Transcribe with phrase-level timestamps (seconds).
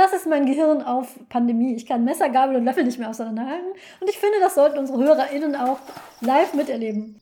[0.00, 1.74] Das ist mein Gehirn auf Pandemie.
[1.74, 3.68] Ich kann Messer, Gabel und Löffel nicht mehr auseinanderhalten.
[4.00, 5.78] Und ich finde, das sollten unsere HörerInnen auch
[6.22, 7.20] live miterleben.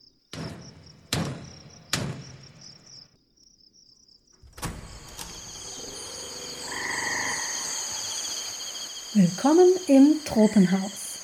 [9.13, 11.19] Willkommen im Tropenhaus.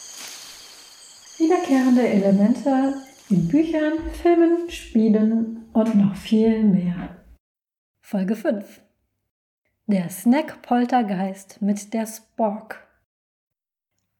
[1.38, 2.96] Wiederkehrende Elemente
[3.30, 7.16] in Büchern, Filmen, Spielen und noch viel mehr.
[8.02, 8.85] Folge 5
[9.88, 12.88] der Snack-Poltergeist mit der Spork.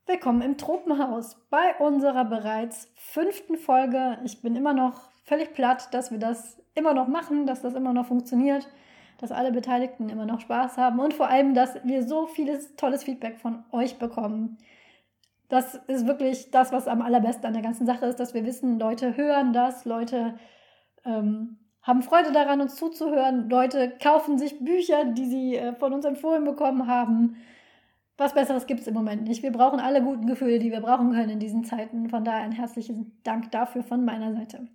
[0.06, 4.20] Willkommen im Tropenhaus bei unserer bereits fünften Folge.
[4.24, 7.94] Ich bin immer noch völlig platt, dass wir das immer noch machen, dass das immer
[7.94, 8.70] noch funktioniert,
[9.18, 13.04] dass alle Beteiligten immer noch Spaß haben und vor allem, dass wir so vieles tolles
[13.04, 14.60] Feedback von euch bekommen.
[15.50, 18.78] Das ist wirklich das, was am allerbesten an der ganzen Sache ist, dass wir wissen,
[18.78, 20.38] Leute hören das, Leute
[21.06, 23.48] ähm, haben Freude daran, uns zuzuhören.
[23.48, 27.38] Leute kaufen sich Bücher, die sie äh, von uns empfohlen bekommen haben.
[28.18, 29.44] Was Besseres gibt es im Moment nicht.
[29.44, 32.10] Wir brauchen alle guten Gefühle, die wir brauchen können in diesen Zeiten.
[32.10, 34.68] Von daher ein herzlichen Dank dafür von meiner Seite.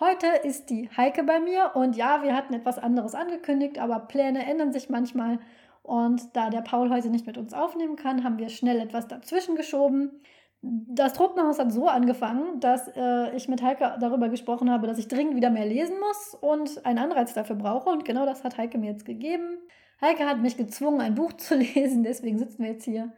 [0.00, 4.46] Heute ist die Heike bei mir und ja, wir hatten etwas anderes angekündigt, aber Pläne
[4.46, 5.38] ändern sich manchmal.
[5.82, 9.56] Und da der Paul heute nicht mit uns aufnehmen kann, haben wir schnell etwas dazwischen
[9.56, 10.22] geschoben
[10.64, 15.08] das Tropenhaus hat so angefangen, dass äh, ich mit Heike darüber gesprochen habe, dass ich
[15.08, 17.90] dringend wieder mehr lesen muss und einen Anreiz dafür brauche.
[17.90, 19.58] Und genau das hat Heike mir jetzt gegeben.
[20.00, 23.12] Heike hat mich gezwungen, ein Buch zu lesen, deswegen sitzen wir jetzt hier.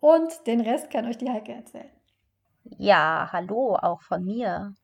[0.00, 1.90] Und den Rest kann euch die Heike erzählen.
[2.64, 4.74] Ja, hallo auch von mir.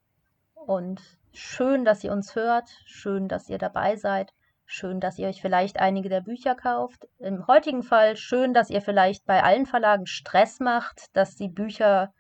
[0.55, 1.01] Und
[1.33, 2.71] schön, dass ihr uns hört.
[2.87, 4.33] Schön, dass ihr dabei seid.
[4.73, 7.09] Schön, dass ihr euch vielleicht einige der Bücher kauft.
[7.19, 12.15] Im heutigen Fall schön, dass ihr vielleicht bei allen Verlagen Stress macht, dass die Bücher,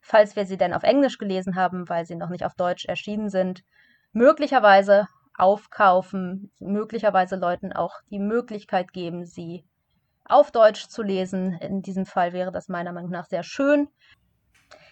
[0.00, 3.30] falls wir sie denn auf Englisch gelesen haben, weil sie noch nicht auf Deutsch erschienen
[3.30, 3.62] sind,
[4.10, 5.06] möglicherweise
[5.38, 9.64] aufkaufen, möglicherweise Leuten auch die Möglichkeit geben, sie
[10.24, 11.52] auf Deutsch zu lesen.
[11.60, 13.88] In diesem Fall wäre das meiner Meinung nach sehr schön.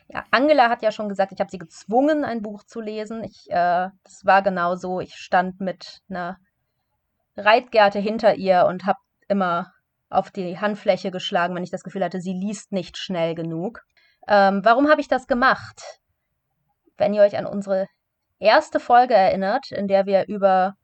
[0.07, 3.25] Ja, Angela hat ja schon gesagt, ich habe sie gezwungen, ein Buch zu lesen.
[3.25, 5.01] Ich, äh, das war genau so.
[5.01, 6.39] Ich stand mit einer
[7.37, 9.73] Reitgerte hinter ihr und habe immer
[10.09, 13.81] auf die Handfläche geschlagen, wenn ich das Gefühl hatte, sie liest nicht schnell genug.
[14.29, 15.81] Ähm, warum habe ich das gemacht?
[16.97, 17.87] Wenn ihr euch an unsere
[18.39, 20.75] erste Folge erinnert, in der wir über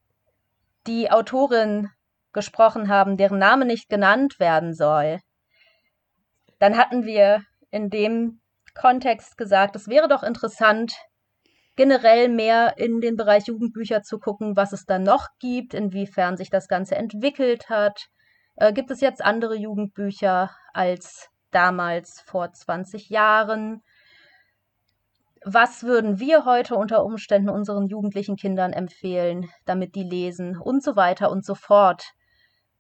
[0.86, 1.88] die Autorin
[2.32, 5.20] gesprochen haben, deren Name nicht genannt werden soll,
[6.58, 8.40] dann hatten wir in dem
[8.74, 10.92] Kontext gesagt, es wäre doch interessant,
[11.76, 16.50] generell mehr in den Bereich Jugendbücher zu gucken, was es da noch gibt, inwiefern sich
[16.50, 18.06] das Ganze entwickelt hat.
[18.56, 23.82] Äh, gibt es jetzt andere Jugendbücher als damals vor 20 Jahren?
[25.42, 30.96] Was würden wir heute unter Umständen unseren jugendlichen Kindern empfehlen, damit die lesen und so
[30.96, 32.04] weiter und so fort?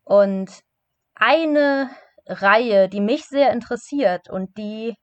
[0.04, 0.50] Und
[1.14, 1.90] eine
[2.26, 4.94] Reihe, die mich sehr interessiert und die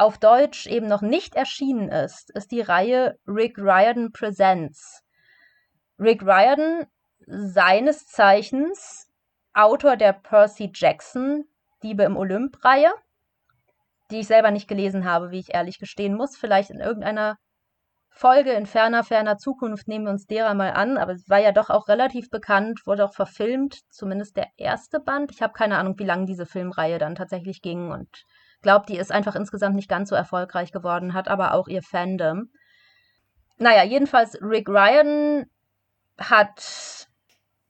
[0.00, 5.02] auf Deutsch eben noch nicht erschienen ist, ist die Reihe Rick Riordan Presents.
[5.98, 6.86] Rick Riordan,
[7.26, 9.08] seines Zeichens
[9.52, 11.44] Autor der Percy Jackson
[11.82, 12.90] Diebe im Olymp-Reihe,
[14.10, 16.36] die ich selber nicht gelesen habe, wie ich ehrlich gestehen muss.
[16.36, 17.36] Vielleicht in irgendeiner
[18.08, 21.52] Folge in ferner, ferner Zukunft nehmen wir uns derer mal an, aber es war ja
[21.52, 25.30] doch auch relativ bekannt, wurde auch verfilmt, zumindest der erste Band.
[25.30, 28.08] Ich habe keine Ahnung, wie lange diese Filmreihe dann tatsächlich ging und
[28.62, 32.50] glaube, die ist einfach insgesamt nicht ganz so erfolgreich geworden, hat aber auch ihr Fandom.
[33.58, 35.46] Naja, jedenfalls Rick Ryan
[36.18, 37.08] hat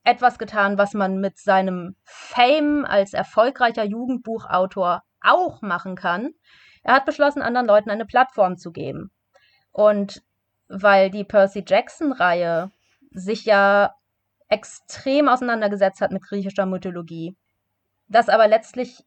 [0.05, 6.31] etwas getan, was man mit seinem Fame als erfolgreicher Jugendbuchautor auch machen kann.
[6.83, 9.11] Er hat beschlossen, anderen Leuten eine Plattform zu geben.
[9.73, 10.23] Und
[10.69, 12.71] weil die Percy Jackson-Reihe
[13.11, 13.95] sich ja
[14.49, 17.37] extrem auseinandergesetzt hat mit griechischer Mythologie,
[18.09, 19.05] das aber letztlich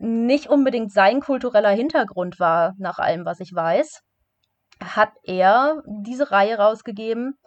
[0.00, 4.02] nicht unbedingt sein kultureller Hintergrund war, nach allem, was ich weiß,
[4.82, 7.38] hat er diese Reihe rausgegeben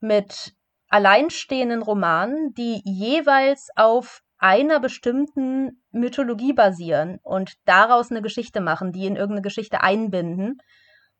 [0.00, 0.52] mit
[0.88, 9.06] alleinstehenden Romanen, die jeweils auf einer bestimmten Mythologie basieren und daraus eine Geschichte machen, die
[9.06, 10.58] in irgendeine Geschichte einbinden.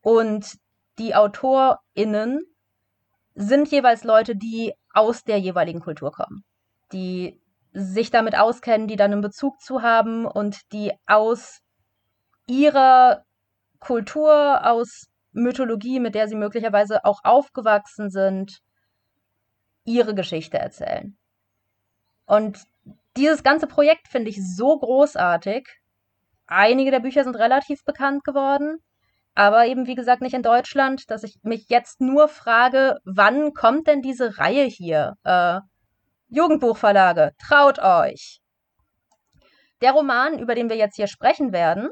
[0.01, 0.59] Und
[0.99, 2.43] die AutorInnen
[3.37, 6.45] sind jeweils Leute, die aus der jeweiligen Kultur kommen.
[6.93, 7.41] Die
[7.73, 11.61] sich damit auskennen, die dann einen Bezug zu haben und die aus
[12.47, 13.25] ihrer
[13.79, 18.59] Kultur, aus Mythologie, mit der sie möglicherweise auch aufgewachsen sind,
[19.85, 21.17] ihre Geschichte erzählen.
[22.27, 22.63] Und
[23.17, 25.69] dieses ganze Projekt finde ich so großartig.
[26.47, 28.79] Einige der Bücher sind relativ bekannt geworden,
[29.35, 33.87] aber eben wie gesagt nicht in Deutschland, dass ich mich jetzt nur frage, wann kommt
[33.87, 35.15] denn diese Reihe hier?
[35.25, 35.61] Äh,
[36.33, 38.41] Jugendbuchverlage, traut euch.
[39.83, 41.91] Der Roman, über den wir jetzt hier sprechen werden,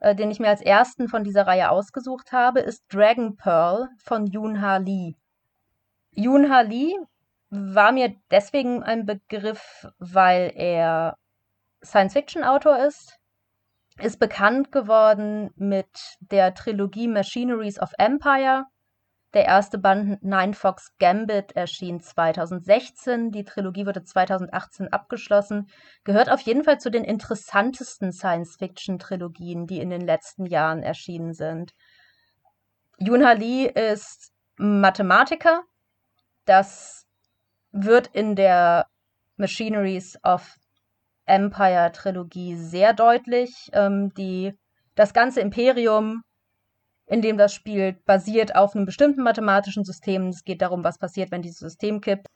[0.00, 4.26] äh, den ich mir als ersten von dieser Reihe ausgesucht habe, ist Dragon Pearl von
[4.26, 5.14] Yoon Ha Lee.
[6.10, 6.94] Yoon Ha Lee
[7.48, 11.16] war mir deswegen ein Begriff, weil er
[11.82, 13.18] Science-Fiction-Autor ist,
[13.98, 15.88] ist bekannt geworden mit
[16.20, 18.64] der Trilogie Machineries of Empire.
[19.34, 23.30] Der erste Band Nine Fox Gambit erschien 2016.
[23.30, 25.68] Die Trilogie wurde 2018 abgeschlossen.
[26.04, 31.74] Gehört auf jeden Fall zu den interessantesten Science-Fiction-Trilogien, die in den letzten Jahren erschienen sind.
[32.98, 35.62] Yoon Lee ist Mathematiker.
[36.46, 37.06] Das
[37.70, 38.86] wird in der
[39.36, 40.56] Machineries of
[41.26, 43.68] Empire-Trilogie sehr deutlich.
[43.74, 44.54] Ähm, die,
[44.94, 46.22] das ganze Imperium,
[47.08, 50.28] in dem das spielt, basiert auf einem bestimmten mathematischen System.
[50.28, 52.26] Es geht darum, was passiert, wenn dieses System kippt.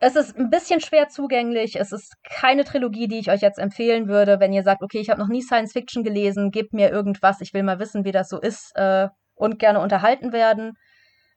[0.00, 1.78] Es ist ein bisschen schwer zugänglich.
[1.78, 5.10] Es ist keine Trilogie, die ich euch jetzt empfehlen würde, wenn ihr sagt, okay, ich
[5.10, 8.28] habe noch nie Science Fiction gelesen, gebt mir irgendwas, ich will mal wissen, wie das
[8.28, 10.72] so ist äh, und gerne unterhalten werden.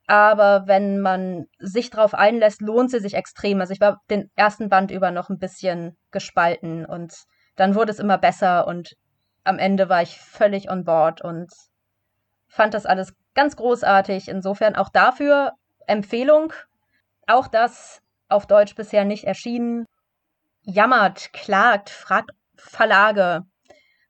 [0.07, 3.59] Aber wenn man sich darauf einlässt, lohnt sie sich extrem.
[3.59, 7.13] Also ich war den ersten Band über noch ein bisschen gespalten und
[7.57, 8.93] dann wurde es immer besser und
[9.43, 11.49] am Ende war ich völlig on board und
[12.47, 14.27] fand das alles ganz großartig.
[14.29, 15.53] Insofern auch dafür
[15.85, 16.53] Empfehlung.
[17.27, 19.85] Auch das auf Deutsch bisher nicht erschienen.
[20.63, 23.43] Jammert, klagt, fragt Verlage,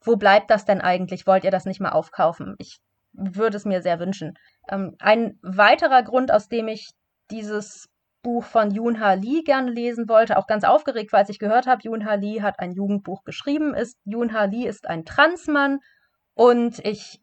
[0.01, 1.27] wo bleibt das denn eigentlich?
[1.27, 2.55] Wollt ihr das nicht mal aufkaufen?
[2.57, 2.77] Ich
[3.13, 4.33] würde es mir sehr wünschen.
[4.69, 6.91] Ähm, ein weiterer Grund, aus dem ich
[7.29, 7.89] dieses
[8.23, 11.81] Buch von Yoon Ha Lee gerne lesen wollte, auch ganz aufgeregt als ich gehört habe,
[11.83, 15.79] Yoon Ha Lee hat ein Jugendbuch geschrieben, ist Yoon Ha Lee ist ein Transmann
[16.33, 17.21] und ich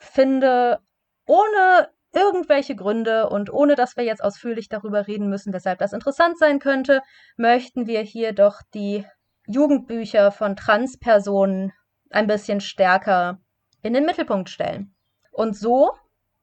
[0.00, 0.80] finde,
[1.26, 6.38] ohne irgendwelche Gründe und ohne dass wir jetzt ausführlich darüber reden müssen, weshalb das interessant
[6.38, 7.02] sein könnte,
[7.36, 9.06] möchten wir hier doch die
[9.46, 11.72] Jugendbücher von Transpersonen
[12.10, 13.38] ein bisschen stärker
[13.82, 14.94] in den Mittelpunkt stellen.
[15.30, 15.92] Und so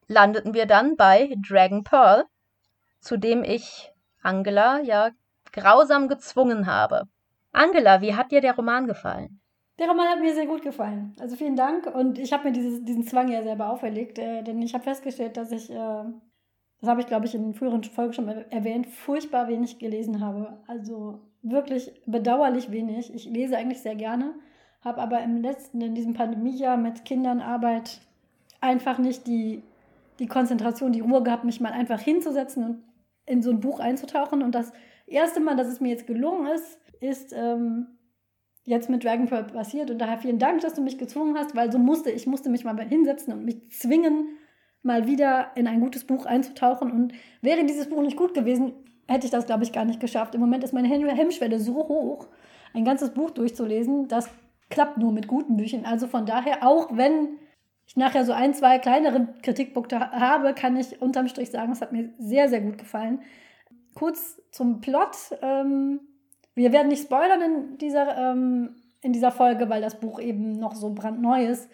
[0.08, 2.24] landeten wir dann bei Dragon Pearl,
[3.02, 5.10] zu dem ich Angela ja
[5.52, 7.04] grausam gezwungen habe.
[7.52, 9.42] Angela, wie hat dir der Roman gefallen?
[9.80, 11.16] Der Roman hat mir sehr gut gefallen.
[11.20, 11.86] Also vielen Dank.
[11.86, 15.38] Und ich habe mir dieses, diesen Zwang ja selber auferlegt, äh, denn ich habe festgestellt,
[15.38, 16.04] dass ich, äh,
[16.80, 20.58] das habe ich glaube ich in früheren Folgen schon erwähnt, furchtbar wenig gelesen habe.
[20.68, 23.14] Also wirklich bedauerlich wenig.
[23.14, 24.34] Ich lese eigentlich sehr gerne,
[24.82, 28.02] habe aber im letzten, in diesem Pandemiejahr mit Kindern Arbeit
[28.62, 29.62] einfach nicht die
[30.20, 32.84] die Konzentration, die Ruhe gehabt, mich mal einfach hinzusetzen und
[33.26, 34.42] in so ein Buch einzutauchen.
[34.42, 34.72] Und das
[35.06, 37.88] erste Mal, dass es mir jetzt gelungen ist, ist ähm,
[38.68, 39.90] jetzt mit Dragonfall passiert.
[39.90, 42.66] Und daher vielen Dank, dass du mich gezwungen hast, weil so musste ich musste mich
[42.66, 44.38] mal hinsetzen und mich zwingen,
[44.84, 46.92] mal wieder in ein gutes Buch einzutauchen.
[46.92, 48.74] Und wäre dieses Buch nicht gut gewesen,
[49.08, 50.36] hätte ich das, glaube ich, gar nicht geschafft.
[50.36, 52.28] Im Moment ist meine Hemmschwelle so hoch,
[52.74, 54.10] ein ganzes Buch durchzulesen.
[54.10, 54.30] Das
[54.70, 55.86] klappt nur mit guten Büchern.
[55.86, 57.40] Also von daher, auch wenn
[57.88, 61.94] ich nachher so ein, zwei kleinere Kritikpunkte habe, kann ich unterm Strich sagen, es hat
[61.94, 63.22] mir sehr, sehr gut gefallen.
[63.96, 65.16] Kurz zum Plot.
[65.42, 66.02] Ähm,
[66.58, 70.74] wir werden nicht spoilern in dieser, ähm, in dieser Folge, weil das Buch eben noch
[70.74, 71.70] so brandneu ist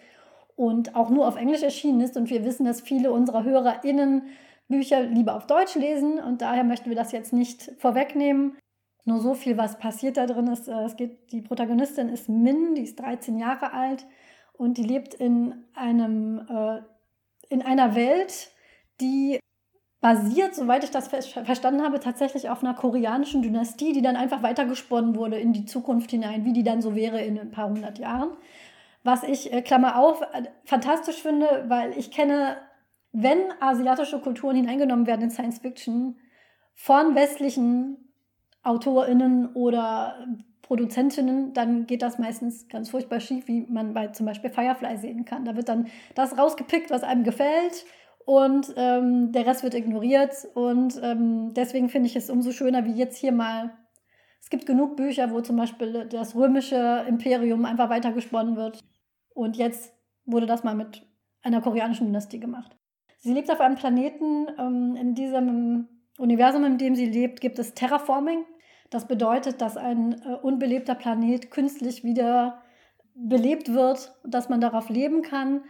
[0.56, 2.18] und auch nur auf Englisch erschienen ist.
[2.18, 4.22] Und wir wissen, dass viele unserer HörerInnen
[4.68, 8.56] Bücher lieber auf Deutsch lesen und daher möchten wir das jetzt nicht vorwegnehmen.
[9.06, 10.68] Nur so viel, was passiert da drin ist.
[10.68, 14.06] Äh, es geht, die Protagonistin ist Min, die ist 13 Jahre alt
[14.52, 16.82] und die lebt in einem äh,
[17.48, 18.50] in einer Welt,
[19.00, 19.40] die
[20.04, 25.16] basiert, soweit ich das verstanden habe, tatsächlich auf einer koreanischen Dynastie, die dann einfach weitergesponnen
[25.16, 28.32] wurde in die Zukunft hinein, wie die dann so wäre in ein paar hundert Jahren.
[29.02, 32.58] Was ich, äh, Klammer auf, äh, fantastisch finde, weil ich kenne,
[33.12, 36.18] wenn asiatische Kulturen hineingenommen werden in Science Fiction,
[36.74, 37.96] von westlichen
[38.62, 40.18] AutorInnen oder
[40.60, 45.24] Produzentinnen, dann geht das meistens ganz furchtbar schief, wie man bei zum Beispiel Firefly sehen
[45.24, 45.46] kann.
[45.46, 47.86] Da wird dann das rausgepickt, was einem gefällt
[48.24, 50.46] und ähm, der Rest wird ignoriert.
[50.54, 53.76] Und ähm, deswegen finde ich es umso schöner, wie jetzt hier mal.
[54.40, 58.80] Es gibt genug Bücher, wo zum Beispiel das römische Imperium einfach weitergesponnen wird.
[59.34, 59.92] Und jetzt
[60.26, 61.06] wurde das mal mit
[61.42, 62.76] einer koreanischen Dynastie gemacht.
[63.18, 64.48] Sie lebt auf einem Planeten.
[64.58, 65.88] Ähm, in diesem
[66.18, 68.44] Universum, in dem sie lebt, gibt es Terraforming.
[68.90, 72.62] Das bedeutet, dass ein äh, unbelebter Planet künstlich wieder
[73.14, 75.62] belebt wird, dass man darauf leben kann.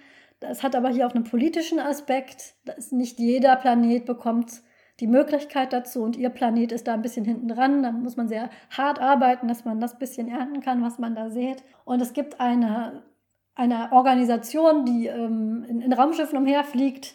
[0.48, 2.54] Das hat aber hier auch einen politischen Aspekt.
[2.64, 4.62] Dass nicht jeder Planet bekommt
[5.00, 7.82] die Möglichkeit dazu und ihr Planet ist da ein bisschen hinten dran.
[7.82, 11.30] Da muss man sehr hart arbeiten, dass man das bisschen ernten kann, was man da
[11.30, 11.64] sieht.
[11.84, 13.02] Und es gibt eine,
[13.54, 17.14] eine Organisation, die ähm, in, in Raumschiffen umherfliegt.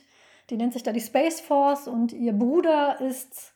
[0.50, 3.53] Die nennt sich da die Space Force und ihr Bruder ist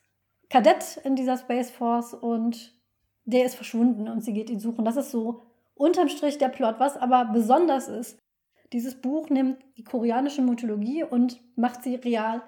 [0.48, 2.72] Kadett in dieser Space Force und
[3.24, 4.84] der ist verschwunden und sie geht ihn suchen.
[4.84, 5.42] Das ist so
[5.74, 6.76] unterm Strich der Plot.
[6.78, 8.18] Was aber besonders ist,
[8.74, 12.42] dieses Buch nimmt die koreanische Mythologie und macht sie real.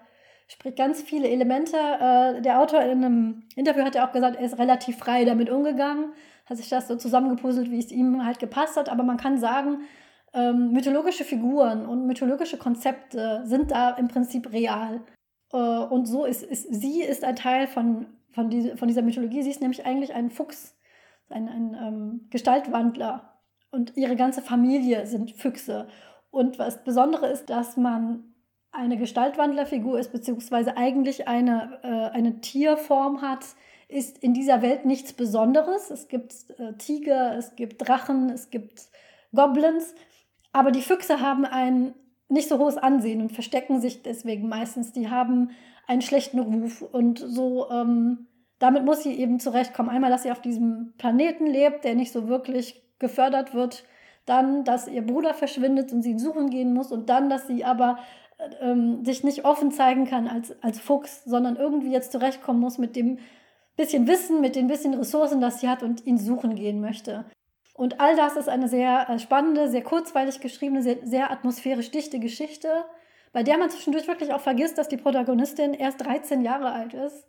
[0.48, 1.76] Sprich ganz viele Elemente.
[1.76, 5.48] Äh, der Autor in einem Interview hat ja auch gesagt, er ist relativ frei damit
[5.50, 6.12] umgegangen,
[6.44, 8.88] hat sich das so zusammengepuzzelt, wie es ihm halt gepasst hat.
[8.88, 9.82] Aber man kann sagen,
[10.34, 15.02] ähm, mythologische Figuren und mythologische Konzepte sind da im Prinzip real.
[15.52, 19.42] Äh, und so ist, ist sie ist ein Teil von, von, diese, von dieser Mythologie.
[19.42, 20.76] Sie ist nämlich eigentlich ein Fuchs,
[21.28, 23.32] ein, ein ähm, Gestaltwandler.
[23.70, 25.88] Und ihre ganze Familie sind Füchse.
[26.30, 28.34] Und was Besondere ist, dass man
[28.72, 33.44] eine Gestaltwandlerfigur ist, beziehungsweise eigentlich eine, äh, eine Tierform hat,
[33.88, 35.90] ist in dieser Welt nichts Besonderes.
[35.90, 38.88] Es gibt äh, Tiger, es gibt Drachen, es gibt
[39.34, 39.94] Goblins,
[40.52, 41.94] aber die Füchse haben ein
[42.28, 44.92] nicht so hohes Ansehen und verstecken sich deswegen meistens.
[44.92, 45.50] Die haben
[45.86, 47.70] einen schlechten Ruf und so.
[47.70, 48.26] Ähm,
[48.58, 49.90] damit muss sie eben zurechtkommen.
[49.90, 53.84] Einmal, dass sie auf diesem Planeten lebt, der nicht so wirklich gefördert wird.
[54.26, 56.92] Dann, dass ihr Bruder verschwindet und sie ihn suchen gehen muss.
[56.92, 57.98] Und dann, dass sie aber
[58.60, 62.96] ähm, sich nicht offen zeigen kann als, als Fuchs, sondern irgendwie jetzt zurechtkommen muss mit
[62.96, 63.18] dem
[63.76, 67.24] bisschen Wissen, mit den bisschen Ressourcen, das sie hat und ihn suchen gehen möchte.
[67.74, 72.18] Und all das ist eine sehr äh, spannende, sehr kurzweilig geschriebene, sehr, sehr atmosphärisch dichte
[72.18, 72.68] Geschichte,
[73.32, 77.26] bei der man zwischendurch wirklich auch vergisst, dass die Protagonistin erst 13 Jahre alt ist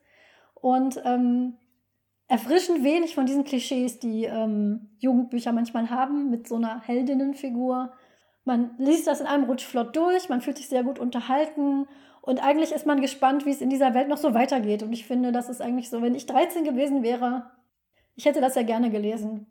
[0.56, 1.58] und ähm,
[2.28, 7.92] erfrischend wenig von diesen Klischees, die ähm, Jugendbücher manchmal haben, mit so einer Heldinnenfigur.
[8.44, 11.88] Man liest das in einem Rutsch flott durch, man fühlt sich sehr gut unterhalten
[12.28, 14.84] und eigentlich ist man gespannt, wie es in dieser Welt noch so weitergeht.
[14.84, 17.50] Und ich finde, das ist eigentlich so, wenn ich 13 gewesen wäre,
[18.16, 19.48] ich hätte das ja gerne gelesen.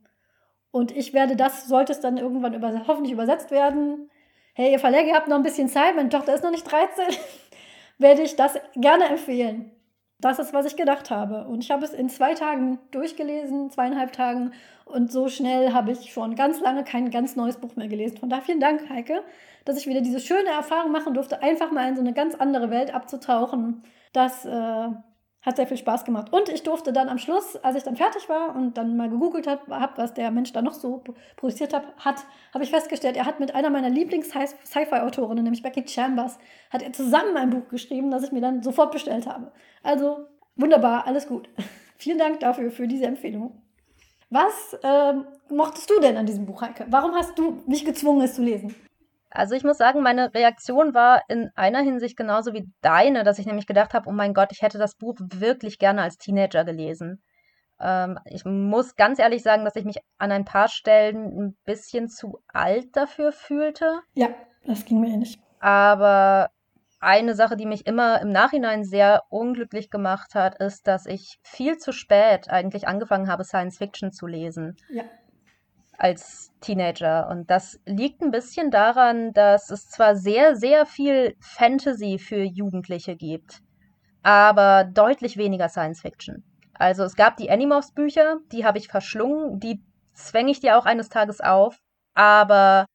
[0.73, 4.11] Und ich werde das, sollte es dann irgendwann über, hoffentlich übersetzt werden.
[4.53, 7.17] Hey, ihr Verleger, ihr habt noch ein bisschen Zeit, meine Tochter ist noch nicht 13,
[7.99, 9.71] werde ich das gerne empfehlen.
[10.19, 11.45] Das ist, was ich gedacht habe.
[11.47, 14.53] Und ich habe es in zwei Tagen durchgelesen, zweieinhalb Tagen.
[14.87, 18.17] Und so schnell habe ich schon ganz lange kein ganz neues Buch mehr gelesen.
[18.17, 19.23] Von daher vielen Dank, Heike,
[19.65, 22.71] dass ich wieder diese schöne Erfahrung machen durfte, einfach mal in so eine ganz andere
[22.71, 23.83] Welt abzutauchen.
[24.13, 24.89] Das äh,
[25.47, 26.33] hat sehr viel Spaß gemacht.
[26.33, 29.47] Und ich durfte dann am Schluss, als ich dann fertig war und dann mal gegoogelt
[29.47, 31.05] habe, hab, was der Mensch da noch so
[31.37, 36.39] produziert hat, hat habe ich festgestellt, er hat mit einer meiner Lieblings-Sci-Fi-Autorinnen, nämlich Becky Chambers,
[36.71, 39.53] hat er zusammen ein Buch geschrieben, das ich mir dann sofort bestellt habe.
[39.85, 40.27] Also
[40.57, 41.49] wunderbar, alles gut.
[41.97, 43.63] Vielen Dank dafür, für diese Empfehlung.
[44.29, 46.87] Was ähm, mochtest du denn an diesem Buch, Heike?
[46.91, 48.75] Warum hast du mich gezwungen, es zu lesen?
[49.37, 53.45] Also ich muss sagen, meine Reaktion war in einer Hinsicht genauso wie deine, dass ich
[53.45, 57.23] nämlich gedacht habe, oh mein Gott, ich hätte das Buch wirklich gerne als Teenager gelesen.
[57.79, 62.09] Ähm, ich muss ganz ehrlich sagen, dass ich mich an ein paar Stellen ein bisschen
[62.09, 64.01] zu alt dafür fühlte.
[64.15, 64.29] Ja,
[64.65, 65.39] das ging mir ähnlich.
[65.61, 66.49] Aber
[66.99, 71.77] eine Sache, die mich immer im Nachhinein sehr unglücklich gemacht hat, ist, dass ich viel
[71.77, 74.77] zu spät eigentlich angefangen habe, Science Fiction zu lesen.
[74.89, 75.05] Ja
[75.99, 77.29] als Teenager.
[77.29, 83.17] Und das liegt ein bisschen daran, dass es zwar sehr, sehr viel Fantasy für Jugendliche
[83.17, 83.61] gibt,
[84.23, 86.45] aber deutlich weniger Science Fiction.
[86.75, 89.83] Also es gab die Animorphs Bücher, die habe ich verschlungen, die
[90.15, 91.79] zwänge ich dir auch eines Tages auf,
[92.15, 92.87] aber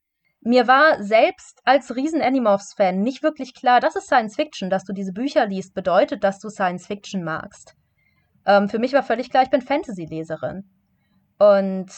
[0.43, 4.83] mir war selbst als riesen Animorphs Fan nicht wirklich klar, das ist Science Fiction, dass
[4.83, 7.75] du diese Bücher liest, bedeutet, dass du Science Fiction magst.
[8.45, 10.63] Ähm, für mich war völlig klar, ich bin Fantasy-Leserin.
[11.37, 11.91] Und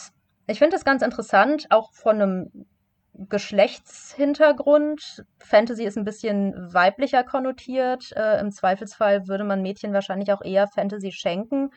[0.47, 2.65] ich finde das ganz interessant, auch von einem
[3.13, 5.23] Geschlechtshintergrund.
[5.39, 8.11] Fantasy ist ein bisschen weiblicher konnotiert.
[8.15, 11.69] Äh, Im Zweifelsfall würde man Mädchen wahrscheinlich auch eher Fantasy schenken.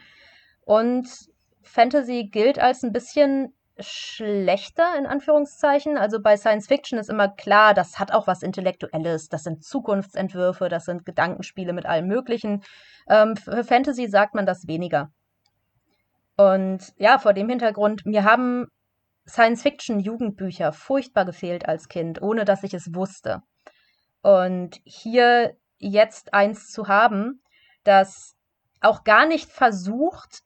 [0.63, 1.09] Und
[1.63, 5.99] Fantasy gilt als ein bisschen schlechter in Anführungszeichen.
[5.99, 10.71] Also bei Science Fiction ist immer klar, das hat auch was Intellektuelles, das sind Zukunftsentwürfe,
[10.71, 12.63] das sind Gedankenspiele mit allem Möglichen.
[13.09, 15.11] Ähm, für Fantasy sagt man das weniger.
[16.37, 18.66] Und ja, vor dem Hintergrund, mir haben
[19.26, 23.43] Science-Fiction-Jugendbücher furchtbar gefehlt als Kind, ohne dass ich es wusste.
[24.23, 27.43] Und hier jetzt eins zu haben,
[27.85, 28.35] das
[28.81, 30.43] auch gar nicht versucht,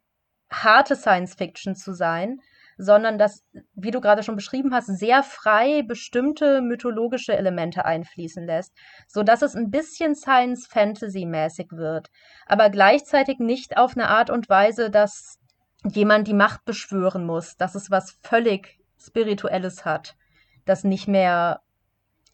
[0.50, 2.40] harte Science-Fiction zu sein,
[2.76, 3.44] sondern das,
[3.75, 8.73] wie du gerade schon beschrieben hast, sehr frei bestimmte mythologische Elemente einfließen lässt,
[9.06, 12.09] so dass es ein bisschen Science-Fantasy-mäßig wird,
[12.47, 15.39] aber gleichzeitig nicht auf eine Art und Weise, dass
[15.84, 20.16] jemand die Macht beschwören muss, dass es was völlig Spirituelles hat,
[20.66, 21.60] das nicht mehr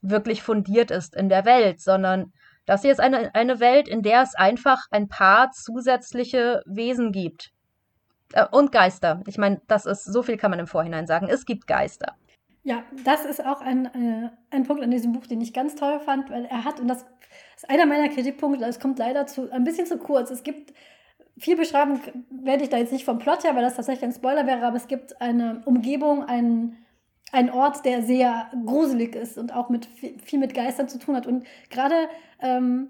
[0.02, 2.32] wirklich fundiert ist in der Welt, sondern
[2.64, 7.52] das hier ist eine, eine Welt, in der es einfach ein paar zusätzliche Wesen gibt.
[8.32, 9.22] Äh, und Geister.
[9.26, 11.28] Ich meine, das ist, so viel kann man im Vorhinein sagen.
[11.28, 12.16] Es gibt Geister.
[12.64, 16.00] Ja, das ist auch ein, äh, ein Punkt an diesem Buch, den ich ganz toll
[16.00, 17.06] fand, weil er hat, und das
[17.54, 20.30] ist einer meiner Kritikpunkte, das kommt leider zu, ein bisschen zu kurz.
[20.30, 20.72] Es gibt
[21.38, 22.00] viel beschreiben
[22.30, 24.76] werde ich da jetzt nicht vom Plot her, weil das tatsächlich ein Spoiler wäre, aber
[24.76, 26.76] es gibt eine Umgebung, einen
[27.32, 31.26] ein Ort, der sehr gruselig ist und auch mit viel mit Geistern zu tun hat.
[31.26, 32.08] Und gerade,
[32.40, 32.88] ähm,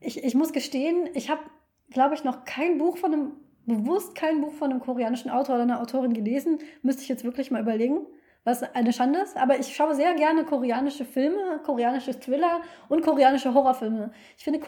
[0.00, 1.42] ich, ich muss gestehen, ich habe,
[1.90, 3.32] glaube ich, noch kein Buch von einem,
[3.66, 6.58] bewusst kein Buch von einem koreanischen Autor oder einer Autorin gelesen.
[6.82, 8.06] Müsste ich jetzt wirklich mal überlegen,
[8.44, 9.36] was eine Schande ist.
[9.36, 14.12] Aber ich schaue sehr gerne koreanische Filme, koreanische Thriller und koreanische Horrorfilme.
[14.36, 14.58] Ich finde,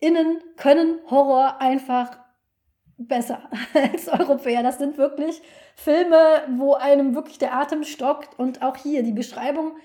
[0.00, 2.18] KoreanerInnen können Horror einfach
[2.98, 4.62] besser als Europäer.
[4.62, 5.40] Das sind wirklich
[5.76, 9.76] Filme, wo einem wirklich der Atem stockt und auch hier die Beschreibung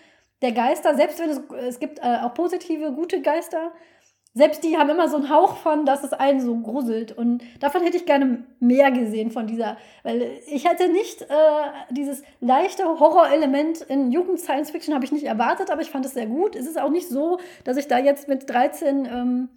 [0.41, 3.71] der Geister, selbst wenn es, es gibt äh, auch positive, gute Geister,
[4.37, 7.13] selbst die haben immer so einen Hauch von, dass es einen so gruselt.
[7.13, 11.25] Und davon hätte ich gerne mehr gesehen von dieser, weil ich hätte nicht äh,
[11.89, 16.57] dieses leichte Horrorelement in Jugend-Science-Fiction habe ich nicht erwartet, aber ich fand es sehr gut.
[16.57, 19.49] Es ist auch nicht so, dass ich da jetzt mit 13 ähm,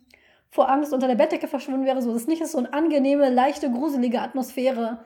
[0.50, 2.00] vor Angst unter der Bettdecke verschwunden wäre.
[2.02, 5.05] So, das ist nicht so eine angenehme, leichte, gruselige Atmosphäre.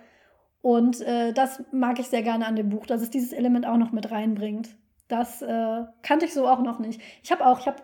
[0.61, 3.77] Und äh, das mag ich sehr gerne an dem Buch, dass es dieses Element auch
[3.77, 4.77] noch mit reinbringt.
[5.09, 7.01] Das äh, kannte ich so auch noch nicht.
[7.23, 7.83] Ich habe auch, ich habe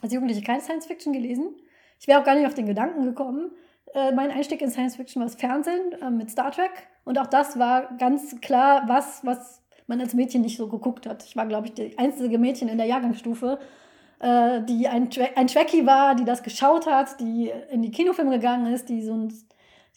[0.00, 1.56] als Jugendliche keine Science Fiction gelesen.
[1.98, 3.50] Ich wäre auch gar nicht auf den Gedanken gekommen.
[3.94, 6.70] Äh, mein Einstieg in Science Fiction war das Fernsehen äh, mit Star Trek.
[7.04, 11.24] Und auch das war ganz klar was, was man als Mädchen nicht so geguckt hat.
[11.24, 13.58] Ich war, glaube ich, die einzige Mädchen in der Jahrgangsstufe,
[14.22, 18.30] äh, die ein, Tra ein Trekkie war, die das geschaut hat, die in die Kinofilme
[18.30, 19.34] gegangen ist, die so ein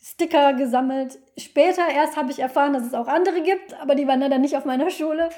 [0.01, 1.19] Sticker gesammelt.
[1.37, 4.57] Später erst habe ich erfahren, dass es auch andere gibt, aber die waren dann nicht
[4.57, 5.29] auf meiner Schule.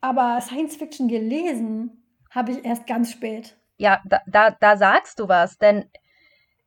[0.00, 3.56] Aber Science Fiction gelesen habe ich erst ganz spät.
[3.76, 5.90] Ja, da, da, da sagst du was, denn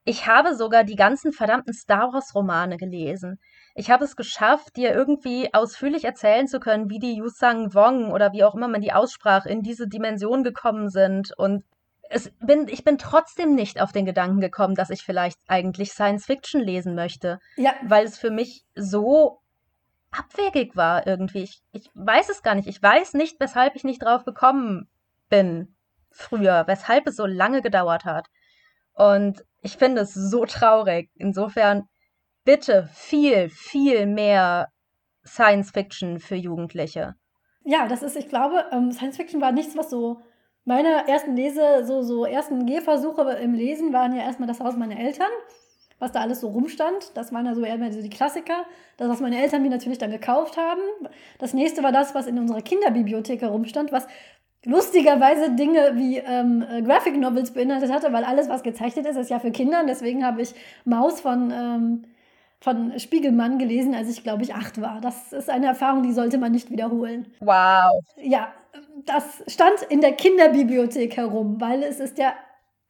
[0.04, 3.40] ich habe sogar die ganzen verdammten Star Wars-Romane gelesen.
[3.74, 8.34] Ich habe es geschafft, dir irgendwie ausführlich erzählen zu können, wie die Yusang Wong oder
[8.34, 11.32] wie auch immer man die aussprach, in diese Dimension gekommen sind.
[11.38, 11.64] Und
[12.10, 16.26] es bin, ich bin trotzdem nicht auf den Gedanken gekommen, dass ich vielleicht eigentlich Science
[16.26, 17.40] Fiction lesen möchte.
[17.56, 17.74] Ja.
[17.84, 19.40] Weil es für mich so
[20.12, 21.44] abwegig war irgendwie.
[21.44, 22.68] Ich, ich weiß es gar nicht.
[22.68, 24.90] Ich weiß nicht, weshalb ich nicht drauf gekommen
[25.30, 25.76] bin
[26.12, 28.28] früher, weshalb es so lange gedauert hat.
[28.94, 31.10] Und ich finde es so traurig.
[31.16, 31.88] Insofern
[32.44, 34.70] bitte viel, viel mehr
[35.26, 37.16] Science Fiction für Jugendliche.
[37.64, 40.22] Ja, das ist, ich glaube, ähm, Science Fiction war nichts, was so
[40.66, 45.00] meine ersten Lese, so, so ersten Gehversuche im Lesen waren ja erstmal das Haus meiner
[45.00, 45.30] Eltern,
[46.00, 47.12] was da alles so rumstand.
[47.16, 48.66] Das waren ja so eher so die Klassiker.
[48.98, 50.82] Das, was meine Eltern mir natürlich dann gekauft haben.
[51.40, 54.08] Das nächste war das, was in unserer Kinderbibliothek herumstand, was
[54.64, 59.32] lustigerweise Dinge wie ähm, äh, Graphic Novels beinhaltet hatte, weil alles, was gezeichnet ist, ist
[59.32, 59.84] ja für Kinder.
[59.88, 60.54] Deswegen habe ich
[60.86, 62.06] Maus von, ähm,
[62.62, 65.02] von Spiegelmann gelesen, als ich, glaube ich, acht war.
[65.02, 67.26] Das ist eine Erfahrung, die sollte man nicht wiederholen.
[67.40, 68.04] Wow.
[68.18, 68.54] Ja,
[69.06, 72.34] das stand in der Kinderbibliothek herum, weil es ist ja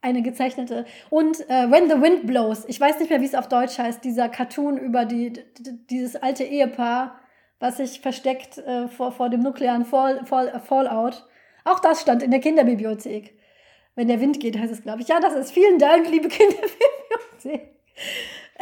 [0.02, 0.84] eine gezeichnete.
[1.08, 4.04] Und äh, When the Wind Blows, ich weiß nicht mehr, wie es auf Deutsch heißt,
[4.04, 5.32] dieser Cartoon über die,
[5.88, 7.18] dieses alte Ehepaar,
[7.58, 11.24] was sich versteckt äh, vor, vor dem nuklearen Fall, Fall, Fallout.
[11.64, 13.38] Auch das stand in der Kinderbibliothek.
[13.94, 15.08] Wenn der Wind geht, heißt es, glaube ich.
[15.08, 17.70] Ja, das ist vielen Dank, liebe Kinderbibliothek.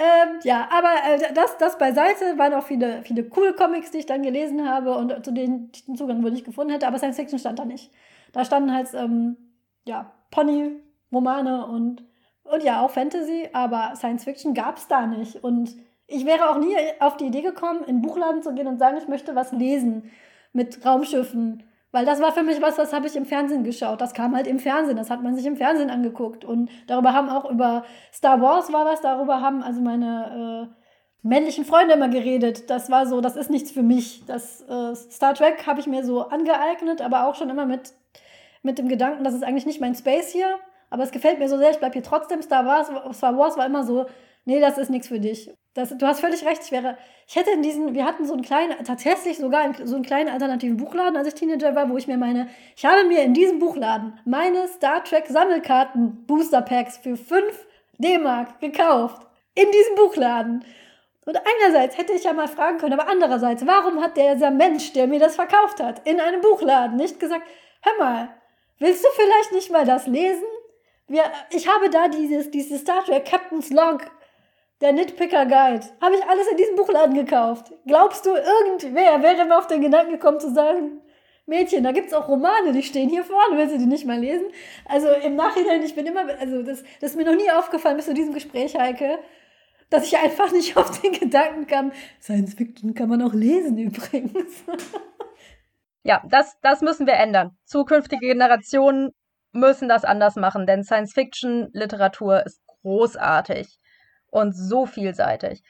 [0.01, 4.07] Ähm, ja, aber äh, das, das beiseite waren auch viele, viele coole Comics, die ich
[4.07, 7.17] dann gelesen habe und zu denen ich den Zugang wohl nicht gefunden hätte, aber Science
[7.17, 7.93] Fiction stand da nicht.
[8.33, 9.37] Da standen halt, ähm,
[9.85, 12.03] ja, Pony-Romane und,
[12.45, 15.45] und ja, auch Fantasy, aber Science Fiction gab es da nicht.
[15.45, 18.79] Und ich wäre auch nie auf die Idee gekommen, in den Buchladen zu gehen und
[18.79, 20.11] sagen, ich möchte was lesen
[20.55, 24.01] mit Raumschiffen weil das war für mich was, was habe ich im Fernsehen geschaut.
[24.01, 26.45] Das kam halt im Fernsehen, das hat man sich im Fernsehen angeguckt.
[26.45, 30.75] Und darüber haben auch über Star Wars war was, darüber haben also meine äh,
[31.23, 32.71] männlichen Freunde immer geredet.
[32.71, 34.25] Das war so, das ist nichts für mich.
[34.27, 37.93] Das äh, Star Trek habe ich mir so angeeignet, aber auch schon immer mit,
[38.63, 40.59] mit dem Gedanken, das ist eigentlich nicht mein Space hier.
[40.91, 42.43] Aber es gefällt mir so sehr, ich bleibe hier trotzdem.
[42.43, 44.07] Star Wars, Star Wars war immer so,
[44.45, 45.51] nee, das ist nichts für dich.
[45.75, 46.63] Das, du hast völlig recht.
[46.65, 49.95] Ich wäre, ich hätte in diesen, wir hatten so einen kleinen, tatsächlich sogar einen, so
[49.95, 53.23] einen kleinen alternativen Buchladen, als ich Teenager war, wo ich mir meine, ich habe mir
[53.23, 57.67] in diesem Buchladen meine Star Trek Sammelkarten Booster Packs für 5
[57.99, 59.27] D-Mark gekauft.
[59.55, 60.65] In diesem Buchladen.
[61.27, 65.07] Und einerseits hätte ich ja mal fragen können, aber andererseits, warum hat dieser Mensch, der
[65.07, 67.47] mir das verkauft hat, in einem Buchladen nicht gesagt,
[67.83, 68.29] hör mal,
[68.79, 70.47] willst du vielleicht nicht mal das lesen?
[71.07, 74.11] Wir, ich habe da dieses, dieses Star Trek Captain's Log
[74.81, 75.87] der Nitpicker Guide.
[76.01, 77.73] Habe ich alles in diesem Buchladen gekauft.
[77.87, 81.03] Glaubst du, irgendwer wäre mir auf den Gedanken gekommen zu sagen,
[81.47, 84.19] Mädchen, da gibt es auch Romane, die stehen hier vorne, willst du die nicht mal
[84.19, 84.47] lesen?
[84.87, 88.07] Also im Nachhinein, ich bin immer, also das, das ist mir noch nie aufgefallen bis
[88.07, 89.19] zu diesem Gespräch, Heike,
[89.91, 94.65] dass ich einfach nicht auf den Gedanken kam, Science Fiction kann man auch lesen übrigens.
[96.03, 97.59] Ja, das, das müssen wir ändern.
[97.67, 99.11] Zukünftige Generationen
[99.53, 103.79] müssen das anders machen, denn Science Fiction Literatur ist großartig
[104.31, 105.63] und so vielseitig.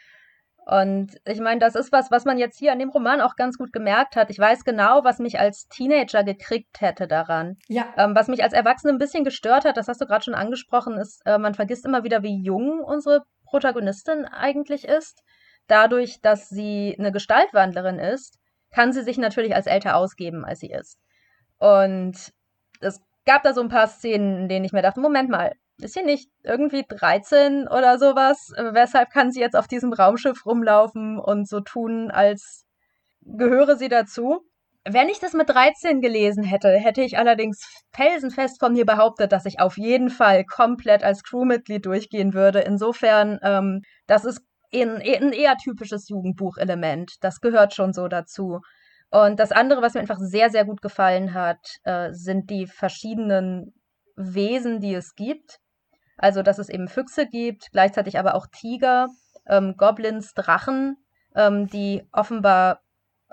[0.66, 3.59] Und ich meine, das ist was, was man jetzt hier an dem Roman auch ganz
[3.59, 4.31] gut gemerkt hat.
[4.31, 7.57] Ich weiß genau, was mich als Teenager gekriegt hätte daran.
[7.66, 7.87] Ja.
[7.96, 10.96] Ähm, was mich als Erwachsene ein bisschen gestört hat, das hast du gerade schon angesprochen,
[10.96, 15.23] ist, äh, man vergisst immer wieder, wie jung unsere Protagonistin eigentlich ist.
[15.66, 18.38] Dadurch, dass sie eine Gestaltwandlerin ist,
[18.73, 20.99] kann sie sich natürlich als älter ausgeben, als sie ist.
[21.59, 22.14] Und
[22.81, 25.95] es gab da so ein paar Szenen, in denen ich mir dachte, Moment mal, ist
[25.95, 28.53] sie nicht irgendwie 13 oder sowas?
[28.57, 32.64] Weshalb kann sie jetzt auf diesem Raumschiff rumlaufen und so tun, als
[33.23, 34.40] gehöre sie dazu?
[34.85, 37.61] Wenn ich das mit 13 gelesen hätte, hätte ich allerdings
[37.93, 42.61] felsenfest von mir behauptet, dass ich auf jeden Fall komplett als Crewmitglied durchgehen würde.
[42.61, 44.40] Insofern, ähm, das ist
[44.73, 47.12] ein, ein eher typisches Jugendbuchelement.
[47.21, 48.61] Das gehört schon so dazu.
[49.11, 53.75] Und das andere, was mir einfach sehr, sehr gut gefallen hat, äh, sind die verschiedenen
[54.16, 55.59] Wesen, die es gibt.
[56.21, 59.09] Also, dass es eben Füchse gibt, gleichzeitig aber auch Tiger,
[59.47, 60.99] ähm, Goblins, Drachen,
[61.35, 62.83] ähm, die offenbar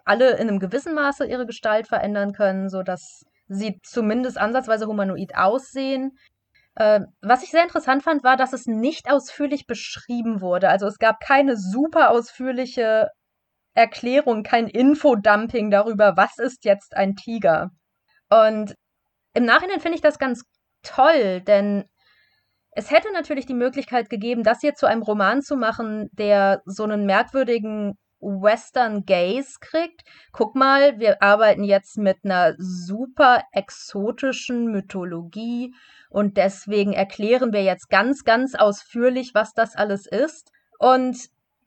[0.05, 6.17] alle in einem gewissen Maße ihre Gestalt verändern können, sodass sie zumindest ansatzweise humanoid aussehen.
[6.75, 10.69] Äh, was ich sehr interessant fand, war, dass es nicht ausführlich beschrieben wurde.
[10.69, 13.09] Also es gab keine super ausführliche
[13.73, 17.71] Erklärung, kein Infodumping darüber, was ist jetzt ein Tiger.
[18.29, 18.75] Und
[19.33, 20.43] im Nachhinein finde ich das ganz
[20.83, 21.85] toll, denn
[22.77, 26.83] es hätte natürlich die Möglichkeit gegeben, das hier zu einem Roman zu machen, der so
[26.83, 30.03] einen merkwürdigen Western Gaze kriegt.
[30.31, 35.73] Guck mal, wir arbeiten jetzt mit einer super exotischen Mythologie
[36.11, 40.51] und deswegen erklären wir jetzt ganz, ganz ausführlich, was das alles ist.
[40.77, 41.17] Und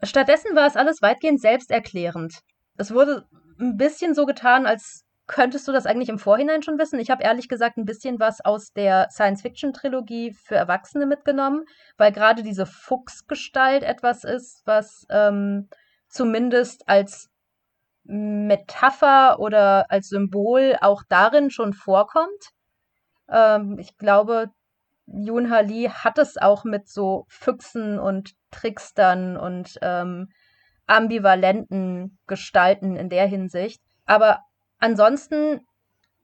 [0.04, 2.38] stattdessen war es alles weitgehend selbsterklärend.
[2.76, 3.26] Es wurde
[3.58, 6.98] ein bisschen so getan, als Könntest du das eigentlich im Vorhinein schon wissen?
[6.98, 11.66] Ich habe ehrlich gesagt ein bisschen was aus der Science-Fiction-Trilogie für Erwachsene mitgenommen,
[11.96, 15.68] weil gerade diese Fuchsgestalt etwas ist, was ähm,
[16.08, 17.30] zumindest als
[18.02, 22.50] Metapher oder als Symbol auch darin schon vorkommt.
[23.30, 24.50] Ähm, ich glaube,
[25.06, 30.32] Yoon Ha Lee hat es auch mit so Füchsen und Trickstern und ähm,
[30.88, 33.80] ambivalenten Gestalten in der Hinsicht.
[34.06, 34.40] Aber
[34.80, 35.60] Ansonsten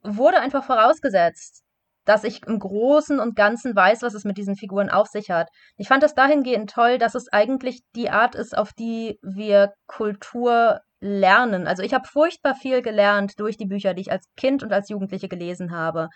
[0.03, 1.63] wurde einfach vorausgesetzt,
[2.05, 5.49] dass ich im Großen und Ganzen weiß, was es mit diesen Figuren auf sich hat.
[5.77, 10.81] Ich fand das dahingehend toll, dass es eigentlich die Art ist, auf die wir Kultur
[11.01, 11.67] lernen.
[11.67, 14.89] Also ich habe furchtbar viel gelernt durch die Bücher, die ich als Kind und als
[14.89, 16.09] Jugendliche gelesen habe.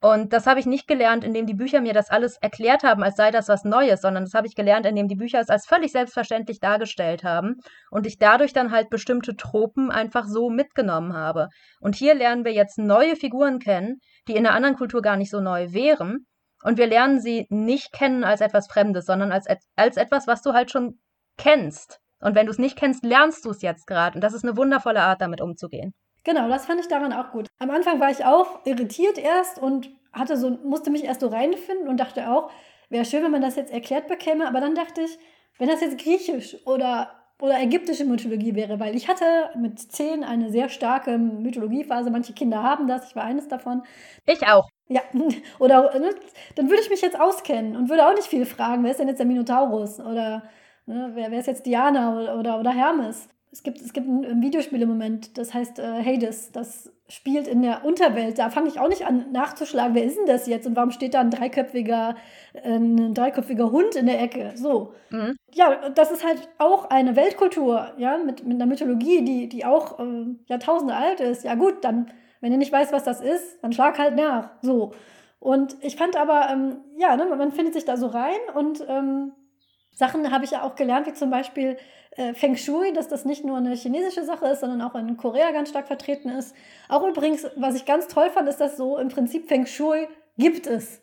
[0.00, 3.16] Und das habe ich nicht gelernt, indem die Bücher mir das alles erklärt haben, als
[3.16, 5.90] sei das was Neues, sondern das habe ich gelernt, indem die Bücher es als völlig
[5.90, 7.56] selbstverständlich dargestellt haben
[7.90, 11.48] und ich dadurch dann halt bestimmte Tropen einfach so mitgenommen habe.
[11.80, 15.30] Und hier lernen wir jetzt neue Figuren kennen, die in einer anderen Kultur gar nicht
[15.30, 16.26] so neu wären.
[16.62, 20.52] Und wir lernen sie nicht kennen als etwas Fremdes, sondern als, als etwas, was du
[20.52, 21.00] halt schon
[21.36, 21.98] kennst.
[22.20, 24.16] Und wenn du es nicht kennst, lernst du es jetzt gerade.
[24.16, 25.94] Und das ist eine wundervolle Art, damit umzugehen.
[26.28, 27.46] Genau, das fand ich daran auch gut.
[27.58, 31.88] Am Anfang war ich auch irritiert erst und hatte so, musste mich erst so reinfinden
[31.88, 32.50] und dachte auch,
[32.90, 34.46] wäre schön, wenn man das jetzt erklärt bekäme.
[34.46, 35.18] Aber dann dachte ich,
[35.56, 37.10] wenn das jetzt griechisch oder,
[37.40, 39.24] oder ägyptische Mythologie wäre, weil ich hatte
[39.56, 42.10] mit zehn eine sehr starke Mythologiephase.
[42.10, 43.82] Manche Kinder haben das, ich war eines davon.
[44.26, 44.68] Ich auch.
[44.88, 45.00] Ja,
[45.58, 46.10] oder ne,
[46.56, 49.08] dann würde ich mich jetzt auskennen und würde auch nicht viel fragen, wer ist denn
[49.08, 50.42] jetzt der Minotaurus oder
[50.84, 53.30] ne, wer, wer ist jetzt Diana oder, oder, oder Hermes.
[53.50, 56.52] Es gibt, es gibt ein Videospiel im Moment, das heißt äh, Hades.
[56.52, 58.38] Das spielt in der Unterwelt.
[58.38, 61.14] Da fange ich auch nicht an nachzuschlagen, wer ist denn das jetzt und warum steht
[61.14, 62.16] da ein dreiköpfiger,
[62.52, 64.52] äh, ein dreiköpfiger Hund in der Ecke.
[64.54, 64.92] So.
[65.10, 65.36] Mhm.
[65.54, 69.98] Ja, das ist halt auch eine Weltkultur, ja, mit, mit einer Mythologie, die, die auch
[69.98, 71.44] äh, Jahrtausende alt ist.
[71.44, 74.50] Ja, gut, dann, wenn ihr nicht weißt, was das ist, dann schlag halt nach.
[74.60, 74.92] So.
[75.40, 79.32] Und ich fand aber, ähm, ja, ne, man findet sich da so rein und ähm,
[79.94, 81.76] Sachen habe ich ja auch gelernt, wie zum Beispiel
[82.16, 85.50] äh, Feng Shui, dass das nicht nur eine chinesische Sache ist, sondern auch in Korea
[85.52, 86.54] ganz stark vertreten ist.
[86.88, 90.66] Auch übrigens, was ich ganz toll fand, ist, dass so im Prinzip Feng Shui gibt
[90.66, 91.00] es.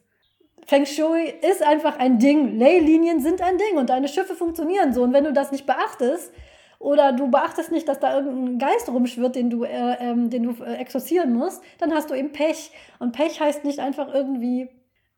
[0.65, 2.57] Feng Shui ist einfach ein Ding.
[2.57, 5.03] Leylinien sind ein Ding und deine Schiffe funktionieren so.
[5.03, 6.33] Und wenn du das nicht beachtest
[6.79, 10.63] oder du beachtest nicht, dass da irgendein Geist rumschwirrt, den du, äh, ähm, den du
[10.63, 12.71] äh, exorzieren musst, dann hast du eben Pech.
[12.97, 14.69] Und Pech heißt nicht einfach irgendwie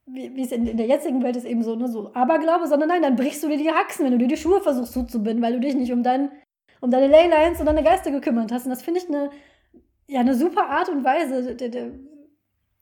[0.08, 3.02] wie, es in, in, der jetzigen Welt ist, eben so, ne, so Aberglaube, sondern nein,
[3.02, 5.60] dann brichst du dir die Haxen, wenn du dir die Schuhe versuchst zuzubinden, weil du
[5.60, 6.32] dich nicht um, dein,
[6.80, 8.65] um deine Leylines und deine Geister gekümmert hast.
[8.65, 9.30] Und das finde ich eine,
[10.08, 11.91] ja, eine super Art und Weise der, der,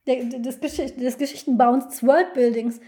[0.05, 2.79] der, des, Geschicht des Geschichtenbauens, des Worldbuildings.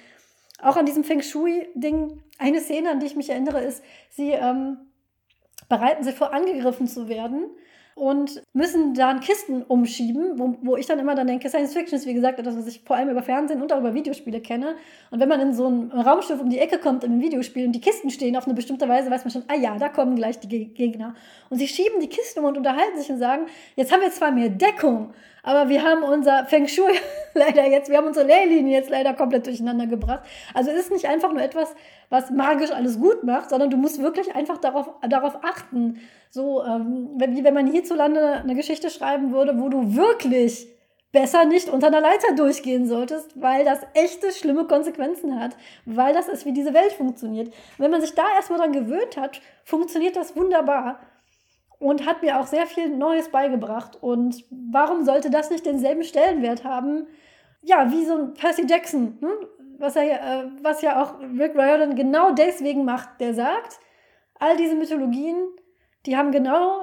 [0.61, 4.77] Auch an diesem Feng Shui-Ding, eine Szene, an die ich mich erinnere, ist, sie ähm,
[5.67, 7.49] bereiten sich vor, angegriffen zu werden
[7.97, 12.05] und müssen dann Kisten umschieben, wo, wo ich dann immer dann denke, Science Fiction ist
[12.05, 14.75] wie gesagt etwas, was ich vor allem über Fernsehen und auch über Videospiele kenne.
[15.09, 17.71] Und wenn man in so ein Raumschiff um die Ecke kommt in einem Videospiel und
[17.71, 20.39] die Kisten stehen auf eine bestimmte Weise, weiß man schon, ah ja, da kommen gleich
[20.39, 21.15] die Gegner.
[21.49, 24.31] Und sie schieben die Kisten um und unterhalten sich und sagen, jetzt haben wir zwar
[24.31, 25.13] mehr Deckung,
[25.47, 26.91] aber wir haben unser Feng Shui
[27.33, 30.23] leider jetzt, wir haben unsere Lehrlinie jetzt leider komplett durcheinander gebracht.
[30.53, 31.73] Also es ist nicht einfach nur etwas,
[32.09, 36.01] was magisch alles gut macht, sondern du musst wirklich einfach darauf, darauf achten.
[36.29, 40.67] So, ähm, wie wenn man hierzulande eine Geschichte schreiben würde, wo du wirklich
[41.11, 46.27] besser nicht unter einer Leiter durchgehen solltest, weil das echte schlimme Konsequenzen hat, weil das
[46.27, 47.53] ist, wie diese Welt funktioniert.
[47.77, 50.99] Wenn man sich da erstmal dran gewöhnt hat, funktioniert das wunderbar
[51.79, 53.97] und hat mir auch sehr viel Neues beigebracht.
[54.01, 57.07] Und warum sollte das nicht denselben Stellenwert haben?
[57.61, 59.29] Ja, wie so ein Percy Jackson, ne?
[59.77, 63.19] was, er, äh, was ja auch Rick Riordan genau deswegen macht.
[63.19, 63.79] Der sagt,
[64.39, 65.37] all diese Mythologien,
[66.07, 66.81] die haben genau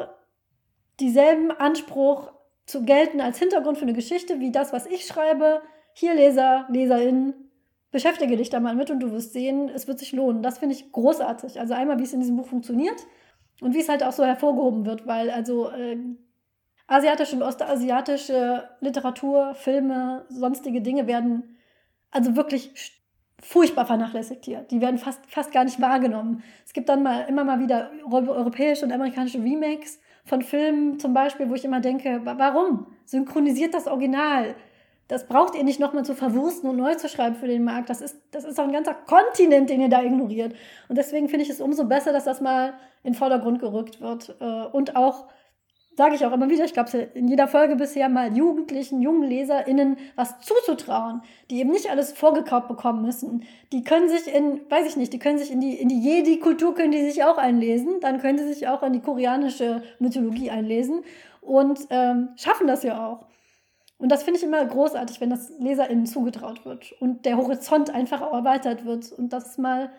[1.00, 2.30] dieselben Anspruch
[2.66, 5.62] zu gelten als Hintergrund für eine Geschichte wie das, was ich schreibe.
[5.92, 7.34] Hier, Leser, Leserin,
[7.90, 10.42] beschäftige dich da mal mit und du wirst sehen, es wird sich lohnen.
[10.42, 11.58] Das finde ich großartig.
[11.58, 13.06] Also einmal, wie es in diesem Buch funktioniert
[13.60, 15.96] und wie es halt auch so hervorgehoben wird, weil also äh,
[16.86, 21.56] asiatische und ostasiatische Literatur, Filme, sonstige Dinge werden
[22.10, 22.72] also wirklich
[23.44, 24.60] furchtbar vernachlässigt hier.
[24.70, 26.42] Die werden fast, fast gar nicht wahrgenommen.
[26.64, 31.50] Es gibt dann mal immer mal wieder europäische und amerikanische Remakes von Filmen zum Beispiel,
[31.50, 32.86] wo ich immer denke, warum?
[33.04, 34.54] Synchronisiert das Original.
[35.08, 37.90] Das braucht ihr nicht nochmal zu verwursten und neu zu schreiben für den Markt.
[37.90, 40.54] Das ist, das ist auch ein ganzer Kontinent, den ihr da ignoriert.
[40.88, 44.34] Und deswegen finde ich es umso besser, dass das mal in den Vordergrund gerückt wird.
[44.40, 45.26] Äh, und auch,
[45.96, 49.96] sage ich auch immer wieder, ich glaube, in jeder Folge bisher mal Jugendlichen, jungen LeserInnen
[50.16, 53.44] was zuzutrauen, die eben nicht alles vorgekauft bekommen müssen.
[53.72, 56.74] Die können sich in, weiß ich nicht, die können sich in die, in die Jedi-Kultur
[56.74, 58.00] können die sich auch einlesen.
[58.00, 61.02] Dann können sie sich auch in die koreanische Mythologie einlesen
[61.40, 63.26] und ähm, schaffen das ja auch.
[63.98, 68.20] Und das finde ich immer großartig, wenn das LeserInnen zugetraut wird und der Horizont einfach
[68.20, 69.90] erweitert wird und das mal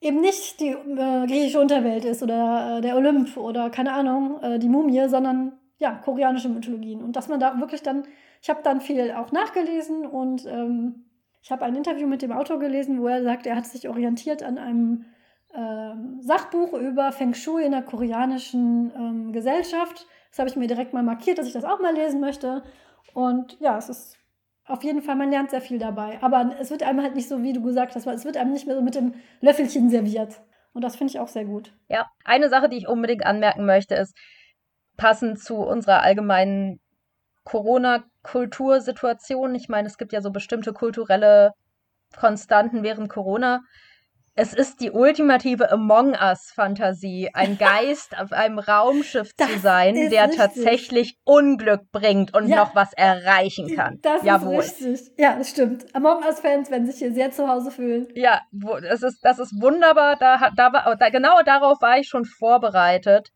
[0.00, 4.58] eben nicht die äh, griechische Unterwelt ist oder äh, der Olymp oder keine Ahnung, äh,
[4.58, 7.02] die Mumie, sondern ja, koreanische Mythologien.
[7.02, 8.04] Und dass man da wirklich dann,
[8.42, 11.04] ich habe dann viel auch nachgelesen und ähm,
[11.42, 14.42] ich habe ein Interview mit dem Autor gelesen, wo er sagt, er hat sich orientiert
[14.42, 15.06] an einem
[15.54, 20.06] ähm, Sachbuch über Feng Shui in der koreanischen ähm, Gesellschaft.
[20.30, 22.62] Das habe ich mir direkt mal markiert, dass ich das auch mal lesen möchte.
[23.14, 24.19] Und ja, es ist
[24.70, 26.18] auf jeden Fall, man lernt sehr viel dabei.
[26.22, 28.66] Aber es wird einem halt nicht so, wie du gesagt hast, es wird einem nicht
[28.66, 30.40] mehr so mit dem Löffelchen serviert.
[30.72, 31.72] Und das finde ich auch sehr gut.
[31.88, 34.16] Ja, eine Sache, die ich unbedingt anmerken möchte, ist,
[34.96, 36.80] passend zu unserer allgemeinen
[37.44, 39.54] Corona-Kultursituation.
[39.54, 41.52] Ich meine, es gibt ja so bestimmte kulturelle
[42.16, 43.60] Konstanten während Corona
[44.36, 50.24] es ist die ultimative Among Us-Fantasie, ein Geist auf einem Raumschiff das zu sein, der
[50.24, 50.38] richtig.
[50.38, 52.56] tatsächlich Unglück bringt und ja.
[52.56, 53.98] noch was erreichen kann.
[54.02, 54.62] Das Jawohl.
[54.62, 55.12] ist richtig.
[55.18, 55.94] Ja, das stimmt.
[55.94, 58.08] Among Us-Fans werden sich hier sehr zu Hause fühlen.
[58.14, 60.16] Ja, das ist, das ist wunderbar.
[60.16, 63.30] Da, da, da, genau darauf war ich schon vorbereitet.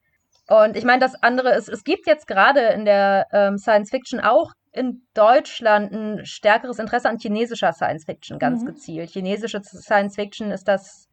[0.49, 4.21] Und ich meine, das andere ist, es gibt jetzt gerade in der ähm, Science Fiction
[4.21, 8.67] auch in Deutschland ein stärkeres Interesse an chinesischer Science Fiction, ganz mhm.
[8.67, 9.11] gezielt.
[9.11, 11.09] Chinesische Science Fiction ist das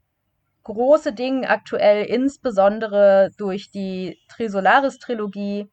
[0.63, 5.69] große Ding aktuell, insbesondere durch die Trisolaris-Trilogie,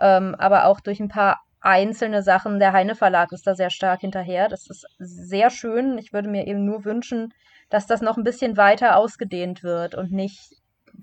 [0.00, 2.58] ähm, aber auch durch ein paar einzelne Sachen.
[2.58, 4.48] Der Heine Verlag ist da sehr stark hinterher.
[4.48, 5.98] Das ist sehr schön.
[5.98, 7.34] Ich würde mir eben nur wünschen,
[7.68, 10.54] dass das noch ein bisschen weiter ausgedehnt wird und nicht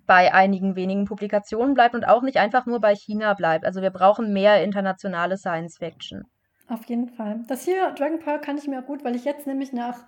[0.06, 3.66] bei einigen wenigen Publikationen bleibt und auch nicht einfach nur bei China bleibt.
[3.66, 6.26] Also wir brauchen mehr internationale Science Fiction.
[6.68, 7.44] Auf jeden Fall.
[7.48, 10.06] Das hier, Dragon Pearl, kann ich mir auch gut, weil ich jetzt nämlich nach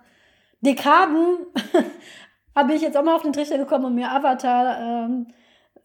[0.60, 1.38] Dekaden
[2.54, 5.28] habe ich jetzt auch mal auf den Trichter gekommen, um mir Avatar ähm,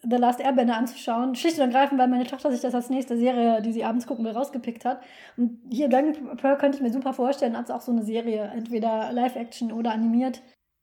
[0.04, 1.36] The Last Airbender anzuschauen.
[1.36, 4.26] Schlicht und ergreifend, weil meine Tochter sich das als nächste Serie, die sie abends gucken
[4.26, 5.02] will, rausgepickt hat.
[5.38, 9.12] Und hier Dragon Pearl könnte ich mir super vorstellen als auch so eine Serie, entweder
[9.12, 10.42] Live-Action oder animiert.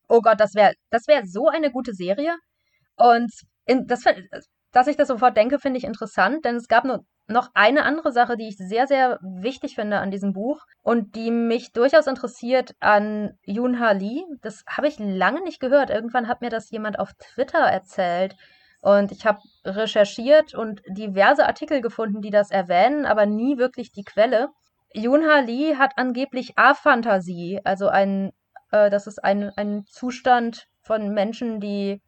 [0.08, 2.36] Oh Gott, das wäre das wär so eine gute Serie.
[2.98, 3.32] Und
[3.64, 4.04] in, das,
[4.72, 8.10] dass ich das sofort denke, finde ich interessant, denn es gab nur noch eine andere
[8.10, 12.74] Sache, die ich sehr, sehr wichtig finde an diesem Buch und die mich durchaus interessiert
[12.80, 14.24] an Yoon-Ha Lee.
[14.40, 15.90] Das habe ich lange nicht gehört.
[15.90, 18.34] Irgendwann hat mir das jemand auf Twitter erzählt.
[18.80, 24.04] Und ich habe recherchiert und diverse Artikel gefunden, die das erwähnen, aber nie wirklich die
[24.04, 24.48] Quelle.
[24.94, 28.32] Yoon-Ha Lee hat angeblich Aphantasie, also ein,
[28.70, 32.00] äh, das ist ein, ein Zustand von Menschen, die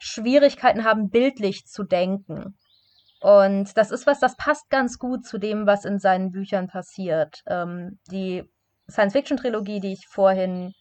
[0.00, 2.56] Schwierigkeiten haben, bildlich zu denken.
[3.20, 7.42] Und das ist was, das passt ganz gut zu dem, was in seinen Büchern passiert.
[7.46, 8.44] Ähm, die
[8.90, 10.72] Science-Fiction-Trilogie, die ich vorhin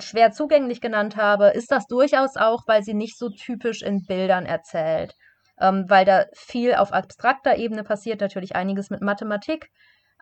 [0.00, 4.46] schwer zugänglich genannt habe, ist das durchaus auch, weil sie nicht so typisch in Bildern
[4.46, 5.14] erzählt.
[5.60, 9.70] ähm, weil da viel auf abstrakter Ebene passiert, natürlich einiges mit Mathematik,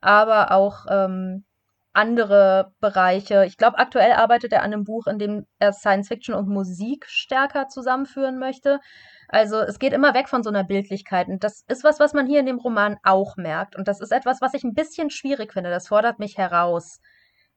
[0.00, 1.44] aber auch ähm,
[1.92, 3.44] andere Bereiche.
[3.44, 7.04] Ich glaube, aktuell arbeitet er an einem Buch, in dem er Science Fiction und Musik
[7.06, 8.80] stärker zusammenführen möchte.
[9.28, 11.28] Also es geht immer weg von so einer Bildlichkeit.
[11.28, 13.76] Und das ist was, was man hier in dem Roman auch merkt.
[13.76, 15.70] Und das ist etwas, was ich ein bisschen schwierig finde.
[15.70, 17.00] Das fordert mich heraus.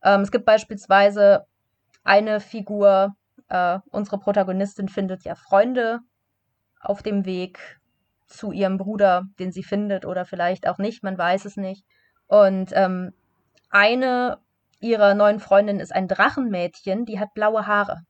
[0.03, 1.45] Ähm, es gibt beispielsweise
[2.03, 3.15] eine Figur,
[3.49, 5.99] äh, unsere Protagonistin findet ja Freunde
[6.79, 7.79] auf dem Weg
[8.27, 11.85] zu ihrem Bruder, den sie findet oder vielleicht auch nicht, man weiß es nicht.
[12.27, 13.13] Und ähm,
[13.69, 14.39] eine
[14.79, 18.01] ihrer neuen Freundinnen ist ein Drachenmädchen, die hat blaue Haare.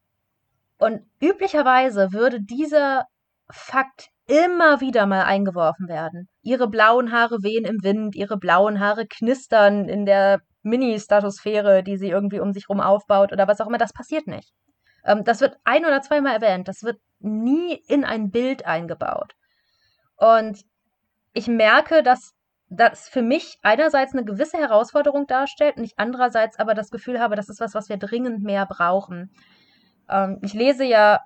[0.78, 3.06] Und üblicherweise würde dieser
[3.50, 6.28] Fakt immer wieder mal eingeworfen werden.
[6.42, 12.10] Ihre blauen Haare wehen im Wind, ihre blauen Haare knistern in der Mini-Statosphäre, die sie
[12.10, 13.78] irgendwie um sich rum aufbaut oder was auch immer.
[13.78, 14.52] Das passiert nicht.
[15.06, 16.68] Ähm, das wird ein oder zweimal erwähnt.
[16.68, 19.34] Das wird nie in ein Bild eingebaut.
[20.18, 20.62] Und
[21.34, 22.34] ich merke, dass
[22.70, 27.36] das für mich einerseits eine gewisse Herausforderung darstellt und ich andererseits aber das Gefühl habe,
[27.36, 29.32] das ist was, was wir dringend mehr brauchen.
[30.10, 31.22] Ähm, ich lese ja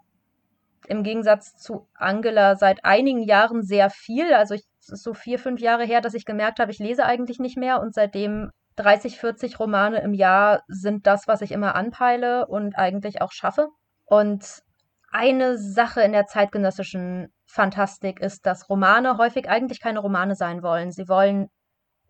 [0.88, 4.34] im Gegensatz zu Angela seit einigen Jahren sehr viel.
[4.34, 7.06] Also ich, es ist so vier, fünf Jahre her, dass ich gemerkt habe, ich lese
[7.06, 11.76] eigentlich nicht mehr und seitdem 30, 40 Romane im Jahr sind das, was ich immer
[11.76, 13.68] anpeile und eigentlich auch schaffe.
[14.06, 14.64] Und
[15.12, 20.92] eine Sache in der zeitgenössischen Fantastik ist, dass Romane häufig eigentlich keine Romane sein wollen.
[20.92, 21.50] Sie wollen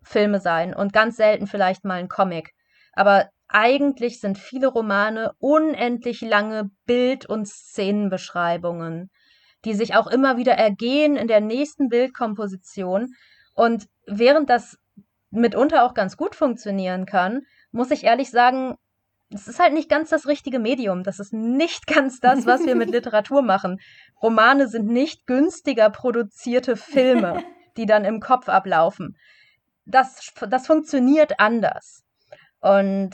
[0.02, 2.52] Filme sein und ganz selten vielleicht mal ein Comic.
[2.92, 9.10] Aber eigentlich sind viele Romane unendlich lange Bild- und Szenenbeschreibungen,
[9.64, 13.14] die sich auch immer wieder ergehen in der nächsten Bildkomposition.
[13.54, 14.76] Und während das
[15.30, 18.76] mitunter auch ganz gut funktionieren kann, muss ich ehrlich sagen,
[19.32, 21.02] es ist halt nicht ganz das richtige Medium.
[21.02, 23.80] Das ist nicht ganz das, was wir mit Literatur machen.
[24.22, 27.42] Romane sind nicht günstiger produzierte Filme,
[27.76, 29.16] die dann im Kopf ablaufen.
[29.86, 32.04] Das, das funktioniert anders.
[32.60, 33.12] Und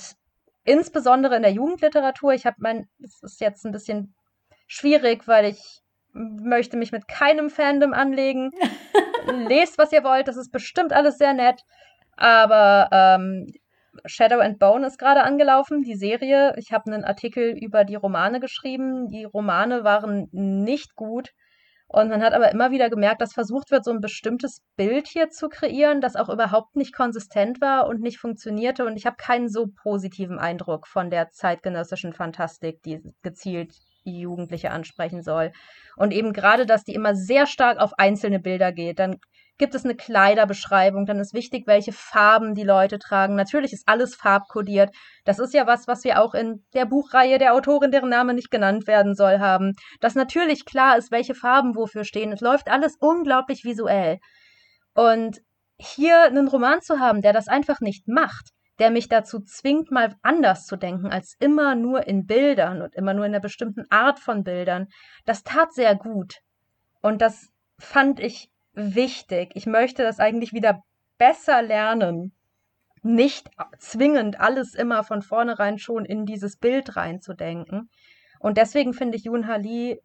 [0.64, 4.14] insbesondere in der Jugendliteratur, ich habe mein, es ist jetzt ein bisschen
[4.66, 8.50] schwierig, weil ich möchte mich mit keinem Fandom anlegen.
[9.48, 11.62] Lest, was ihr wollt, das ist bestimmt alles sehr nett.
[12.16, 13.52] Aber ähm,
[14.04, 16.54] Shadow and Bone ist gerade angelaufen, die Serie.
[16.56, 19.09] Ich habe einen Artikel über die Romane geschrieben.
[19.09, 21.30] Die Romane waren nicht gut.
[21.88, 25.30] Und man hat aber immer wieder gemerkt, dass versucht wird, so ein bestimmtes Bild hier
[25.30, 28.85] zu kreieren, das auch überhaupt nicht konsistent war und nicht funktionierte.
[28.85, 33.72] Und ich habe keinen so positiven Eindruck von der zeitgenössischen Fantastik, die gezielt
[34.04, 35.52] Jugendliche ansprechen soll.
[35.96, 38.98] Und eben gerade, dass die immer sehr stark auf einzelne Bilder geht.
[38.98, 39.18] Dann
[39.59, 43.35] gibt es eine Kleiderbeschreibung, dann ist wichtig, welche Farben die Leute tragen.
[43.35, 44.95] Natürlich ist alles farbkodiert.
[45.25, 48.51] Das ist ja was, was wir auch in der Buchreihe der Autorin, deren Name nicht
[48.51, 49.73] genannt werden soll, haben.
[50.01, 52.33] Dass natürlich klar ist, welche Farben wofür stehen.
[52.33, 54.19] Es läuft alles unglaublich visuell.
[54.95, 55.40] Und
[55.79, 60.14] hier einen Roman zu haben, der das einfach nicht macht, der mich dazu zwingt, mal
[60.23, 64.19] anders zu denken, als immer nur in Bildern und immer nur in einer bestimmten Art
[64.19, 64.88] von Bildern,
[65.25, 66.40] das tat sehr gut.
[67.01, 69.50] Und das fand ich wichtig.
[69.54, 70.82] Ich möchte das eigentlich wieder
[71.18, 72.32] besser lernen.
[73.02, 77.90] Nicht zwingend alles immer von vornherein schon in dieses Bild reinzudenken.
[78.38, 80.00] Und deswegen finde ich Jun Hali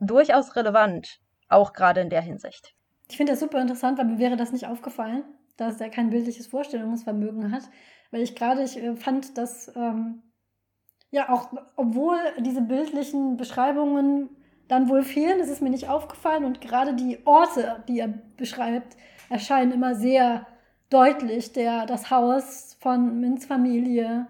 [0.00, 2.74] durchaus relevant, auch gerade in der Hinsicht.
[3.08, 5.24] Ich finde das super interessant, weil mir wäre das nicht aufgefallen,
[5.56, 7.62] dass er kein bildliches Vorstellungsvermögen hat.
[8.10, 10.22] Weil ich gerade, ich äh, fand, dass ähm,
[11.10, 14.30] ja auch, obwohl diese bildlichen Beschreibungen
[14.68, 15.38] dann wohl fehlen.
[15.38, 16.44] Das ist mir nicht aufgefallen.
[16.44, 18.96] Und gerade die Orte, die er beschreibt,
[19.28, 20.46] erscheinen immer sehr
[20.90, 21.52] deutlich.
[21.52, 24.26] Der, das Haus von Mins Familie.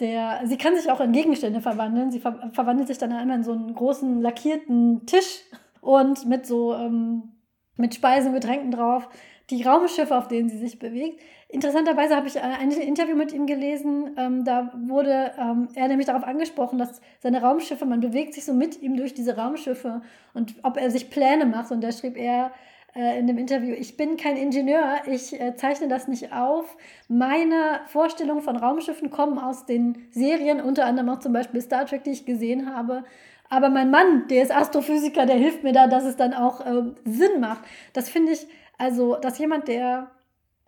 [0.00, 2.10] Der, sie kann sich auch in Gegenstände verwandeln.
[2.10, 5.42] Sie ver verwandelt sich dann einmal in so einen großen lackierten Tisch
[5.80, 7.34] und mit so ähm,
[7.76, 9.08] mit Speisen und Getränken drauf.
[9.50, 11.20] Die Raumschiffe, auf denen sie sich bewegt.
[11.54, 16.24] Interessanterweise habe ich ein Interview mit ihm gelesen, ähm, da wurde ähm, er nämlich darauf
[16.24, 20.02] angesprochen, dass seine Raumschiffe, man bewegt sich so mit ihm durch diese Raumschiffe
[20.34, 21.70] und ob er sich Pläne macht.
[21.70, 22.50] Und da schrieb er
[22.96, 26.76] äh, in dem Interview, ich bin kein Ingenieur, ich äh, zeichne das nicht auf.
[27.06, 32.02] Meine Vorstellungen von Raumschiffen kommen aus den Serien, unter anderem auch zum Beispiel Star Trek,
[32.02, 33.04] die ich gesehen habe.
[33.48, 36.82] Aber mein Mann, der ist Astrophysiker, der hilft mir da, dass es dann auch äh,
[37.04, 37.62] Sinn macht.
[37.92, 38.44] Das finde ich,
[38.76, 40.10] also, dass jemand, der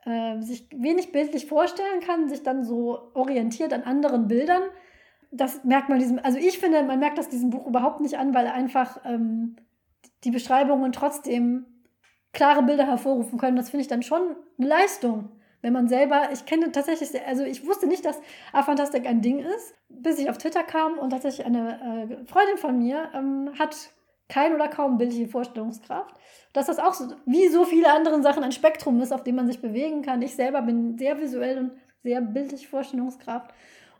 [0.07, 4.63] äh, sich wenig bildlich vorstellen kann, sich dann so orientiert an anderen Bildern.
[5.33, 8.33] Das merkt man diesem, also ich finde, man merkt das diesem Buch überhaupt nicht an,
[8.33, 9.57] weil einfach ähm,
[10.25, 11.67] die Beschreibungen trotzdem
[12.33, 13.57] klare Bilder hervorrufen können.
[13.57, 15.31] Das finde ich dann schon eine Leistung.
[15.63, 18.21] Wenn man selber, ich kenne tatsächlich, also ich wusste nicht, dass
[18.53, 22.79] Afantastik ein Ding ist, bis ich auf Twitter kam und tatsächlich eine äh, Freundin von
[22.79, 23.91] mir ähm, hat
[24.29, 26.14] kein oder kaum bildliche Vorstellungskraft.
[26.53, 29.47] Dass das auch so, wie so viele andere Sachen ein Spektrum ist, auf dem man
[29.47, 30.22] sich bewegen kann.
[30.22, 31.72] Ich selber bin sehr visuell und
[32.03, 33.53] sehr bildliche Vorstellungskraft.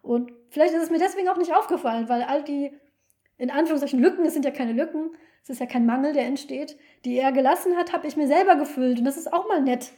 [0.03, 2.73] Und vielleicht ist es mir deswegen auch nicht aufgefallen, weil all die,
[3.39, 5.11] in Anführungszeichen, Lücken, es sind ja keine Lücken,
[5.43, 8.57] es ist ja kein Mangel, der entsteht, die er gelassen hat, habe ich mir selber
[8.57, 8.99] gefüllt.
[8.99, 9.93] Und das ist auch mal nett,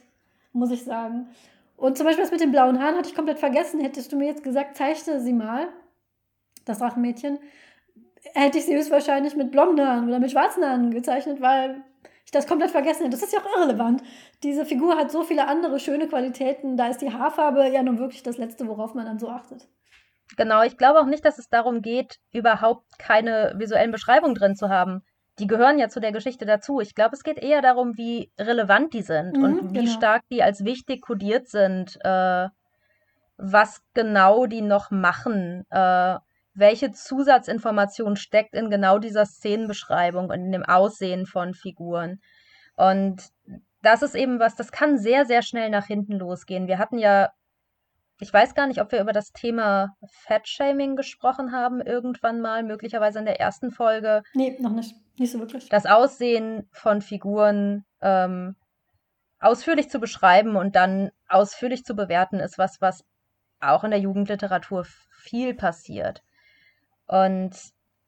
[0.51, 1.29] muss ich sagen.
[1.75, 3.79] Und zum Beispiel das mit den blauen Haaren hatte ich komplett vergessen.
[3.79, 5.69] Hättest du mir jetzt gesagt, zeichne sie mal,
[6.65, 7.39] das Drachenmädchen,
[8.33, 11.83] hätte ich sie höchstwahrscheinlich mit blonden Haaren oder mit schwarzen Haaren gezeichnet, weil
[12.25, 13.17] ich das komplett vergessen hätte.
[13.17, 14.03] Das ist ja auch irrelevant.
[14.43, 16.77] Diese Figur hat so viele andere schöne Qualitäten.
[16.77, 19.67] Da ist die Haarfarbe ja nun wirklich das Letzte, worauf man dann so achtet.
[20.37, 24.69] Genau, ich glaube auch nicht, dass es darum geht, überhaupt keine visuellen Beschreibungen drin zu
[24.69, 25.03] haben.
[25.39, 26.81] Die gehören ja zu der Geschichte dazu.
[26.81, 29.91] Ich glaube, es geht eher darum, wie relevant die sind mhm, und wie genau.
[29.91, 32.47] stark die als wichtig kodiert sind, äh,
[33.37, 35.65] was genau die noch machen.
[35.71, 36.17] Äh,
[36.59, 42.19] welche Zusatzinformation steckt in genau dieser Szenenbeschreibung und in dem Aussehen von Figuren.
[42.75, 43.23] Und
[43.81, 46.67] das ist eben was, das kann sehr, sehr schnell nach hinten losgehen.
[46.67, 47.31] Wir hatten ja,
[48.19, 53.19] ich weiß gar nicht, ob wir über das Thema Fat-Shaming gesprochen haben, irgendwann mal, möglicherweise
[53.19, 54.23] in der ersten Folge.
[54.33, 54.95] Nee, noch nicht.
[55.17, 55.69] Nicht so wirklich.
[55.69, 58.55] Das Aussehen von Figuren ähm,
[59.39, 63.05] ausführlich zu beschreiben und dann ausführlich zu bewerten, ist was, was
[63.61, 66.23] auch in der Jugendliteratur viel passiert
[67.09, 67.51] und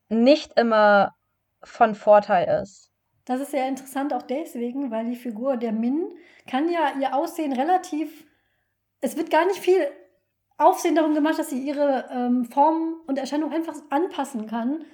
[0.09, 1.15] nicht immer
[1.63, 2.91] von Vorteil ist.
[3.25, 6.13] Das ist sehr interessant auch deswegen, weil die Figur der Min
[6.47, 8.25] kann ja ihr Aussehen relativ.
[8.99, 9.87] Es wird gar nicht viel
[10.57, 14.85] Aufsehen darum gemacht, dass sie ihre ähm, Form und Erscheinung einfach anpassen kann.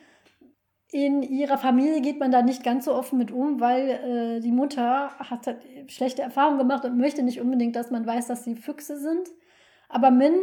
[0.92, 4.54] In ihrer Familie geht man da nicht ganz so offen mit um, weil äh, die
[4.54, 8.56] Mutter hat halt schlechte Erfahrungen gemacht und möchte nicht unbedingt, dass man weiß, dass sie
[8.56, 9.28] Füchse sind.
[9.90, 10.34] Aber Min,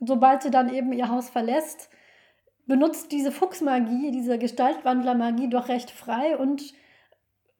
[0.00, 1.88] sobald sie dann eben ihr Haus verlässt,
[2.66, 6.72] benutzt diese Fuchsmagie, diese Gestaltwandlermagie doch recht frei und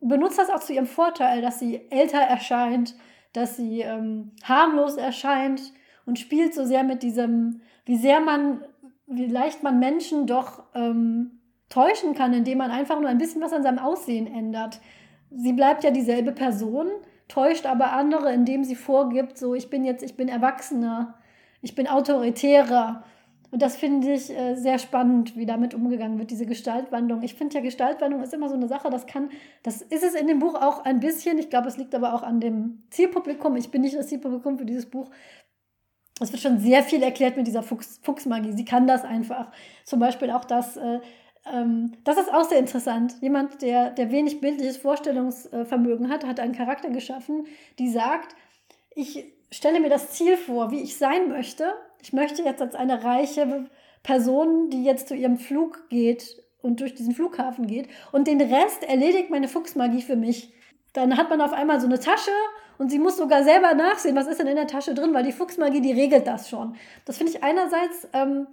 [0.01, 2.95] benutzt das auch zu ihrem Vorteil, dass sie älter erscheint,
[3.33, 5.73] dass sie ähm, harmlos erscheint
[6.07, 8.65] und spielt so sehr mit diesem, wie sehr man,
[9.07, 13.53] wie leicht man Menschen doch ähm, täuschen kann, indem man einfach nur ein bisschen was
[13.53, 14.81] an seinem Aussehen ändert.
[15.31, 16.89] Sie bleibt ja dieselbe Person,
[17.29, 21.19] täuscht aber andere, indem sie vorgibt, so ich bin jetzt, ich bin Erwachsener,
[21.63, 23.05] ich bin autoritärer
[23.55, 27.23] und das finde ich äh, sehr spannend, wie damit umgegangen wird, diese Gestaltwandlung.
[27.23, 29.31] Ich finde ja, Gestaltwandlung ist immer so eine Sache, das kann,
[29.63, 31.39] das ist es in dem Buch auch ein bisschen.
[31.39, 33.55] Ich glaube, es liegt aber auch an dem Zielpublikum.
[33.55, 35.09] Ich bin nicht das Zielpublikum für dieses Buch.
[36.21, 38.55] Es wird schon sehr viel erklärt mit dieser Fuchs, Fuchsmagie.
[38.55, 39.53] Sie kann das einfach.
[39.85, 40.99] Zum Beispiel auch das, äh,
[41.47, 43.15] ähm, das ist auch sehr interessant.
[43.21, 47.47] Jemand, der, der wenig bildliches Vorstellungsvermögen hat, hat einen Charakter geschaffen,
[47.79, 48.35] die sagt,
[48.97, 51.75] ich stelle mir das Ziel vor, wie ich sein möchte
[52.05, 53.65] ich möchte jetzt als eine reiche
[54.03, 58.85] Person, die jetzt zu ihrem Flug geht und durch diesen Flughafen geht und den Rest
[58.85, 60.53] erledigt meine Fuchsmagie für mich.
[60.93, 62.31] Dann hat man auf einmal so eine Tasche
[62.77, 65.33] und sie muss sogar selber nachsehen, was ist denn in der Tasche drin, weil die
[65.33, 66.77] Fuchsmagie, die regelt das schon.
[67.07, 68.49] Das finde ich einerseits, ähm,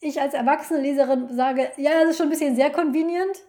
[0.00, 3.42] ich als erwachsene Leserin sage, ja, das ist schon ein bisschen sehr convenient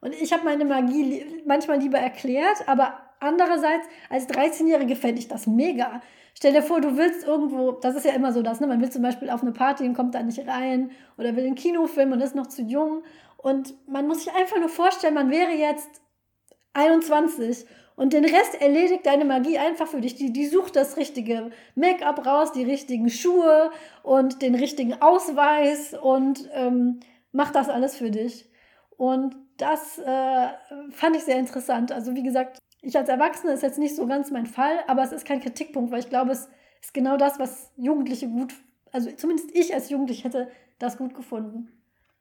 [0.00, 5.46] und ich habe meine Magie manchmal lieber erklärt, aber andererseits als 13-Jährige fände ich das
[5.46, 6.00] mega.
[6.38, 8.68] Stell dir vor, du willst irgendwo, das ist ja immer so das, ne?
[8.68, 11.56] man will zum Beispiel auf eine Party und kommt da nicht rein oder will einen
[11.56, 13.02] Kinofilm und ist noch zu jung.
[13.38, 16.00] Und man muss sich einfach nur vorstellen, man wäre jetzt
[16.74, 17.66] 21
[17.96, 20.14] und den Rest erledigt deine Magie einfach für dich.
[20.14, 23.72] Die, die sucht das richtige Make-up raus, die richtigen Schuhe
[24.04, 27.00] und den richtigen Ausweis und ähm,
[27.32, 28.48] macht das alles für dich.
[28.96, 30.48] Und das äh,
[30.92, 31.90] fand ich sehr interessant.
[31.90, 35.12] Also wie gesagt, ich als Erwachsene ist jetzt nicht so ganz mein Fall, aber es
[35.12, 36.48] ist kein Kritikpunkt, weil ich glaube, es
[36.80, 38.54] ist genau das, was Jugendliche gut,
[38.92, 40.48] also zumindest ich als Jugendliche hätte
[40.78, 41.72] das gut gefunden.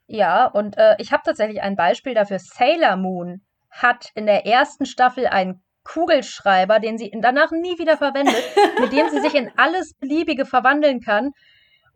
[0.08, 2.40] Ja, und äh, ich habe tatsächlich ein Beispiel dafür.
[2.40, 8.44] Sailor Moon hat in der ersten Staffel einen Kugelschreiber, den sie danach nie wieder verwendet,
[8.80, 11.32] mit dem sie sich in alles Beliebige verwandeln kann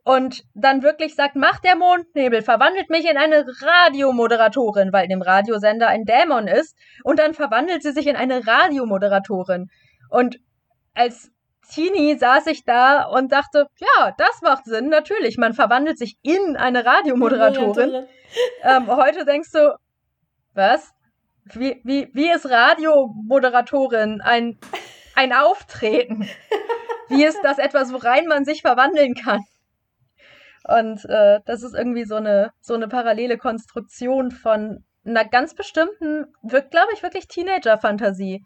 [0.04, 5.22] und dann wirklich sagt, macht der Mondnebel, verwandelt mich in eine Radiomoderatorin, weil in dem
[5.22, 6.76] Radiosender ein Dämon ist.
[7.04, 9.70] Und dann verwandelt sie sich in eine Radiomoderatorin.
[10.10, 10.40] Und
[10.96, 11.32] als
[11.72, 15.38] Teenie saß ich da und dachte, ja, das macht Sinn, natürlich.
[15.38, 18.08] Man verwandelt sich in eine Radiomoderatorin.
[18.64, 19.76] ähm, heute denkst du,
[20.54, 20.92] was?
[21.46, 24.58] Wie, wie, wie ist Radiomoderatorin ein,
[25.16, 26.28] ein Auftreten?
[27.10, 29.42] Wie ist das etwas, worein man sich verwandeln kann?
[30.68, 36.28] Und äh, das ist irgendwie so eine, so eine parallele Konstruktion von einer ganz bestimmten,
[36.44, 38.46] glaube ich, wirklich Teenager-Fantasie.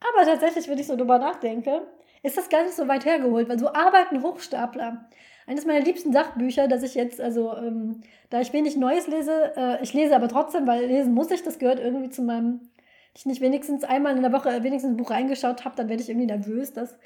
[0.00, 1.82] Aber tatsächlich, wenn ich so drüber nachdenke,
[2.22, 5.08] ist das gar nicht so weit hergeholt, weil so arbeiten Hochstapler.
[5.46, 9.82] eines meiner liebsten Sachbücher, das ich jetzt, also ähm, da ich wenig Neues lese, äh,
[9.82, 12.68] ich lese aber trotzdem, weil lesen muss ich, das gehört irgendwie zu meinem,
[13.14, 16.08] ich nicht wenigstens einmal in der Woche wenigstens ein Buch reingeschaut habe, dann werde ich
[16.08, 16.72] irgendwie nervös.
[16.72, 16.98] Dass,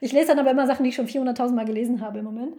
[0.00, 2.54] ich lese dann aber immer Sachen, die ich schon 400.000 Mal gelesen habe im Moment.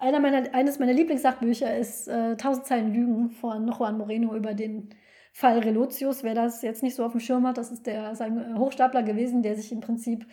[0.00, 4.90] Einer meiner, eines meiner Lieblingssachbücher ist äh, 1000 Zeilen Lügen von Juan Moreno über den
[5.32, 6.22] Fall Relotius.
[6.22, 9.42] Wer das jetzt nicht so auf dem Schirm hat, das ist der sein Hochstapler gewesen,
[9.42, 10.26] der sich im Prinzip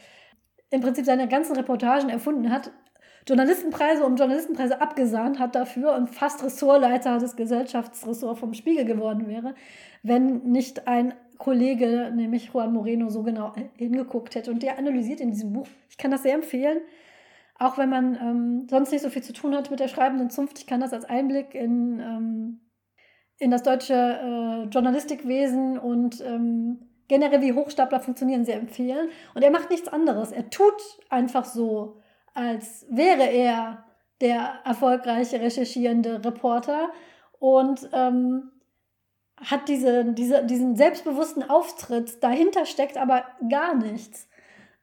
[0.72, 2.72] im Prinzip seine ganzen Reportagen erfunden hat,
[3.28, 9.55] Journalistenpreise um Journalistenpreise abgesahnt hat dafür und fast Ressortleiter des Gesellschaftsressorts vom Spiegel geworden wäre,
[10.03, 14.51] wenn nicht ein Kollege, nämlich Juan Moreno, so genau hingeguckt hätte.
[14.51, 16.78] Und der analysiert in diesem Buch, ich kann das sehr empfehlen,
[17.58, 20.60] auch wenn man ähm, sonst nicht so viel zu tun hat mit der schreibenden Zunft,
[20.60, 22.60] ich kann das als Einblick in, ähm,
[23.38, 29.10] in das deutsche äh, Journalistikwesen und ähm, generell wie Hochstapler funktionieren sehr empfehlen.
[29.34, 30.32] Und er macht nichts anderes.
[30.32, 30.74] Er tut
[31.10, 31.97] einfach so,
[32.34, 33.86] als wäre er
[34.22, 36.89] der erfolgreiche recherchierende Reporter
[37.39, 38.51] und ähm,
[39.38, 42.24] hat diese, diese, diesen selbstbewussten Auftritt.
[42.24, 44.28] Dahinter steckt aber gar nichts.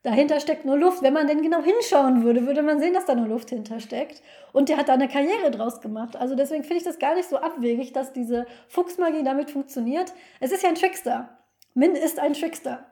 [0.02, 1.02] Dahinter steckt nur Luft.
[1.02, 4.20] Wenn man denn genau hinschauen würde, würde man sehen, dass da nur Luft hintersteckt.
[4.52, 6.16] Und der hat da eine Karriere draus gemacht.
[6.16, 10.12] Also deswegen finde ich das gar nicht so abwegig, dass diese Fuchsmagie damit funktioniert.
[10.40, 11.38] Es ist ja ein Trickster.
[11.74, 12.84] Min ist ein Trickster.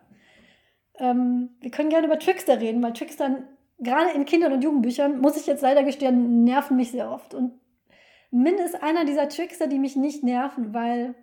[0.98, 3.42] Ähm, wir können gerne über Trickster reden, weil Trickster,
[3.78, 7.34] gerade in Kindern- und Jugendbüchern, muss ich jetzt leider gestehen, nerven mich sehr oft.
[7.34, 7.58] Und
[8.30, 11.16] Min ist einer dieser Trickster, die mich nicht nerven, weil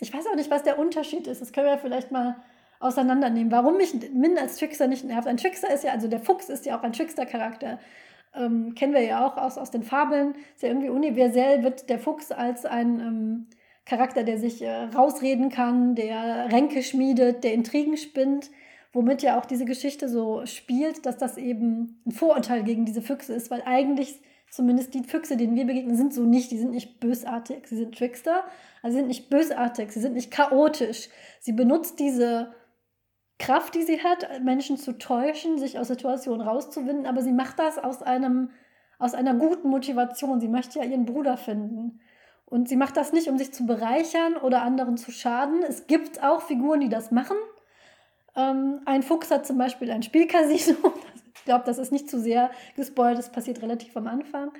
[0.00, 1.40] ich weiß auch nicht, was der Unterschied ist.
[1.40, 2.36] Das können wir vielleicht mal
[2.82, 3.52] auseinandernehmen.
[3.52, 5.28] Warum mich Min als Trickster nicht nervt.
[5.28, 7.78] Ein Trickster ist ja, also der Fuchs ist ja auch ein Trickster-Charakter.
[8.34, 10.34] Ähm, kennen wir ja auch aus, aus den Fabeln.
[10.54, 13.46] Ist ja irgendwie universell, wird der Fuchs als ein ähm,
[13.84, 18.50] Charakter, der sich äh, rausreden kann, der Ränke schmiedet, der Intrigen spinnt,
[18.92, 23.34] womit ja auch diese Geschichte so spielt, dass das eben ein Vorurteil gegen diese Füchse
[23.34, 24.20] ist, weil eigentlich
[24.50, 26.50] zumindest die Füchse, denen wir begegnen, sind so nicht.
[26.50, 28.44] Die sind nicht bösartig, sie sind Trickster,
[28.82, 31.08] also sie sind nicht bösartig, sie sind nicht chaotisch.
[31.40, 32.52] Sie benutzt diese
[33.42, 37.76] Kraft, die sie hat, Menschen zu täuschen, sich aus Situationen rauszuwinden, aber sie macht das
[37.76, 38.50] aus einem
[39.00, 40.40] aus einer guten Motivation.
[40.40, 41.98] Sie möchte ja ihren Bruder finden.
[42.44, 45.64] Und sie macht das nicht, um sich zu bereichern oder anderen zu schaden.
[45.66, 47.36] Es gibt auch Figuren, die das machen.
[48.36, 50.76] Ähm, ein Fuchs hat zum Beispiel ein Spielcasino.
[51.34, 54.52] ich glaube, das ist nicht zu sehr gespoilt, das passiert relativ am Anfang.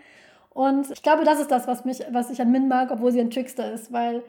[0.51, 3.21] Und ich glaube, das ist das, was, mich, was ich an Min mag, obwohl sie
[3.21, 4.25] ein Trickster ist, weil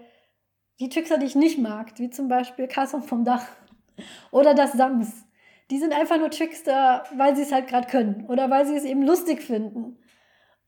[0.79, 3.47] die Trickster, die ich nicht mag, wie zum Beispiel Carson vom Dach
[4.31, 5.25] oder das Sams,
[5.69, 8.83] die sind einfach nur Trickster, weil sie es halt gerade können oder weil sie es
[8.83, 9.97] eben lustig finden,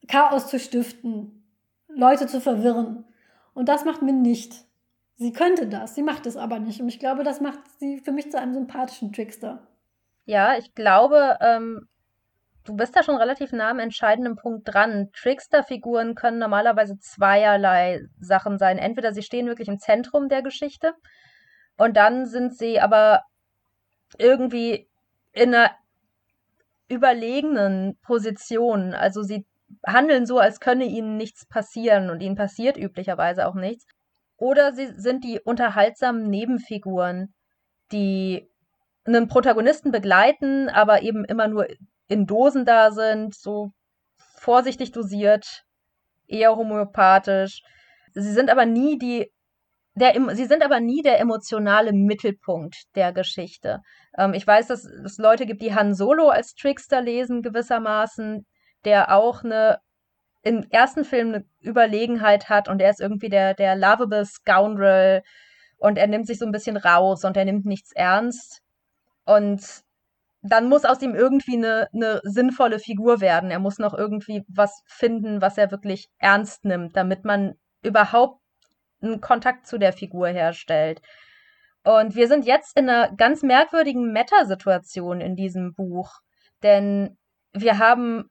[0.07, 1.43] Chaos zu stiften
[1.87, 3.05] Leute zu verwirren.
[3.53, 4.65] Und das macht Min nicht.
[5.17, 6.81] Sie könnte das, sie macht es aber nicht.
[6.81, 9.67] Und ich glaube, das macht sie für mich zu einem sympathischen Trickster.
[10.25, 11.87] Ja, ich glaube, ähm,
[12.65, 15.09] du bist da schon relativ nah am entscheidenden Punkt dran.
[15.13, 18.77] Trickster-Figuren können normalerweise zweierlei Sachen sein.
[18.77, 20.93] Entweder sie stehen wirklich im Zentrum der Geschichte
[21.77, 23.23] und dann sind sie aber
[24.17, 24.87] irgendwie
[25.33, 25.71] in einer
[26.87, 28.93] überlegenen Position.
[28.93, 29.45] Also sie
[29.85, 33.85] handeln so, als könne ihnen nichts passieren und ihnen passiert üblicherweise auch nichts.
[34.37, 37.33] Oder sie sind die unterhaltsamen Nebenfiguren,
[37.91, 38.49] die
[39.05, 41.67] einen Protagonisten begleiten, aber eben immer nur
[42.07, 43.71] in Dosen da sind, so
[44.17, 45.63] vorsichtig dosiert,
[46.27, 47.61] eher homöopathisch.
[48.13, 49.31] Sie sind aber nie die
[49.95, 53.79] der, sie sind aber nie der emotionale Mittelpunkt der Geschichte.
[54.17, 58.45] Ähm, ich weiß, dass es Leute gibt, die Han Solo als Trickster lesen, gewissermaßen
[58.83, 59.79] der auch eine
[60.43, 65.23] im ersten Film eine Überlegenheit hat und er ist irgendwie der, der lovable Scoundrel
[65.77, 68.61] und er nimmt sich so ein bisschen raus und er nimmt nichts ernst.
[69.25, 69.81] Und
[70.43, 73.49] dann muss aus ihm irgendwie eine, eine sinnvolle Figur werden.
[73.49, 78.39] Er muss noch irgendwie was finden, was er wirklich ernst nimmt, damit man überhaupt
[79.05, 81.01] einen Kontakt zu der Figur herstellt.
[81.83, 86.19] Und wir sind jetzt in einer ganz merkwürdigen Meta-Situation in diesem Buch.
[86.63, 87.17] Denn
[87.53, 88.29] wir haben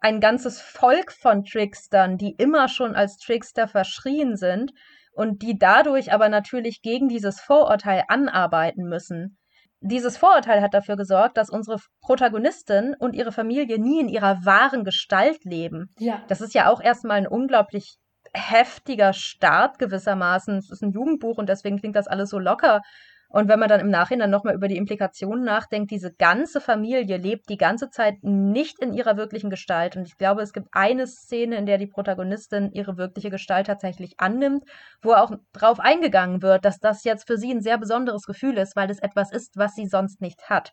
[0.00, 4.72] ein ganzes Volk von Trickstern, die immer schon als Trickster verschrien sind
[5.12, 9.36] und die dadurch aber natürlich gegen dieses Vorurteil anarbeiten müssen.
[9.80, 14.84] Dieses Vorurteil hat dafür gesorgt, dass unsere Protagonistin und ihre Familie nie in ihrer wahren
[14.84, 15.92] Gestalt leben.
[15.98, 16.22] Ja.
[16.28, 17.96] Das ist ja auch erstmal ein unglaublich
[18.34, 20.58] heftiger Start gewissermaßen.
[20.58, 22.82] Es ist ein Jugendbuch und deswegen klingt das alles so locker
[23.30, 27.50] und wenn man dann im Nachhinein nochmal über die Implikationen nachdenkt, diese ganze Familie lebt
[27.50, 29.96] die ganze Zeit nicht in ihrer wirklichen Gestalt.
[29.96, 34.18] Und ich glaube, es gibt eine Szene, in der die Protagonistin ihre wirkliche Gestalt tatsächlich
[34.18, 34.64] annimmt,
[35.02, 38.76] wo auch drauf eingegangen wird, dass das jetzt für sie ein sehr besonderes Gefühl ist,
[38.76, 40.72] weil es etwas ist, was sie sonst nicht hat.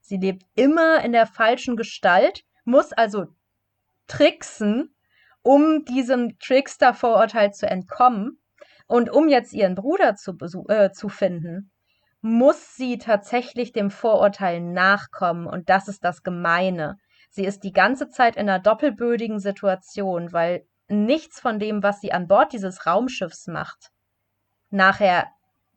[0.00, 3.26] Sie lebt immer in der falschen Gestalt, muss also
[4.08, 4.92] tricksen,
[5.42, 8.38] um diesem Trickster-Vorurteil zu entkommen.
[8.86, 10.36] Und um jetzt ihren Bruder zu,
[10.68, 11.70] äh, zu finden,
[12.20, 15.46] muss sie tatsächlich dem Vorurteil nachkommen.
[15.46, 16.98] Und das ist das Gemeine.
[17.30, 22.12] Sie ist die ganze Zeit in einer doppelbödigen Situation, weil nichts von dem, was sie
[22.12, 23.90] an Bord dieses Raumschiffs macht,
[24.70, 25.26] nachher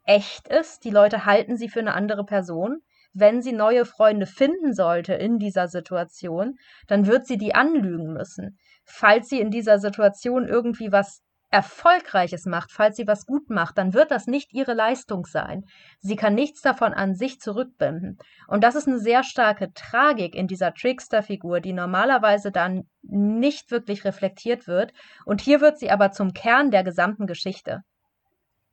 [0.03, 0.83] echt ist.
[0.83, 2.81] Die Leute halten sie für eine andere Person.
[3.13, 6.57] Wenn sie neue Freunde finden sollte in dieser Situation,
[6.87, 8.59] dann wird sie die anlügen müssen.
[8.85, 11.21] Falls sie in dieser Situation irgendwie was
[11.51, 15.63] Erfolgreiches macht, falls sie was gut macht, dann wird das nicht ihre Leistung sein.
[15.99, 18.17] Sie kann nichts davon an sich zurückbinden.
[18.47, 24.03] Und das ist eine sehr starke Tragik in dieser Trickster-Figur, die normalerweise dann nicht wirklich
[24.03, 24.91] reflektiert wird.
[25.25, 27.83] Und hier wird sie aber zum Kern der gesamten Geschichte.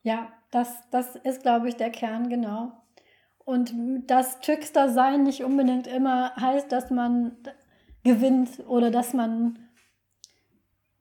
[0.02, 2.72] Ja, das, das ist, glaube ich, der Kern, genau.
[3.44, 3.72] Und
[4.08, 7.36] das Trickster-Sein nicht unbedingt immer heißt, dass man
[8.02, 9.61] gewinnt oder dass man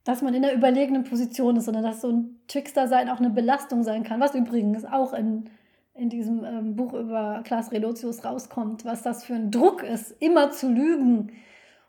[0.03, 3.83] dass man in der überlegenen Position ist, sondern dass so ein Trickster-Sein auch eine Belastung
[3.83, 5.49] sein kann, was übrigens auch in,
[5.93, 10.51] in diesem ähm, Buch über Klaas Relotius rauskommt, was das für ein Druck ist, immer
[10.51, 11.31] zu lügen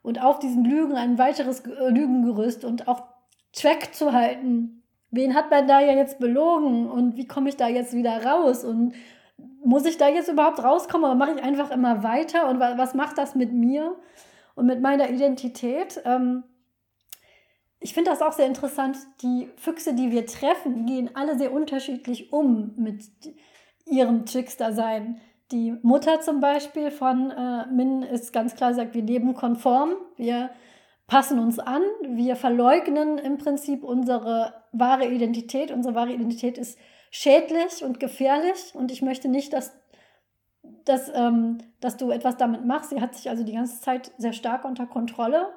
[0.02, 3.04] und auf diesen Lügen ein weiteres äh, Lügengerüst und auch
[3.52, 4.82] Track zu halten.
[5.10, 8.64] Wen hat man da ja jetzt belogen und wie komme ich da jetzt wieder raus
[8.64, 8.94] und
[9.64, 13.18] muss ich da jetzt überhaupt rauskommen oder mache ich einfach immer weiter und was macht
[13.18, 13.96] das mit mir
[14.54, 16.00] und mit meiner Identität?
[16.04, 16.44] Ähm,
[17.82, 18.96] ich finde das auch sehr interessant.
[19.22, 23.04] Die Füchse, die wir treffen, gehen alle sehr unterschiedlich um mit
[23.86, 25.20] ihrem Trickster-Sein.
[25.50, 30.50] Die Mutter zum Beispiel von äh, Min ist ganz klar, sagt, wir leben konform, wir
[31.06, 35.70] passen uns an, wir verleugnen im Prinzip unsere wahre Identität.
[35.70, 36.78] Unsere wahre Identität ist
[37.10, 39.76] schädlich und gefährlich und ich möchte nicht, dass,
[40.84, 42.90] dass, ähm, dass du etwas damit machst.
[42.90, 45.52] Sie hat sich also die ganze Zeit sehr stark unter Kontrolle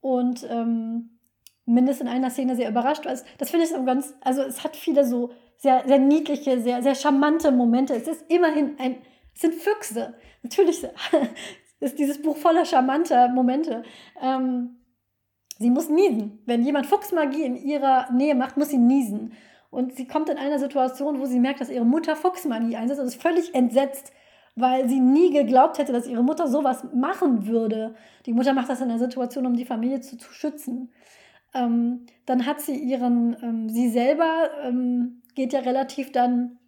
[0.00, 1.18] und ähm,
[1.64, 3.14] mindestens in einer Szene sehr überrascht war.
[3.38, 6.94] Das finde ich so ganz, also es hat viele so sehr, sehr niedliche, sehr, sehr
[6.94, 7.94] charmante Momente.
[7.94, 8.96] Es ist immerhin ein,
[9.34, 10.14] es sind Füchse.
[10.42, 10.84] Natürlich
[11.80, 13.84] ist dieses Buch voller charmanter Momente.
[14.20, 14.80] Ähm,
[15.58, 16.42] sie muss niesen.
[16.46, 19.34] Wenn jemand Fuchsmagie in ihrer Nähe macht, muss sie niesen.
[19.70, 23.06] Und sie kommt in einer Situation, wo sie merkt, dass ihre Mutter Fuchsmagie einsetzt und
[23.06, 24.12] ist völlig entsetzt,
[24.54, 27.94] weil sie nie geglaubt hätte, dass ihre Mutter sowas machen würde.
[28.26, 30.92] Die Mutter macht das in einer Situation, um die Familie zu, zu schützen.
[31.54, 36.58] Ähm, dann hat sie ihren, ähm, sie selber ähm, geht ja relativ dann,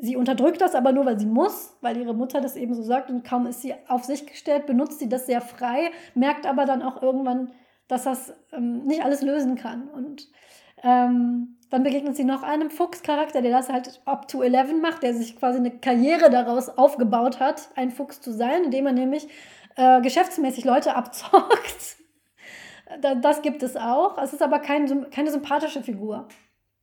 [0.00, 3.10] sie unterdrückt das aber nur, weil sie muss, weil ihre Mutter das eben so sagt
[3.10, 6.82] und kaum ist sie auf sich gestellt, benutzt sie das sehr frei, merkt aber dann
[6.82, 7.52] auch irgendwann,
[7.88, 9.88] dass das ähm, nicht alles lösen kann.
[9.88, 10.28] Und
[10.82, 15.14] ähm, dann begegnet sie noch einem Fuchscharakter, der das halt up to 11 macht, der
[15.14, 19.28] sich quasi eine Karriere daraus aufgebaut hat, ein Fuchs zu sein, indem er nämlich
[19.76, 22.01] äh, geschäftsmäßig Leute abzockt
[23.00, 24.18] das gibt es auch.
[24.18, 26.28] Es ist aber kein, keine sympathische Figur.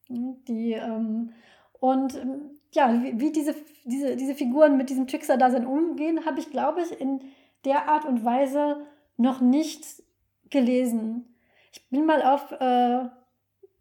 [0.09, 1.33] Die, ähm,
[1.79, 3.55] und ähm, ja, wie, wie, diese,
[3.85, 7.21] diese, diese Figuren mit diesem Trickster-Dasein umgehen, habe ich, glaube ich, in
[7.65, 8.85] der Art und Weise
[9.17, 9.85] noch nicht
[10.49, 11.35] gelesen.
[11.71, 13.09] Ich bin mal auf äh,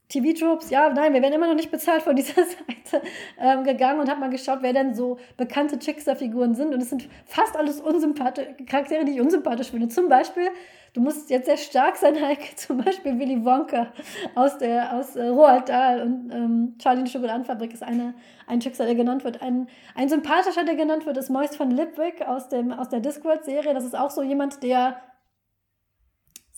[0.08, 3.06] TV-Tropes, ja, nein, wir werden immer noch nicht bezahlt von dieser Seite
[3.38, 6.72] ähm, gegangen und habe mal geschaut, wer denn so bekannte Trickster-Figuren sind.
[6.72, 9.88] Und es sind fast alles unsympathische Charaktere, die ich unsympathisch finde.
[9.88, 10.48] Zum Beispiel
[10.94, 12.56] Du musst jetzt sehr stark sein, Heike.
[12.56, 13.92] Zum Beispiel Willy Wonka
[14.34, 18.14] aus, der, aus äh, Roald Dahl und ähm, Charlie die Schokoladenfabrik ist eine,
[18.46, 19.42] ein Schicksal, der genannt wird.
[19.42, 23.74] Ein, ein sympathischer, der genannt wird, ist Moist von Lipwick aus, dem, aus der Discworld-Serie.
[23.74, 24.96] Das ist auch so jemand, der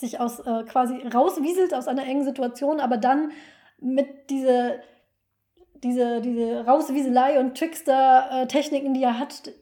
[0.01, 3.33] sich aus äh, quasi rauswieselt aus einer engen Situation, aber dann
[3.79, 4.81] mit diese,
[5.83, 9.53] diese, diese Rauswieselei und Trickster-Techniken, die er hat,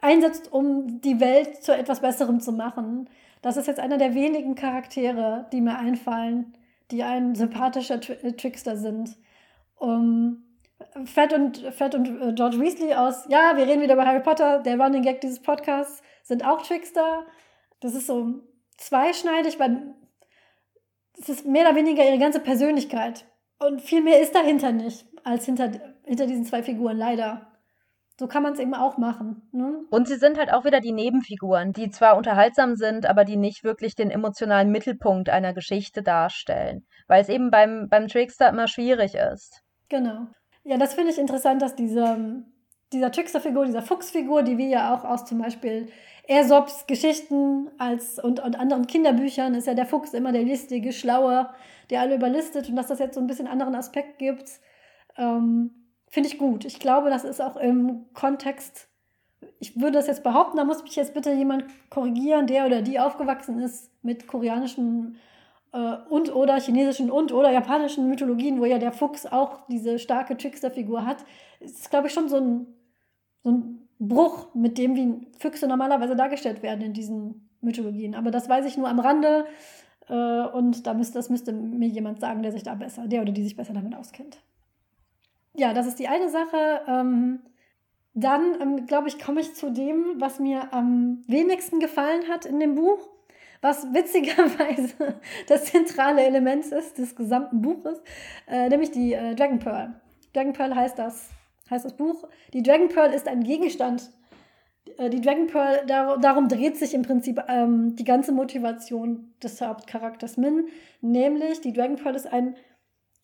[0.00, 3.08] einsetzt, um die Welt zu etwas Besserem zu machen.
[3.42, 6.54] Das ist jetzt einer der wenigen Charaktere, die mir einfallen,
[6.90, 9.16] die ein sympathischer Tri Trickster sind.
[9.76, 10.42] Um,
[11.04, 14.60] Fred und, Fred und äh, George Weasley aus, ja, wir reden wieder über Harry Potter,
[14.60, 17.24] der Running Gag dieses Podcasts, sind auch Trickster.
[17.80, 18.42] Das ist so
[18.76, 19.94] zweischneidig, weil
[21.18, 23.24] es ist mehr oder weniger ihre ganze Persönlichkeit.
[23.58, 25.70] Und viel mehr ist dahinter nicht, als hinter,
[26.04, 27.46] hinter diesen zwei Figuren, leider.
[28.18, 29.48] So kann man es eben auch machen.
[29.52, 29.84] Ne?
[29.90, 33.62] Und sie sind halt auch wieder die Nebenfiguren, die zwar unterhaltsam sind, aber die nicht
[33.62, 39.14] wirklich den emotionalen Mittelpunkt einer Geschichte darstellen, weil es eben beim, beim Trickster immer schwierig
[39.14, 39.62] ist.
[39.90, 40.28] Genau.
[40.64, 42.42] Ja, das finde ich interessant, dass diese,
[42.92, 45.88] dieser Trickster-Figur, dieser Fuchsfigur, die wir ja auch aus zum Beispiel
[46.28, 51.50] Aesops Geschichten als, und, und anderen Kinderbüchern, ist ja der Fuchs immer der listige, schlaue,
[51.90, 54.50] der alle überlistet und dass das jetzt so ein bisschen anderen Aspekt gibt.
[55.16, 55.70] Ähm,
[56.08, 56.64] Finde ich gut.
[56.64, 58.88] Ich glaube, das ist auch im Kontext,
[59.60, 62.98] ich würde das jetzt behaupten, da muss mich jetzt bitte jemand korrigieren, der oder die
[62.98, 65.16] aufgewachsen ist mit koreanischen
[65.72, 70.36] äh, und oder chinesischen und oder japanischen Mythologien, wo ja der Fuchs auch diese starke
[70.36, 71.18] Trickster-Figur hat,
[71.60, 72.66] ist, glaube ich, schon so ein,
[73.42, 78.14] so ein Bruch mit dem, wie Füchse normalerweise dargestellt werden in diesen Mythologien.
[78.14, 79.46] Aber das weiß ich nur am Rande.
[80.08, 83.32] Äh, und da müsste, das müsste mir jemand sagen, der sich da besser, der oder
[83.32, 84.38] die sich besser damit auskennt.
[85.54, 86.82] Ja, das ist die eine Sache.
[86.86, 87.40] Ähm,
[88.14, 92.60] dann, ähm, glaube ich, komme ich zu dem, was mir am wenigsten gefallen hat in
[92.60, 92.98] dem Buch,
[93.60, 98.00] was witzigerweise das zentrale Element ist des gesamten Buches,
[98.46, 100.00] äh, nämlich die äh, Dragon Pearl.
[100.32, 101.30] Dragon Pearl heißt das,
[101.70, 102.28] heißt das Buch.
[102.52, 104.10] Die Dragon Pearl ist ein Gegenstand.
[104.98, 109.60] Äh, die Dragon Pearl, dar darum dreht sich im Prinzip ähm, die ganze Motivation des
[109.60, 110.66] Hauptcharakters Min,
[111.00, 112.56] nämlich die Dragon Pearl ist ein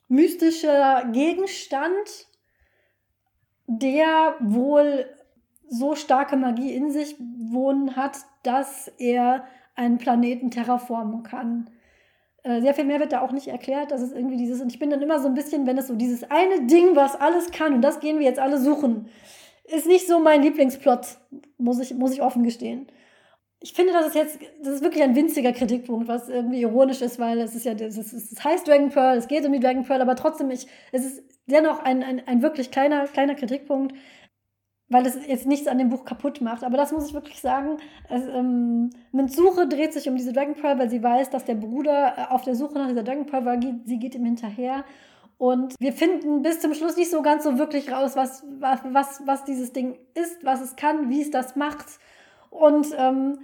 [0.09, 2.27] mystischer Gegenstand,
[3.67, 5.07] der wohl
[5.69, 11.71] so starke Magie in sich wohnen hat, dass er einen Planeten terraformen kann.
[12.45, 13.91] Äh, sehr viel mehr wird da auch nicht erklärt.
[13.91, 15.95] Das ist irgendwie dieses, und ich bin dann immer so ein bisschen, wenn es so
[15.95, 19.09] dieses eine Ding, was alles kann, und das gehen wir jetzt alle suchen,
[19.65, 21.19] ist nicht so mein Lieblingsplot,
[21.59, 22.89] muss ich, muss ich offen gestehen.
[23.61, 27.21] Ich finde, das ist jetzt, das ist wirklich ein winziger Kritikpunkt, was irgendwie ironisch ist,
[27.21, 29.85] weil es ist ja, es, ist, es heißt Dragon Pearl, es geht um die Dragon
[29.85, 33.95] Pearl, aber trotzdem, ich, es ist dennoch ein, ein, ein wirklich kleiner, kleiner Kritikpunkt,
[34.89, 36.65] weil es jetzt nichts an dem Buch kaputt macht.
[36.65, 37.79] Aber das muss ich wirklich sagen.
[38.09, 38.91] Es, ähm,
[39.27, 42.43] Suche dreht sich um diese Dragon Pearl, weil sie weiß, dass der Bruder äh, auf
[42.43, 43.59] der Suche nach dieser Dragon Pearl war.
[43.85, 44.85] Sie geht ihm hinterher.
[45.39, 49.23] Und wir finden bis zum Schluss nicht so ganz so wirklich raus, was, was, was,
[49.27, 51.87] was dieses Ding ist, was es kann, wie es das macht.
[52.51, 53.39] Und ähm,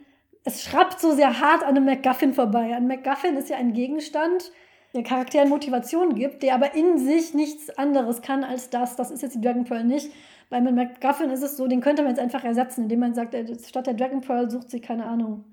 [0.45, 2.74] es schrappt so sehr hart an einem MacGuffin vorbei.
[2.74, 4.53] Ein MacGuffin ist ja ein Gegenstand,
[4.95, 8.97] der Charakteren Motivation gibt, der aber in sich nichts anderes kann als das.
[8.97, 10.11] Das ist jetzt die Dragon Pearl nicht.
[10.51, 13.36] Bei McGuffin ist es so, den könnte man jetzt einfach ersetzen, indem man sagt,
[13.66, 15.44] statt der Dragon Pearl sucht sie, keine Ahnung,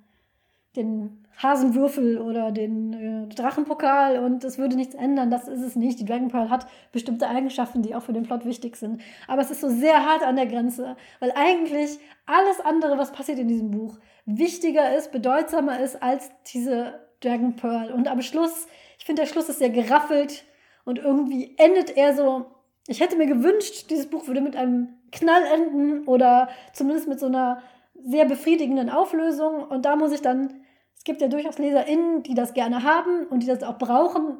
[0.75, 5.29] den Hasenwürfel oder den äh, Drachenpokal und es würde nichts ändern.
[5.29, 5.99] Das ist es nicht.
[5.99, 9.01] Die Dragon Pearl hat bestimmte Eigenschaften, die auch für den Plot wichtig sind.
[9.27, 13.39] Aber es ist so sehr hart an der Grenze, weil eigentlich alles andere, was passiert
[13.39, 17.91] in diesem Buch, wichtiger ist, bedeutsamer ist als diese Dragon Pearl.
[17.91, 18.67] Und am Schluss,
[18.97, 20.45] ich finde, der Schluss ist sehr geraffelt
[20.85, 22.45] und irgendwie endet er so
[22.87, 27.25] ich hätte mir gewünscht, dieses Buch würde mit einem Knall enden oder zumindest mit so
[27.25, 27.61] einer
[28.03, 29.63] sehr befriedigenden Auflösung.
[29.63, 30.61] Und da muss ich dann,
[30.95, 34.37] es gibt ja durchaus LeserInnen, die das gerne haben und die das auch brauchen.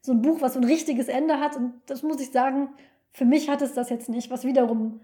[0.00, 1.56] So ein Buch, was so ein richtiges Ende hat.
[1.56, 2.70] Und das muss ich sagen,
[3.12, 5.00] für mich hat es das jetzt nicht, was wiederum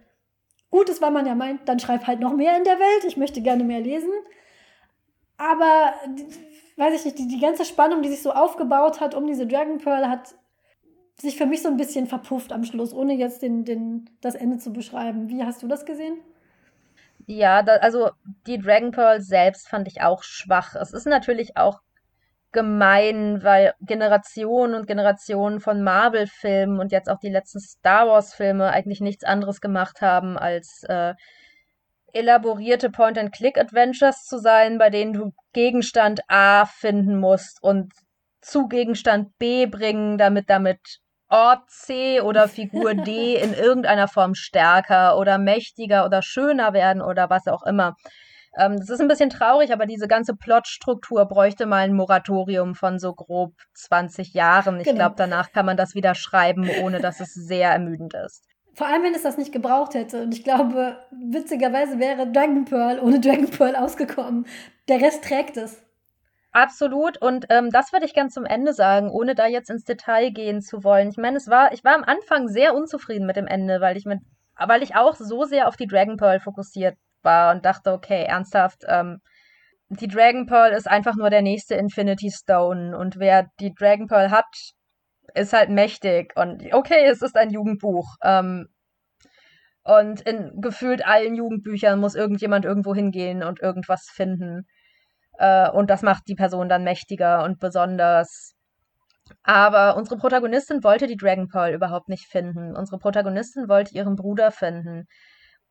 [0.71, 3.05] gut ist, weil man ja meint, dann schreib halt noch mehr in der Welt.
[3.07, 4.11] Ich möchte gerne mehr lesen.
[5.37, 5.95] Aber,
[6.77, 9.79] weiß ich nicht, die, die ganze Spannung, die sich so aufgebaut hat um diese Dragon
[9.79, 10.35] Pearl, hat
[11.21, 14.59] sich für mich so ein bisschen verpufft am Schluss, ohne jetzt den, den, das Ende
[14.59, 15.29] zu beschreiben.
[15.29, 16.19] Wie hast du das gesehen?
[17.27, 18.11] Ja, da, also
[18.47, 20.75] die Dragon Pearl selbst fand ich auch schwach.
[20.75, 21.81] Es ist natürlich auch
[22.53, 29.01] gemein, weil Generationen und Generationen von Marvel-Filmen und jetzt auch die letzten Star Wars-Filme eigentlich
[29.01, 31.15] nichts anderes gemacht haben, als äh,
[32.13, 37.93] elaborierte Point-and-Click-Adventures zu sein, bei denen du Gegenstand A finden musst und
[38.41, 41.01] zu Gegenstand B bringen, damit damit
[41.31, 47.31] Ort C oder Figur D in irgendeiner Form stärker oder mächtiger oder schöner werden oder
[47.31, 47.95] was auch immer.
[48.59, 52.99] Ähm, das ist ein bisschen traurig, aber diese ganze Plotstruktur bräuchte mal ein Moratorium von
[52.99, 54.79] so grob 20 Jahren.
[54.81, 54.97] Ich genau.
[54.97, 58.45] glaube, danach kann man das wieder schreiben, ohne dass es sehr ermüdend ist.
[58.75, 60.23] Vor allem, wenn es das nicht gebraucht hätte.
[60.23, 64.47] Und ich glaube, witzigerweise wäre Dragon Pearl ohne Dragon Pearl ausgekommen.
[64.89, 65.83] Der Rest trägt es.
[66.53, 67.19] Absolut.
[67.23, 70.63] Und ähm, das würde ich gern zum Ende sagen, ohne da jetzt ins Detail gehen
[70.63, 71.09] zu wollen.
[71.11, 74.05] Ich meine, es war, ich war am Anfang sehr unzufrieden mit dem Ende, weil ich
[74.05, 74.21] mit,
[74.59, 78.83] weil ich auch so sehr auf die Dragon Pearl fokussiert war und dachte, okay, ernsthaft,
[78.89, 79.21] ähm,
[79.91, 84.31] die Dragon Pearl ist einfach nur der nächste Infinity Stone und wer die Dragon Pearl
[84.31, 84.47] hat,
[85.35, 88.17] ist halt mächtig und okay, es ist ein Jugendbuch.
[88.25, 88.69] Ähm,
[89.83, 94.67] und in gefühlt allen Jugendbüchern muss irgendjemand irgendwo hingehen und irgendwas finden.
[95.41, 98.55] Äh, und das macht die Person dann mächtiger und besonders.
[99.43, 102.77] Aber unsere Protagonistin wollte die Dragon Pearl überhaupt nicht finden.
[102.77, 105.07] Unsere Protagonistin wollte ihren Bruder finden,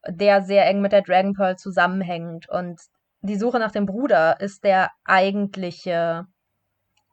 [0.07, 2.49] der sehr eng mit der Dragon Pearl zusammenhängt.
[2.49, 2.81] Und
[3.21, 6.25] die Suche nach dem Bruder ist der eigentliche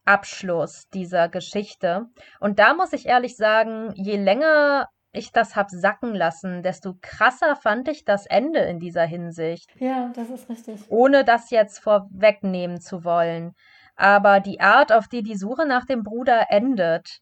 [0.06, 2.06] Abschluss dieser Geschichte.
[2.40, 7.56] Und da muss ich ehrlich sagen, je länger ich das habe sacken lassen, desto krasser
[7.56, 9.70] fand ich das Ende in dieser Hinsicht.
[9.78, 10.80] Ja, das ist richtig.
[10.88, 13.54] Ohne das jetzt vorwegnehmen zu wollen.
[13.96, 17.20] Aber die Art, auf die die Suche nach dem Bruder endet,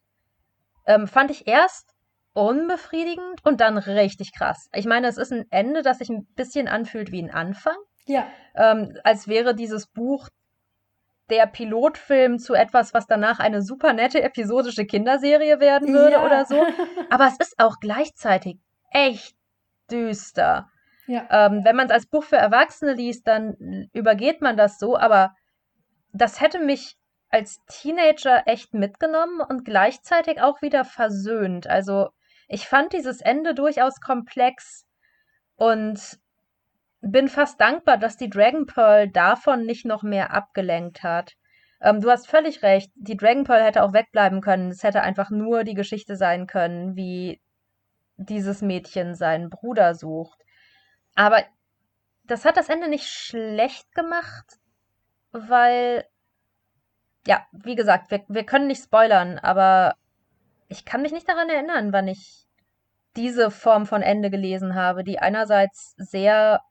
[0.87, 1.95] ähm, fand ich erst
[2.35, 4.69] unbefriedigend und dann richtig krass.
[4.75, 7.77] Ich meine, es ist ein Ende, das sich ein bisschen anfühlt wie ein Anfang.
[8.07, 8.27] Ja.
[8.55, 10.29] Ähm, als wäre dieses Buch
[11.31, 16.25] der Pilotfilm zu etwas, was danach eine super nette episodische Kinderserie werden würde Ja.
[16.27, 16.57] oder so.
[17.11, 18.59] Aber es ist auch gleichzeitig
[18.91, 19.35] echt
[19.91, 20.71] düster.
[21.07, 21.27] Ja.
[21.31, 25.35] Ähm, wenn man es als Buch für Erwachsene liest, dann übergeht man das so, aber
[26.13, 26.97] das hätte mich
[27.29, 31.67] als Teenager echt mitgenommen und gleichzeitig auch wieder versöhnt.
[31.67, 32.09] Also
[32.49, 34.87] ich fand dieses Ende durchaus komplex
[35.57, 36.19] und
[37.05, 41.35] bin fast dankbar, dass die Dragon Pearl davon nicht noch mehr abgelenkt hat.
[41.81, 44.71] Ähm, du hast völlig recht, die Dragon Pearl hätte auch wegbleiben können.
[44.71, 47.41] Es hätte einfach nur die Geschichte sein können, wie
[48.17, 50.41] dieses Mädchen seinen Bruder sucht.
[51.15, 51.43] Aber
[52.25, 54.59] das hat das Ende nicht schlecht gemacht,
[55.33, 56.07] weil,
[57.27, 59.97] ja, wie gesagt, wir, wir können nicht spoilern, aber
[60.69, 62.47] ich kann mich nicht daran erinnern, wann ich
[63.17, 66.63] diese Form von Ende gelesen habe, die einerseits sehr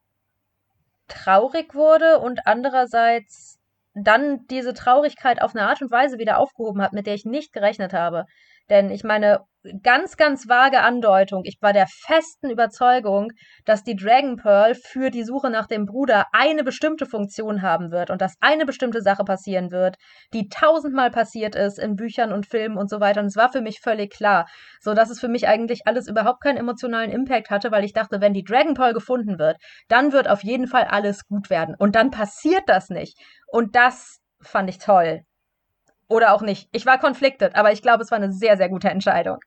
[1.07, 3.59] traurig wurde und andererseits
[3.93, 7.53] dann diese Traurigkeit auf eine Art und Weise wieder aufgehoben hat, mit der ich nicht
[7.53, 8.25] gerechnet habe.
[8.69, 9.41] Denn ich meine,
[9.81, 11.43] ganz, ganz vage Andeutung.
[11.45, 13.31] Ich war der festen Überzeugung,
[13.65, 18.09] dass die Dragon Pearl für die Suche nach dem Bruder eine bestimmte Funktion haben wird
[18.09, 19.95] und dass eine bestimmte Sache passieren wird,
[20.33, 23.21] die tausendmal passiert ist in Büchern und Filmen und so weiter.
[23.21, 24.47] Und es war für mich völlig klar,
[24.81, 28.19] so dass es für mich eigentlich alles überhaupt keinen emotionalen Impact hatte, weil ich dachte,
[28.21, 29.57] wenn die Dragon Pearl gefunden wird,
[29.87, 31.75] dann wird auf jeden Fall alles gut werden.
[31.77, 33.17] Und dann passiert das nicht.
[33.47, 35.23] Und das fand ich toll.
[36.13, 36.69] Oder auch nicht.
[36.71, 39.39] Ich war conflicted, aber ich glaube, es war eine sehr, sehr gute Entscheidung.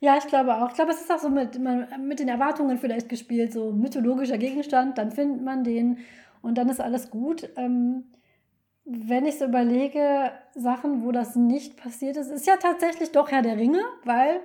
[0.00, 0.70] Ja, ich glaube auch.
[0.70, 4.96] Ich glaube, es ist auch so mit, mit den Erwartungen vielleicht gespielt, so mythologischer Gegenstand,
[4.96, 5.98] dann findet man den
[6.40, 7.50] und dann ist alles gut.
[7.56, 8.04] Ähm,
[8.86, 13.42] wenn ich so überlege, Sachen, wo das nicht passiert ist, ist ja tatsächlich doch Herr
[13.42, 14.40] der Ringe, weil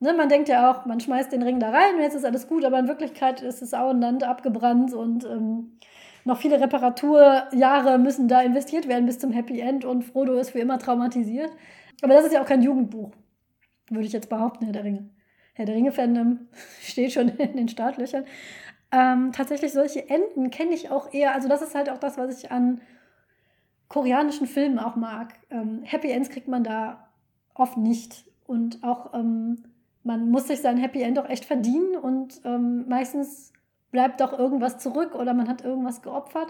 [0.00, 2.48] ne, man denkt ja auch, man schmeißt den Ring da rein und jetzt ist alles
[2.48, 5.78] gut, aber in Wirklichkeit ist das Auenland abgebrannt und ähm,
[6.24, 10.58] noch viele Reparaturjahre müssen da investiert werden bis zum Happy End und Frodo ist für
[10.58, 11.50] immer traumatisiert.
[12.02, 13.12] Aber das ist ja auch kein Jugendbuch,
[13.90, 15.10] würde ich jetzt behaupten, Herr der Ringe.
[15.54, 16.48] Herr der Ringe-Fandom
[16.80, 18.24] steht schon in den Startlöchern.
[18.90, 22.38] Ähm, tatsächlich solche Enden kenne ich auch eher, also das ist halt auch das, was
[22.38, 22.80] ich an
[23.88, 25.34] koreanischen Filmen auch mag.
[25.50, 27.08] Ähm, Happy Ends kriegt man da
[27.54, 29.64] oft nicht und auch ähm,
[30.02, 33.52] man muss sich sein Happy End auch echt verdienen und ähm, meistens
[33.94, 36.48] bleibt doch irgendwas zurück oder man hat irgendwas geopfert.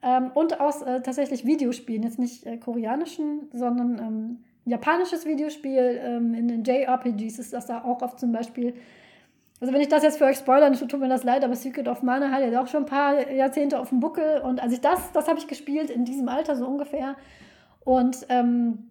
[0.00, 6.00] Ähm, und aus äh, tatsächlich Videospielen, jetzt nicht äh, koreanischen, sondern ähm, japanisches Videospiel.
[6.00, 8.74] Ähm, in den JRPGs ist das da auch oft zum Beispiel.
[9.60, 12.04] Also wenn ich das jetzt für euch spoilern, tut mir das leid, aber Secret of
[12.04, 14.40] Mana hat ja auch schon ein paar Jahrzehnte auf dem Buckel.
[14.42, 17.16] Und als ich das, das habe ich gespielt in diesem Alter so ungefähr.
[17.80, 18.90] Und ähm,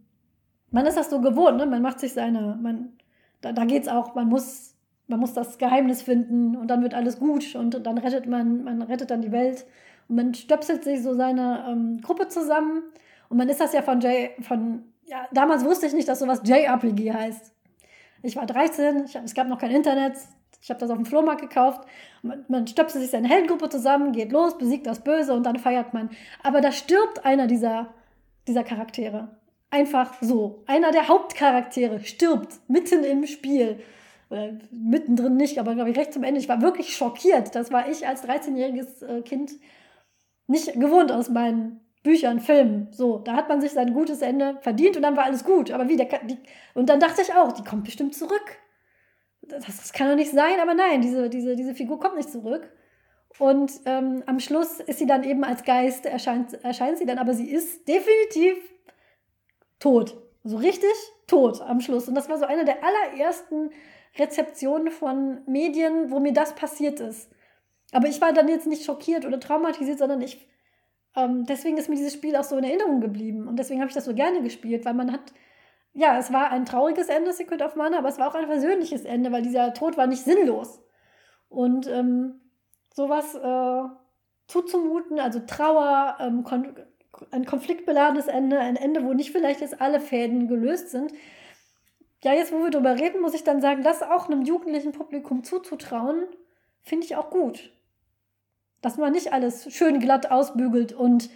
[0.71, 1.67] man ist das so gewohnt, ne?
[1.67, 2.91] Man macht sich seine, man,
[3.39, 4.72] da, da geht es auch, man muss,
[5.07, 8.81] man muss das Geheimnis finden und dann wird alles gut und dann rettet man, man
[8.81, 9.65] rettet dann die Welt
[10.07, 12.83] und man stöpselt sich so seine ähm, Gruppe zusammen
[13.29, 16.41] und man ist das ja von J, von, ja, damals wusste ich nicht, dass sowas
[16.43, 17.51] JRPG heißt.
[18.21, 20.15] Ich war 13, ich es gab noch kein Internet,
[20.63, 21.85] ich habe das auf dem Flohmarkt gekauft.
[22.21, 25.93] Man, man stöpselt sich seine Heldengruppe zusammen, geht los, besiegt das Böse und dann feiert
[25.93, 26.09] man.
[26.41, 27.93] Aber da stirbt einer dieser,
[28.47, 29.27] dieser Charaktere.
[29.71, 30.63] Einfach so.
[30.65, 33.81] Einer der Hauptcharaktere stirbt mitten im Spiel.
[34.33, 36.39] Oder mittendrin nicht, aber glaube ich recht zum Ende.
[36.39, 37.53] Ich war wirklich schockiert.
[37.53, 39.51] Das war ich als 13-jähriges äh, Kind
[40.47, 42.87] nicht gewohnt aus meinen Büchern, Filmen.
[42.91, 45.69] So, da hat man sich sein gutes Ende verdient und dann war alles gut.
[45.69, 46.39] Aber wie, der, die,
[46.73, 48.57] und dann dachte ich auch, die kommt bestimmt zurück.
[49.43, 52.67] Das, das kann doch nicht sein, aber nein, diese, diese, diese Figur kommt nicht zurück.
[53.37, 57.35] Und ähm, am Schluss ist sie dann eben als Geist, erscheint, erscheint sie dann, aber
[57.35, 58.57] sie ist definitiv
[59.77, 60.17] tot.
[60.43, 60.89] So richtig
[61.27, 62.07] tot am Schluss.
[62.07, 63.69] Und das war so eine der allerersten
[64.17, 67.31] Rezeptionen von Medien, wo mir das passiert ist.
[67.91, 70.47] Aber ich war dann jetzt nicht schockiert oder traumatisiert, sondern ich.
[71.15, 73.47] Ähm, deswegen ist mir dieses Spiel auch so in Erinnerung geblieben.
[73.47, 75.33] Und deswegen habe ich das so gerne gespielt, weil man hat.
[75.95, 79.05] Ja, es war ein trauriges Ende, Secret of Mana, aber es war auch ein versöhnliches
[79.05, 80.81] Ende, weil dieser Tod war nicht sinnlos.
[81.49, 82.41] Und ähm,
[82.95, 83.83] sowas äh,
[84.47, 86.75] zuzumuten, also Trauer, ähm, kon
[87.29, 91.13] ein konfliktbeladenes Ende, ein Ende, wo nicht vielleicht jetzt alle Fäden gelöst sind.
[92.23, 95.43] Ja, jetzt, wo wir darüber reden, muss ich dann sagen, das auch einem jugendlichen Publikum
[95.43, 96.25] zuzutrauen,
[96.81, 97.71] finde ich auch gut.
[98.81, 101.29] Dass man nicht alles schön glatt ausbügelt und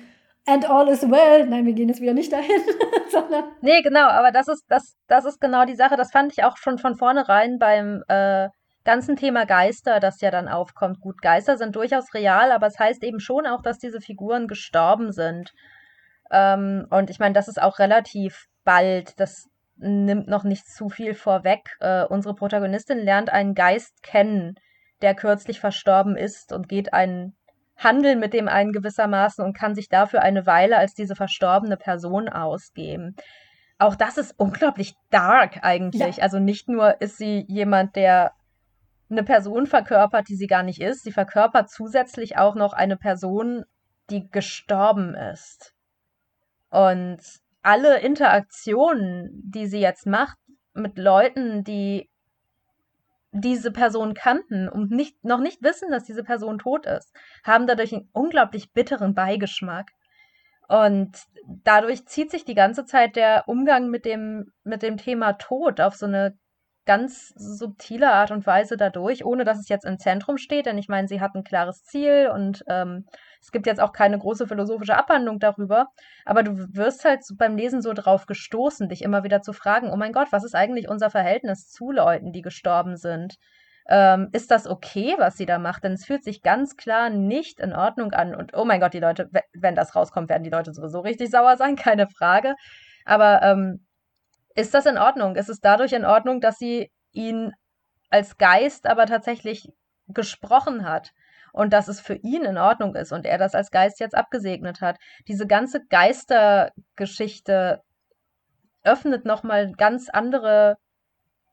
[0.46, 1.46] and all is well.
[1.46, 2.62] Nein, wir gehen jetzt wieder nicht dahin,
[3.12, 3.44] sondern.
[3.60, 5.98] Nee, genau, aber das ist, das, das ist genau die Sache.
[5.98, 8.48] Das fand ich auch schon von vornherein beim äh,
[8.86, 11.02] ganzen Thema Geister, das ja dann aufkommt.
[11.02, 15.12] Gut, Geister sind durchaus real, aber es heißt eben schon auch, dass diese Figuren gestorben
[15.12, 15.52] sind.
[16.32, 19.20] Ähm, und ich meine, das ist auch relativ bald.
[19.20, 21.78] Das nimmt noch nicht zu viel vorweg.
[21.80, 24.56] Äh, unsere Protagonistin lernt einen Geist kennen,
[25.02, 27.36] der kürzlich verstorben ist und geht einen
[27.76, 32.28] handeln mit dem einen gewissermaßen und kann sich dafür eine Weile als diese verstorbene Person
[32.28, 33.16] ausgeben.
[33.78, 36.18] Auch das ist unglaublich dark eigentlich.
[36.18, 36.24] Ja.
[36.24, 38.32] Also nicht nur ist sie jemand, der
[39.10, 43.64] eine Person verkörpert, die sie gar nicht ist, sie verkörpert zusätzlich auch noch eine Person,
[44.10, 45.74] die gestorben ist.
[46.70, 47.20] Und
[47.68, 50.38] alle Interaktionen, die sie jetzt macht
[50.74, 52.10] mit Leuten, die
[53.34, 57.14] diese Person kannten und nicht, noch nicht wissen, dass diese Person tot ist,
[57.44, 59.92] haben dadurch einen unglaublich bitteren Beigeschmack.
[60.70, 61.12] Und
[61.46, 65.98] dadurch zieht sich die ganze Zeit der Umgang mit dem, mit dem Thema Tod auf
[65.98, 66.38] so eine
[66.86, 70.88] ganz subtile Art und Weise dadurch, ohne dass es jetzt im Zentrum steht, denn ich
[70.88, 73.08] meine, sie hat ein klares Ziel und ähm,
[73.42, 75.88] es gibt jetzt auch keine große philosophische Abhandlung darüber,
[76.26, 79.96] aber du wirst halt beim Lesen so drauf gestoßen, dich immer wieder zu fragen, oh
[79.96, 83.38] mein Gott, was ist eigentlich unser Verhältnis zu Leuten, die gestorben sind?
[83.90, 85.84] Ähm, ist das okay, was sie da macht?
[85.84, 88.36] Denn es fühlt sich ganz klar nicht in Ordnung an.
[88.36, 91.56] Und oh mein Gott, die Leute, wenn das rauskommt, werden die Leute sowieso richtig sauer
[91.56, 92.56] sein, keine Frage.
[93.06, 93.86] Aber ähm,
[94.56, 95.36] ist das in Ordnung?
[95.36, 97.54] Ist es dadurch in Ordnung, dass sie ihn
[98.10, 99.70] als Geist aber tatsächlich
[100.08, 101.12] gesprochen hat?
[101.58, 104.80] Und dass es für ihn in Ordnung ist und er das als Geist jetzt abgesegnet
[104.80, 104.98] hat.
[105.28, 107.82] Diese ganze Geistergeschichte
[108.84, 110.78] öffnet nochmal ganz andere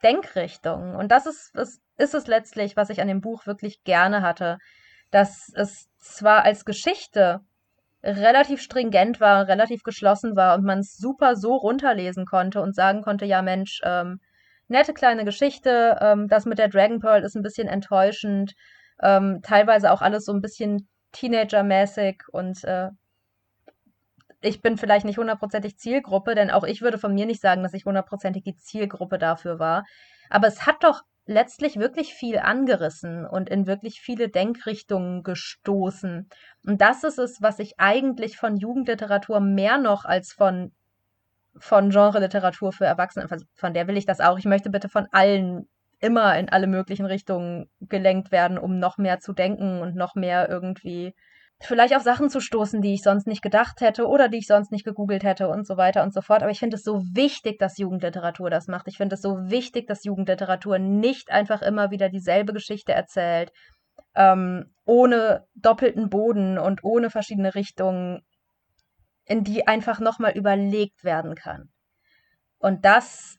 [0.03, 0.95] Denkrichtungen.
[0.95, 4.59] Und das ist, das ist es letztlich, was ich an dem Buch wirklich gerne hatte.
[5.11, 7.41] Dass es zwar als Geschichte
[8.03, 13.01] relativ stringent war, relativ geschlossen war und man es super so runterlesen konnte und sagen
[13.01, 14.21] konnte, ja Mensch, ähm,
[14.69, 18.53] nette kleine Geschichte, ähm, das mit der Dragon Pearl ist ein bisschen enttäuschend,
[19.03, 22.91] ähm, teilweise auch alles so ein bisschen Teenager-mäßig und äh,
[24.41, 27.75] ich bin vielleicht nicht hundertprozentig Zielgruppe, denn auch ich würde von mir nicht sagen, dass
[27.75, 29.85] ich hundertprozentig die Zielgruppe dafür war.
[30.29, 36.29] Aber es hat doch letztlich wirklich viel angerissen und in wirklich viele Denkrichtungen gestoßen.
[36.67, 40.73] Und das ist es, was ich eigentlich von Jugendliteratur mehr noch als von
[41.57, 44.39] von Genre-Literatur für Erwachsene, also von der will ich das auch.
[44.39, 45.69] Ich möchte bitte von allen
[46.05, 50.49] immer in alle möglichen Richtungen gelenkt werden, um noch mehr zu denken und noch mehr
[50.49, 51.15] irgendwie
[51.61, 54.71] vielleicht auf Sachen zu stoßen, die ich sonst nicht gedacht hätte oder die ich sonst
[54.71, 56.43] nicht gegoogelt hätte und so weiter und so fort.
[56.43, 58.87] Aber ich finde es so wichtig, dass Jugendliteratur das macht.
[58.89, 63.51] Ich finde es so wichtig, dass Jugendliteratur nicht einfach immer wieder dieselbe Geschichte erzählt,
[64.15, 68.21] ähm, ohne doppelten Boden und ohne verschiedene Richtungen,
[69.25, 71.71] in die einfach nochmal überlegt werden kann.
[72.59, 73.39] Und das,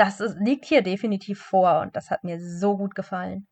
[0.00, 3.46] das ist, liegt hier definitiv vor und das hat mir so gut gefallen.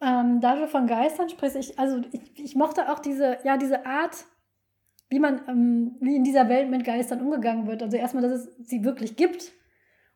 [0.00, 3.84] Ähm, da du von Geistern sprichst, ich, also ich, ich, mochte auch diese, ja, diese
[3.84, 4.24] Art,
[5.10, 7.82] wie man, ähm, wie in dieser Welt mit Geistern umgegangen wird.
[7.82, 9.52] Also erstmal, dass es sie wirklich gibt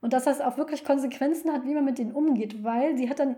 [0.01, 3.18] und dass das auch wirklich Konsequenzen hat, wie man mit denen umgeht, weil sie hat
[3.18, 3.36] dann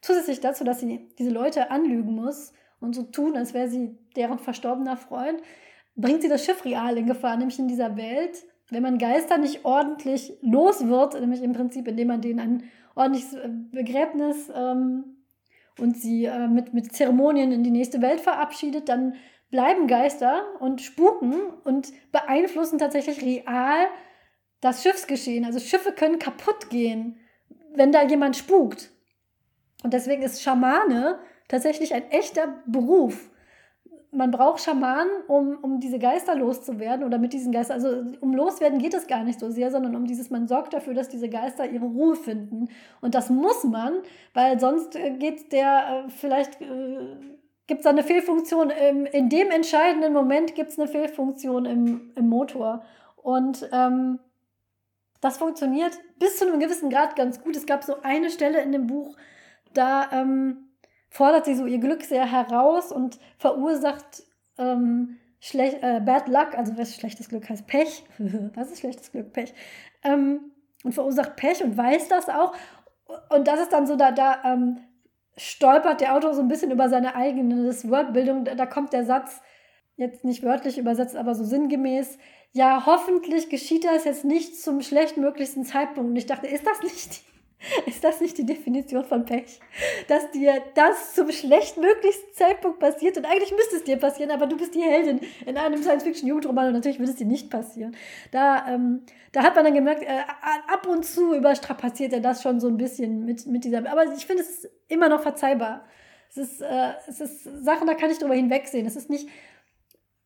[0.00, 4.38] zusätzlich dazu, dass sie diese Leute anlügen muss und so tun, als wäre sie deren
[4.38, 5.42] verstorbener Freund,
[5.94, 9.64] bringt sie das Schiff real in Gefahr, nämlich in dieser Welt, wenn man Geister nicht
[9.64, 12.62] ordentlich los wird, nämlich im Prinzip, indem man denen ein
[12.94, 13.36] ordentliches
[13.70, 15.04] Begräbnis ähm,
[15.78, 19.14] und sie äh, mit, mit Zeremonien in die nächste Welt verabschiedet, dann
[19.50, 23.88] bleiben Geister und spuken und beeinflussen tatsächlich real
[24.62, 25.44] das Schiffsgeschehen.
[25.44, 27.16] Also Schiffe können kaputt gehen,
[27.74, 28.90] wenn da jemand spukt.
[29.82, 31.18] Und deswegen ist Schamane
[31.48, 33.28] tatsächlich ein echter Beruf
[34.12, 37.76] man braucht Schamanen, um, um diese Geister loszuwerden oder mit diesen Geistern.
[37.82, 40.92] Also um loswerden geht es gar nicht so sehr, sondern um dieses, man sorgt dafür,
[40.92, 42.68] dass diese Geister ihre Ruhe finden.
[43.00, 43.94] Und das muss man,
[44.34, 46.60] weil sonst äh, geht der äh, vielleicht.
[46.60, 47.16] Äh,
[47.68, 52.28] gibt es eine Fehlfunktion, im, in dem entscheidenden Moment gibt es eine Fehlfunktion im, im
[52.28, 52.82] Motor.
[53.16, 54.18] Und ähm,
[55.20, 57.56] das funktioniert bis zu einem gewissen Grad ganz gut.
[57.56, 59.16] Es gab so eine Stelle in dem Buch,
[59.72, 60.71] da ähm,
[61.12, 64.24] fordert sie so ihr Glück sehr heraus und verursacht
[64.58, 68.04] ähm, schlecht, äh, Bad Luck, also was schlechtes Glück heißt Pech.
[68.54, 69.32] was ist schlechtes Glück?
[69.32, 69.52] Pech.
[70.02, 70.52] Ähm,
[70.82, 72.54] und verursacht Pech und weiß das auch.
[73.28, 74.78] Und das ist dann so, da, da ähm,
[75.36, 78.46] stolpert der Autor so ein bisschen über seine eigene Wordbildung.
[78.46, 79.42] Da, da kommt der Satz,
[79.96, 82.16] jetzt nicht wörtlich übersetzt, aber so sinngemäß,
[82.52, 86.08] ja, hoffentlich geschieht das jetzt nicht zum schlechtmöglichsten Zeitpunkt.
[86.10, 87.22] Und ich dachte, ist das nicht
[87.86, 89.60] Ist das nicht die Definition von Pech?
[90.08, 94.56] Dass dir das zum schlechtmöglichsten Zeitpunkt passiert und eigentlich müsste es dir passieren, aber du
[94.56, 97.96] bist die Heldin in einem Science-Fiction-Jugendroman und natürlich würde es dir nicht passieren.
[98.30, 99.02] Da, ähm,
[99.32, 100.22] da hat man dann gemerkt, äh,
[100.72, 103.78] ab und zu überstrapaziert er das schon so ein bisschen mit, mit dieser.
[103.90, 105.84] Aber ich finde, es ist immer noch verzeihbar.
[106.30, 108.86] Es ist, äh, es ist Sachen, da kann ich drüber hinwegsehen.
[108.86, 109.28] Es ist nicht.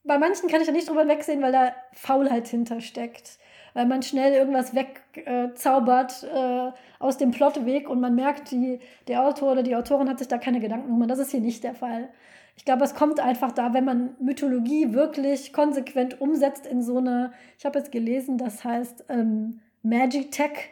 [0.04, 3.38] Bei manchen kann ich da nicht drüber wegsehen, weil da Faulheit hintersteckt
[3.76, 9.52] weil man schnell irgendwas wegzaubert äh, aus dem Plotweg und man merkt, die, der Autor
[9.52, 11.10] oder die Autorin hat sich da keine Gedanken gemacht.
[11.10, 12.08] Das ist hier nicht der Fall.
[12.56, 17.32] Ich glaube, es kommt einfach da, wenn man Mythologie wirklich konsequent umsetzt in so eine,
[17.58, 20.70] ich habe jetzt gelesen, das heißt ähm, Magic Tech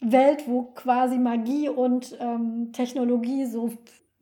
[0.00, 3.70] Welt, wo quasi Magie und ähm, Technologie so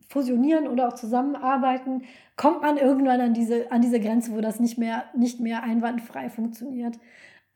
[0.09, 2.03] fusionieren oder auch zusammenarbeiten,
[2.35, 6.29] kommt man irgendwann an diese, an diese Grenze, wo das nicht mehr, nicht mehr einwandfrei
[6.29, 6.99] funktioniert.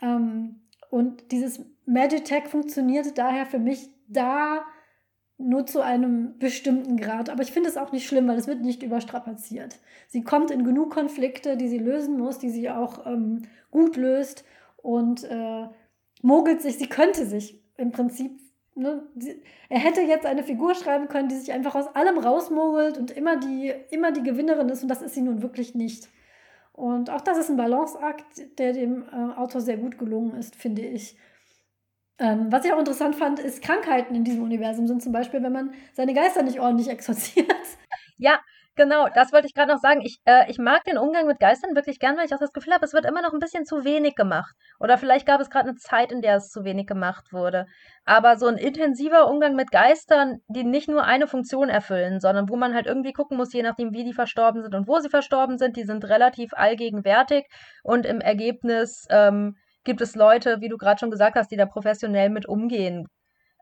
[0.02, 4.64] Ähm, und dieses Magitech funktioniert daher für mich da
[5.38, 7.30] nur zu einem bestimmten Grad.
[7.30, 9.80] Aber ich finde es auch nicht schlimm, weil es wird nicht überstrapaziert.
[10.08, 14.44] Sie kommt in genug Konflikte, die sie lösen muss, die sie auch ähm, gut löst
[14.78, 15.68] und äh,
[16.22, 16.78] mogelt sich.
[16.78, 18.40] Sie könnte sich im Prinzip
[18.80, 19.04] Ne,
[19.68, 23.36] er hätte jetzt eine Figur schreiben können, die sich einfach aus allem rausmogelt und immer
[23.36, 26.08] die, immer die Gewinnerin ist und das ist sie nun wirklich nicht.
[26.80, 30.82] Und auch das ist ein Balanceakt, der dem äh, Autor sehr gut gelungen ist, finde
[30.82, 31.18] ich.
[32.20, 35.52] Ähm, was ich auch interessant fand, ist Krankheiten in diesem Universum sind zum Beispiel, wenn
[35.54, 37.52] man seine Geister nicht ordentlich exorziert.
[38.18, 38.42] Ja,
[38.80, 40.00] Genau, das wollte ich gerade noch sagen.
[40.06, 42.74] Ich, äh, ich mag den Umgang mit Geistern wirklich gern, weil ich auch das Gefühl
[42.74, 44.56] habe, es wird immer noch ein bisschen zu wenig gemacht.
[44.80, 47.66] Oder vielleicht gab es gerade eine Zeit, in der es zu wenig gemacht wurde.
[48.06, 52.56] Aber so ein intensiver Umgang mit Geistern, die nicht nur eine Funktion erfüllen, sondern wo
[52.56, 55.58] man halt irgendwie gucken muss, je nachdem, wie die verstorben sind und wo sie verstorben
[55.58, 57.48] sind, die sind relativ allgegenwärtig
[57.84, 61.66] und im Ergebnis ähm, gibt es Leute, wie du gerade schon gesagt hast, die da
[61.66, 63.08] professionell mit umgehen.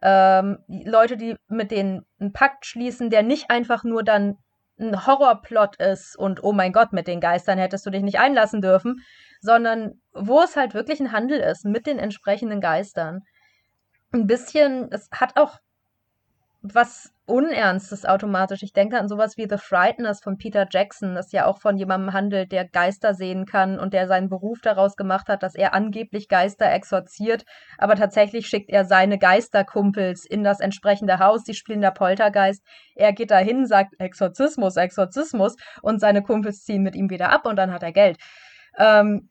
[0.03, 4.38] Ähm, Leute, die mit denen einen Pakt schließen, der nicht einfach nur dann
[4.80, 8.61] ein Horrorplot ist und oh mein Gott, mit den Geistern hättest du dich nicht einlassen
[8.61, 9.03] dürfen,
[9.41, 13.21] sondern wo es halt wirklich ein Handel ist mit den entsprechenden Geistern.
[14.11, 15.59] Ein bisschen, es hat auch
[16.62, 18.64] was Unernstes automatisch.
[18.64, 22.14] Ich denke an sowas wie The Frighteners von Peter Jackson, das ja auch von jemandem
[22.14, 26.30] handelt, der Geister sehen kann und der seinen Beruf daraus gemacht hat, dass er angeblich
[26.30, 27.43] Geister exorziert,
[27.78, 32.64] aber tatsächlich schickt er seine Geisterkumpels in das entsprechende Haus, die spielen da Poltergeist.
[32.95, 37.58] Er geht dahin, sagt Exorzismus, Exorzismus und seine Kumpels ziehen mit ihm wieder ab und
[37.58, 38.18] dann hat er Geld.
[38.78, 39.30] Ähm,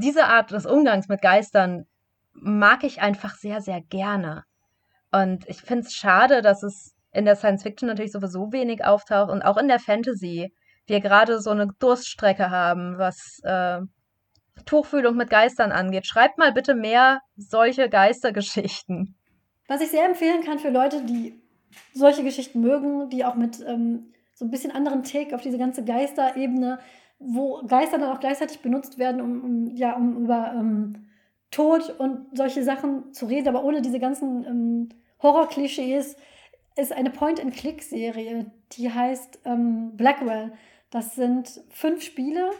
[0.00, 1.84] diese Art des Umgangs mit Geistern
[2.32, 4.44] mag ich einfach sehr, sehr gerne.
[5.22, 9.30] Und ich finde es schade, dass es in der Science Fiction natürlich sowieso wenig auftaucht
[9.30, 10.52] und auch in der Fantasy
[10.86, 13.80] wir gerade so eine Durststrecke haben, was äh,
[14.66, 16.06] Tuchfühlung mit Geistern angeht.
[16.06, 19.14] Schreibt mal bitte mehr solche Geistergeschichten.
[19.68, 21.40] Was ich sehr empfehlen kann für Leute, die
[21.92, 25.84] solche Geschichten mögen, die auch mit ähm, so ein bisschen anderen Take auf diese ganze
[25.84, 26.80] Geisterebene,
[27.18, 31.06] wo Geister dann auch gleichzeitig benutzt werden, um, um ja, um über ähm,
[31.50, 34.88] Tod und solche Sachen zu reden, aber ohne diese ganzen ähm,
[35.24, 36.16] Horror-Klischees
[36.76, 40.52] ist eine Point-and-Click-Serie, die heißt ähm, Blackwell.
[40.90, 42.50] Das sind fünf Spiele,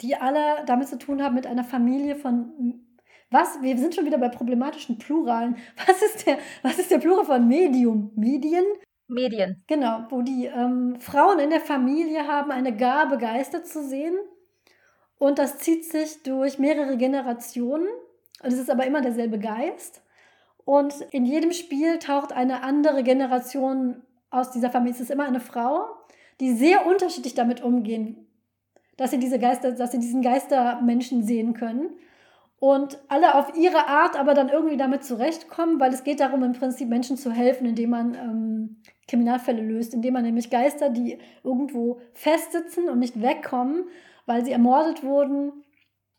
[0.00, 2.84] die alle damit zu tun haben mit einer Familie von
[3.30, 3.60] was?
[3.62, 5.56] Wir sind schon wieder bei problematischen Pluralen.
[5.86, 8.12] Was ist der, was ist der Plural von Medium?
[8.14, 8.64] Medien?
[9.08, 9.64] Medien.
[9.66, 14.14] Genau, wo die ähm, Frauen in der Familie haben eine Gabe, Geister zu sehen.
[15.18, 17.88] Und das zieht sich durch mehrere Generationen.
[18.40, 20.03] Und es ist aber immer derselbe Geist.
[20.64, 24.94] Und in jedem Spiel taucht eine andere Generation aus dieser Familie.
[24.94, 25.86] Es ist immer eine Frau,
[26.40, 28.26] die sehr unterschiedlich damit umgehen,
[28.96, 31.90] dass sie diese Geister, dass sie diesen Geistermenschen sehen können.
[32.58, 36.54] Und alle auf ihre Art aber dann irgendwie damit zurechtkommen, weil es geht darum, im
[36.54, 42.00] Prinzip Menschen zu helfen, indem man ähm, Kriminalfälle löst, indem man nämlich Geister, die irgendwo
[42.14, 43.84] festsitzen und nicht wegkommen,
[44.24, 45.52] weil sie ermordet wurden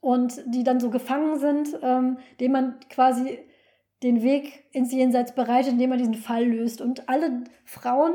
[0.02, 3.40] und die dann so gefangen sind, ähm, dem man quasi
[4.06, 6.80] den Weg ins Jenseits bereitet, indem er diesen Fall löst.
[6.80, 8.14] Und alle Frauen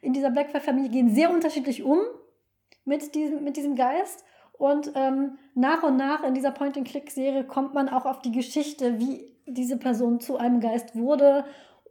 [0.00, 1.98] in dieser Blackfire-Familie gehen sehr unterschiedlich um
[2.84, 4.24] mit diesem, mit diesem Geist.
[4.52, 9.36] Und ähm, nach und nach in dieser Point-and-Click-Serie kommt man auch auf die Geschichte, wie
[9.46, 11.44] diese Person zu einem Geist wurde.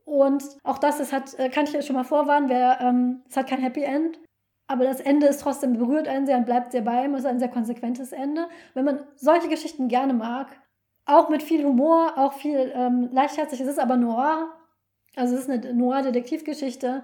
[0.06, 3.48] Und auch das, das hat, äh, kann ich schon mal vorwarnen, wer, ähm, es hat
[3.48, 4.18] kein Happy End.
[4.68, 7.14] Aber das Ende ist trotzdem berührt einen sehr und bleibt sehr bei ihm.
[7.16, 8.48] Es ist ein sehr konsequentes Ende.
[8.74, 10.48] Wenn man solche Geschichten gerne mag,
[11.06, 13.60] auch mit viel Humor, auch viel ähm, leichtherzig.
[13.62, 14.52] Es ist aber Noir.
[15.16, 17.04] Also es ist eine Noir-Detektivgeschichte.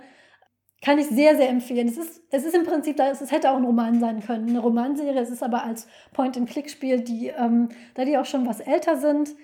[0.81, 1.87] Kann ich sehr, sehr empfehlen.
[1.87, 5.19] Es ist, es ist im Prinzip, es hätte auch ein Roman sein können, eine Romanserie.
[5.19, 9.35] Es ist aber als Point-and-Click-Spiel, die, ähm, da die auch schon was älter sind,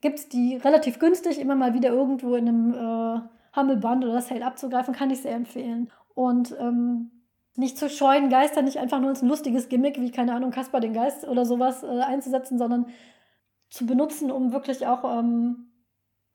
[0.00, 3.20] gibt es die relativ günstig, immer mal wieder irgendwo in einem äh,
[3.56, 5.90] Humble Band oder Sale abzugreifen, kann ich sehr empfehlen.
[6.14, 7.10] Und ähm,
[7.56, 10.80] nicht zu scheuen, Geister nicht einfach nur als ein lustiges Gimmick wie, keine Ahnung, Kaspar
[10.80, 12.86] den Geist oder sowas äh, einzusetzen, sondern
[13.70, 15.70] zu benutzen, um wirklich auch ähm,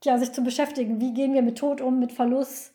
[0.03, 1.01] ja, sich zu beschäftigen.
[1.01, 2.73] Wie gehen wir mit Tod um, mit Verlust?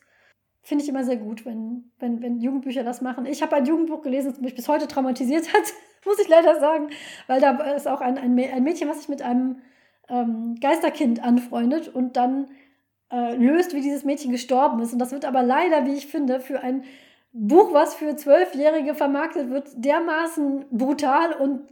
[0.63, 3.25] Finde ich immer sehr gut, wenn, wenn, wenn Jugendbücher das machen.
[3.25, 5.63] Ich habe ein Jugendbuch gelesen, das mich bis heute traumatisiert hat,
[6.05, 6.91] muss ich leider sagen,
[7.27, 9.63] weil da ist auch ein, ein, Mädchen, was sich mit einem
[10.09, 12.51] ähm, Geisterkind anfreundet und dann
[13.11, 14.93] äh, löst, wie dieses Mädchen gestorben ist.
[14.93, 16.85] Und das wird aber leider, wie ich finde, für ein
[17.33, 21.63] Buch, was für Zwölfjährige vermarktet wird, dermaßen brutal und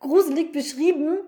[0.00, 1.18] gruselig beschrieben,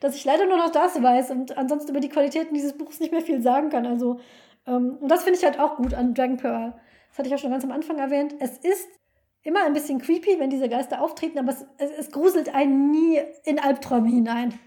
[0.00, 3.12] dass ich leider nur noch das weiß und ansonsten über die Qualitäten dieses Buchs nicht
[3.12, 3.86] mehr viel sagen kann.
[3.86, 4.20] Also,
[4.66, 6.74] ähm, und das finde ich halt auch gut an Dragon Pearl.
[7.10, 8.34] Das hatte ich ja schon ganz am Anfang erwähnt.
[8.40, 8.88] Es ist
[9.42, 13.20] immer ein bisschen creepy, wenn diese Geister auftreten, aber es, es, es gruselt einen nie
[13.44, 14.58] in Albträume hinein.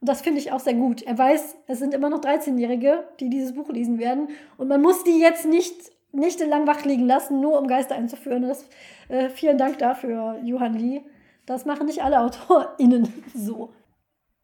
[0.00, 1.02] Und das finde ich auch sehr gut.
[1.02, 4.28] Er weiß, es sind immer noch 13-Jährige, die dieses Buch lesen werden.
[4.58, 5.74] Und man muss die jetzt nicht
[6.12, 8.42] nächtelang wach liegen lassen, nur um Geister einzuführen.
[8.42, 8.68] Das,
[9.08, 11.02] äh, vielen Dank dafür, Johann Lee.
[11.46, 13.70] Das machen nicht alle AutorInnen so.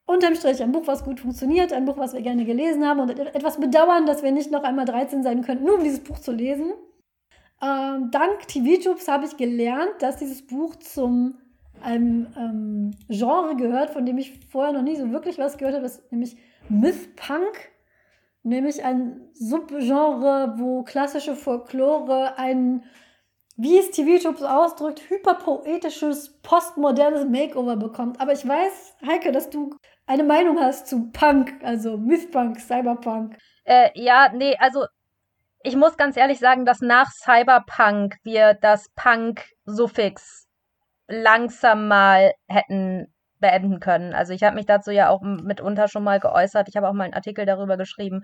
[0.06, 3.10] Unterm Strich ein Buch, was gut funktioniert, ein Buch, was wir gerne gelesen haben und
[3.10, 6.32] etwas bedauern, dass wir nicht noch einmal 13 sein könnten, nur um dieses Buch zu
[6.32, 6.72] lesen.
[7.62, 11.38] Ähm, dank TV-Tubes habe ich gelernt, dass dieses Buch zum
[11.82, 15.84] einem ähm, Genre gehört, von dem ich vorher noch nie so wirklich was gehört habe,
[15.84, 16.36] das nämlich
[16.68, 17.70] Myth-Punk,
[18.42, 22.84] nämlich ein Subgenre, wo klassische Folklore ein,
[23.56, 28.20] wie es TV-Tubes ausdrückt, hyperpoetisches, postmodernes Makeover bekommt.
[28.20, 29.76] Aber ich weiß, Heike, dass du
[30.06, 33.36] eine Meinung hast zu Punk, also Myth-Punk, Cyberpunk.
[33.64, 34.86] Äh, ja, nee, also
[35.62, 40.48] ich muss ganz ehrlich sagen, dass nach Cyberpunk wir das Punk-Suffix
[41.06, 44.14] langsam mal hätten beenden können.
[44.14, 46.68] Also ich habe mich dazu ja auch mitunter schon mal geäußert.
[46.68, 48.22] Ich habe auch mal einen Artikel darüber geschrieben.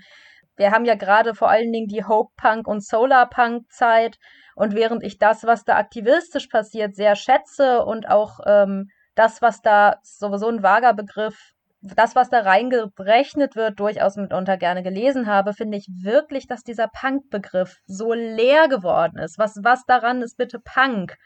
[0.56, 4.16] Wir haben ja gerade vor allen Dingen die Hope-Punk- und Solar-Punk-Zeit.
[4.58, 9.62] Und während ich das, was da aktivistisch passiert, sehr schätze und auch ähm, das, was
[9.62, 15.52] da sowieso ein vager Begriff das, was da reingerechnet wird, durchaus mitunter gerne gelesen habe,
[15.54, 19.38] finde ich wirklich, dass dieser Punk-Begriff so leer geworden ist.
[19.38, 21.16] Was, was daran ist bitte Punk?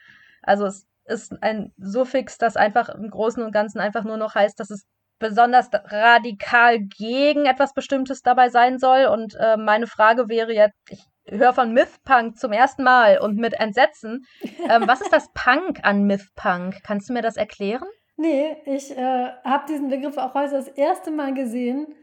[0.42, 4.60] Also es ist ein Suffix, das einfach im Großen und Ganzen einfach nur noch heißt,
[4.60, 4.84] dass es
[5.18, 9.06] besonders radikal gegen etwas Bestimmtes dabei sein soll.
[9.06, 13.54] Und äh, meine Frage wäre jetzt, ich höre von Mythpunk zum ersten Mal und mit
[13.54, 14.26] Entsetzen.
[14.68, 16.82] Ähm, was ist das Punk an Mythpunk?
[16.82, 17.86] Kannst du mir das erklären?
[18.16, 21.94] Nee, ich äh, habe diesen Begriff auch heute das erste Mal gesehen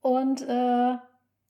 [0.00, 0.96] und äh,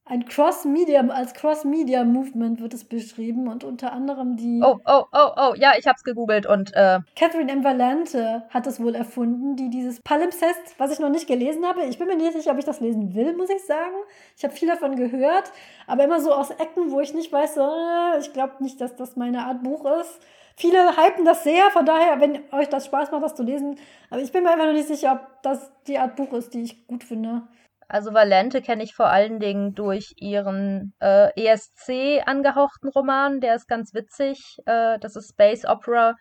[0.09, 4.61] ein Cross-Media, als Cross-Media-Movement wird es beschrieben und unter anderem die.
[4.65, 6.75] Oh, oh, oh, oh, ja, ich hab's gegoogelt und.
[6.75, 7.63] Äh Catherine M.
[7.63, 11.85] Valente hat es wohl erfunden, die dieses Palimpsest, was ich noch nicht gelesen habe.
[11.85, 13.97] Ich bin mir nicht sicher, ob ich das lesen will, muss ich sagen.
[14.37, 15.53] Ich habe viel davon gehört,
[15.87, 18.97] aber immer so aus Ecken, wo ich nicht weiß, so, äh, ich glaube nicht, dass
[18.97, 20.21] das meine Art Buch ist.
[20.57, 23.79] Viele hypen das sehr, von daher, wenn euch das Spaß macht, das zu lesen.
[24.11, 26.63] Aber ich bin mir einfach noch nicht sicher, ob das die Art Buch ist, die
[26.63, 27.43] ich gut finde.
[27.89, 33.41] Also Valente kenne ich vor allen Dingen durch ihren äh, ESC angehauchten Roman.
[33.41, 34.59] Der ist ganz witzig.
[34.67, 36.15] Äh, das ist Space Opera.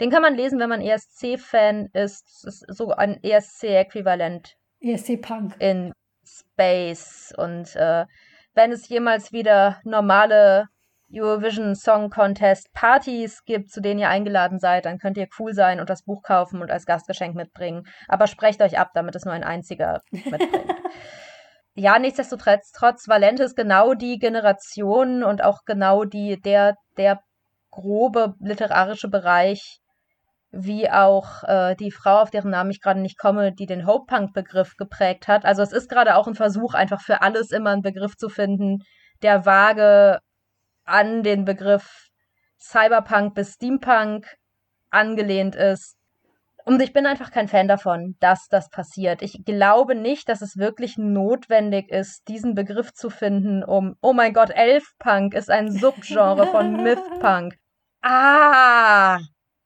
[0.00, 2.24] Den kann man lesen, wenn man ESC-Fan ist.
[2.44, 4.56] Das ist so ein ESC-Äquivalent.
[4.80, 5.54] ESC-Punk.
[5.60, 5.92] In
[6.26, 7.32] Space.
[7.36, 8.04] Und äh,
[8.54, 10.66] wenn es jemals wieder normale
[11.12, 15.80] Eurovision Song Contest Partys gibt, zu denen ihr eingeladen seid, dann könnt ihr cool sein
[15.80, 17.84] und das Buch kaufen und als Gastgeschenk mitbringen.
[18.08, 20.48] Aber sprecht euch ab, damit es nur ein einziger mitbringt.
[21.74, 27.20] ja, nichtsdestotrotz, trotz Valente ist genau die Generation und auch genau die, der, der
[27.70, 29.78] grobe literarische Bereich,
[30.50, 34.76] wie auch äh, die Frau, auf deren Namen ich gerade nicht komme, die den Hope-Punk-Begriff
[34.76, 35.46] geprägt hat.
[35.46, 38.80] Also es ist gerade auch ein Versuch, einfach für alles immer einen Begriff zu finden,
[39.22, 40.18] der vage
[40.84, 42.08] an den Begriff
[42.60, 44.26] Cyberpunk bis Steampunk
[44.90, 45.96] angelehnt ist.
[46.64, 49.20] Und ich bin einfach kein Fan davon, dass das passiert.
[49.22, 54.32] Ich glaube nicht, dass es wirklich notwendig ist, diesen Begriff zu finden, um, oh mein
[54.32, 57.54] Gott, Elfpunk ist ein Subgenre von Mythpunk.
[58.02, 59.18] Ah,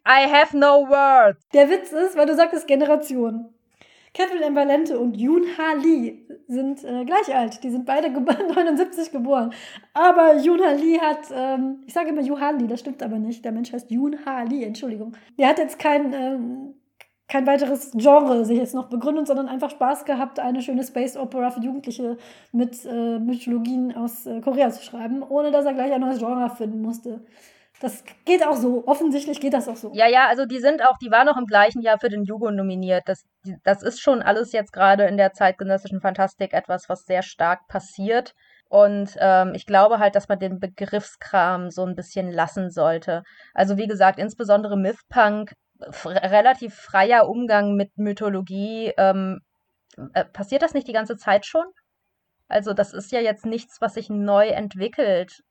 [0.06, 1.46] I have no words.
[1.52, 3.55] Der Witz ist, weil du sagtest Generation.
[4.16, 7.62] Catherine Valente und Yoon Ha Lee sind äh, gleich alt.
[7.62, 9.52] Die sind beide ge 79 geboren.
[9.92, 13.18] Aber Yoon Ha Lee hat, ähm, ich sage immer Yoon Ha Lee, das stimmt aber
[13.18, 13.44] nicht.
[13.44, 15.14] Der Mensch heißt Yoon Ha Lee, Entschuldigung.
[15.38, 16.74] Der hat jetzt kein, ähm,
[17.28, 21.50] kein weiteres Genre sich jetzt noch begründet, sondern einfach Spaß gehabt, eine schöne Space Opera
[21.50, 22.16] für Jugendliche
[22.52, 26.48] mit äh, Mythologien aus äh, Korea zu schreiben, ohne dass er gleich ein neues Genre
[26.48, 27.20] finden musste.
[27.80, 28.86] Das geht auch so.
[28.86, 29.92] Offensichtlich geht das auch so.
[29.92, 32.50] Ja, ja, also die sind auch, die waren auch im gleichen Jahr für den Jugo
[32.50, 33.02] nominiert.
[33.06, 33.24] Das,
[33.64, 38.32] das ist schon alles jetzt gerade in der zeitgenössischen Fantastik etwas, was sehr stark passiert.
[38.68, 43.22] Und ähm, ich glaube halt, dass man den Begriffskram so ein bisschen lassen sollte.
[43.52, 45.52] Also wie gesagt, insbesondere Mythpunk,
[46.06, 48.92] relativ freier Umgang mit Mythologie.
[48.96, 49.40] Ähm,
[50.14, 51.66] äh, passiert das nicht die ganze Zeit schon?
[52.48, 55.42] Also das ist ja jetzt nichts, was sich neu entwickelt.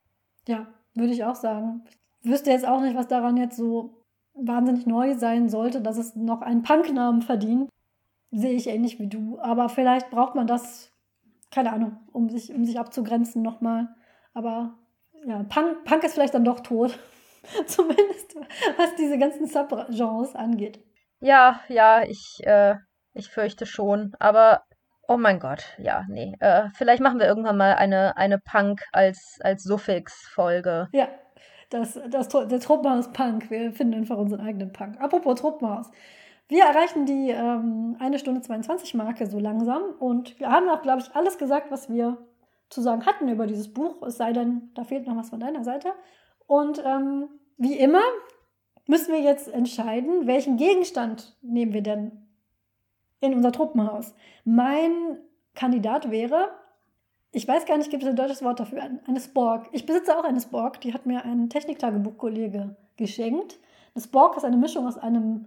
[0.47, 1.83] Ja, würde ich auch sagen
[2.25, 4.03] wüsste jetzt auch nicht, was daran jetzt so
[4.33, 7.69] wahnsinnig neu sein sollte, dass es noch einen Punknamen verdient.
[8.31, 9.39] Sehe ich ähnlich wie du.
[9.39, 10.91] Aber vielleicht braucht man das,
[11.51, 13.87] keine Ahnung, um sich, um sich abzugrenzen nochmal.
[14.33, 14.77] Aber
[15.25, 16.99] ja, Punk, Punk ist vielleicht dann doch tot.
[17.67, 18.35] Zumindest
[18.77, 20.83] was diese ganzen Subgenres angeht.
[21.19, 22.75] Ja, ja, ich, äh,
[23.13, 24.13] ich fürchte schon.
[24.19, 24.63] Aber,
[25.07, 26.35] oh mein Gott, ja, nee.
[26.39, 30.89] Äh, vielleicht machen wir irgendwann mal eine, eine Punk als, als Suffix-Folge.
[30.91, 31.07] Ja,
[31.69, 33.49] das, das, der Truppenhaus-Punk.
[33.49, 34.99] Wir finden einfach unseren eigenen Punk.
[34.99, 35.89] Apropos Truppenhaus.
[36.47, 41.01] Wir erreichen die ähm, 1 Stunde 22 Marke so langsam und wir haben auch, glaube
[41.01, 42.17] ich, alles gesagt, was wir
[42.69, 45.63] zu sagen hatten über dieses Buch, es sei denn, da fehlt noch was von deiner
[45.63, 45.93] Seite.
[46.45, 48.01] Und ähm, wie immer
[48.87, 52.11] müssen wir jetzt entscheiden, welchen Gegenstand nehmen wir denn
[53.21, 54.13] in unser Truppenhaus.
[54.43, 55.17] Mein
[55.55, 56.49] Kandidat wäre,
[57.35, 59.67] ich weiß gar nicht, gibt es ein deutsches Wort dafür, eine Spork.
[59.73, 63.59] Ich besitze auch eine Spork, die hat mir ein Techniktagebuchkollege geschenkt.
[63.93, 65.45] Eine Spork ist eine Mischung aus einem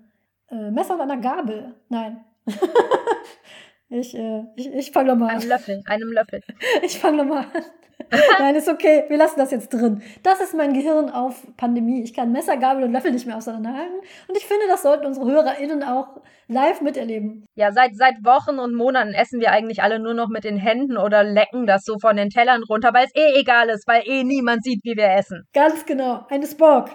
[0.50, 1.74] äh, Messer und einer Gabel.
[1.88, 2.22] Nein.
[3.88, 5.36] ich äh, ich, ich fange nochmal an.
[5.36, 6.42] Einem Löffel, einem Löffel.
[6.82, 7.62] Ich fange nochmal an.
[8.38, 9.04] Nein, ist okay.
[9.08, 10.02] Wir lassen das jetzt drin.
[10.22, 12.02] Das ist mein Gehirn auf Pandemie.
[12.02, 13.96] Ich kann Messer, Gabel und Löffel nicht mehr auseinanderhalten.
[14.28, 17.44] Und ich finde, das sollten unsere HörerInnen auch live miterleben.
[17.54, 20.96] Ja, seit, seit Wochen und Monaten essen wir eigentlich alle nur noch mit den Händen
[20.96, 24.24] oder lecken das so von den Tellern runter, weil es eh egal ist, weil eh
[24.24, 25.44] niemand sieht, wie wir essen.
[25.52, 26.24] Ganz genau.
[26.30, 26.90] Eine Spork.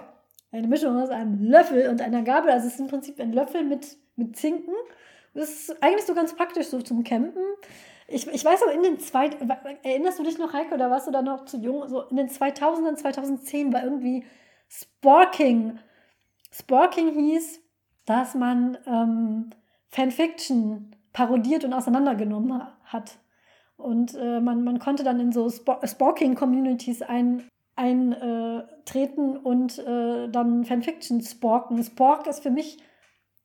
[0.50, 2.50] Eine Mischung aus einem Löffel und einer Gabel.
[2.50, 4.74] Also es ist im Prinzip ein Löffel mit, mit Zinken.
[5.34, 7.42] Das ist eigentlich so ganz praktisch so zum Campen.
[8.06, 9.30] Ich, ich weiß auch in den zwei,
[9.82, 11.88] erinnerst du dich noch, Heike, oder warst du da noch zu jung?
[11.88, 14.24] So in den 2000ern, 2010 war irgendwie
[14.68, 15.78] Sporking.
[16.50, 17.60] Sporking hieß,
[18.04, 19.50] dass man ähm,
[19.88, 23.18] Fanfiction parodiert und auseinandergenommen hat.
[23.76, 30.64] Und äh, man, man konnte dann in so Sporking-Communities ein, eintreten äh, und äh, dann
[30.64, 31.82] Fanfiction sporken.
[31.82, 32.78] Spork ist für mich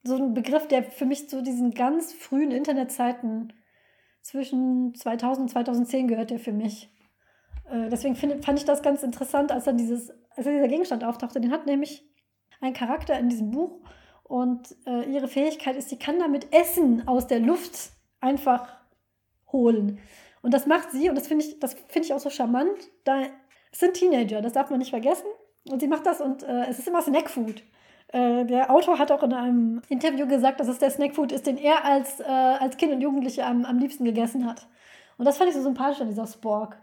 [0.04, 3.54] so ein Begriff, der für mich zu diesen ganz frühen Internetzeiten
[4.30, 6.92] zwischen 2000 und 2010 gehört der für mich.
[7.70, 11.42] Äh, deswegen find, fand ich das ganz interessant, als dann dieses, als dieser Gegenstand auftauchte.
[11.42, 12.06] Den hat nämlich
[12.62, 13.80] ein Charakter in diesem Buch
[14.24, 18.68] und äh, ihre Fähigkeit ist, sie kann damit Essen aus der Luft einfach
[19.52, 20.00] holen.
[20.42, 22.78] Und das macht sie, und das finde ich, das ich auch so charmant.
[23.04, 23.24] Da
[23.72, 25.28] sind Teenager, das darf man nicht vergessen.
[25.68, 27.64] Und sie macht das und äh, es ist immer Snackfood.
[28.12, 31.58] Äh, der Autor hat auch in einem Interview gesagt, dass es der Snackfood ist, den
[31.58, 34.68] er als, äh, als Kind und Jugendliche am, am liebsten gegessen hat.
[35.18, 36.82] Und das fand ich so sympathisch an dieser Spork.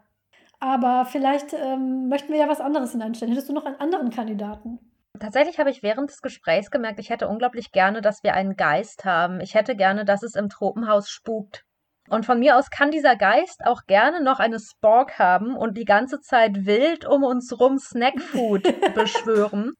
[0.60, 3.32] Aber vielleicht ähm, möchten wir ja was anderes hineinstellen.
[3.32, 4.78] Hättest du noch einen anderen Kandidaten?
[5.18, 9.04] Tatsächlich habe ich während des Gesprächs gemerkt, ich hätte unglaublich gerne, dass wir einen Geist
[9.04, 9.40] haben.
[9.40, 11.64] Ich hätte gerne, dass es im Tropenhaus spukt.
[12.08, 15.84] Und von mir aus kann dieser Geist auch gerne noch eine Spork haben und die
[15.84, 18.62] ganze Zeit wild um uns rum Snackfood
[18.94, 19.72] beschwören.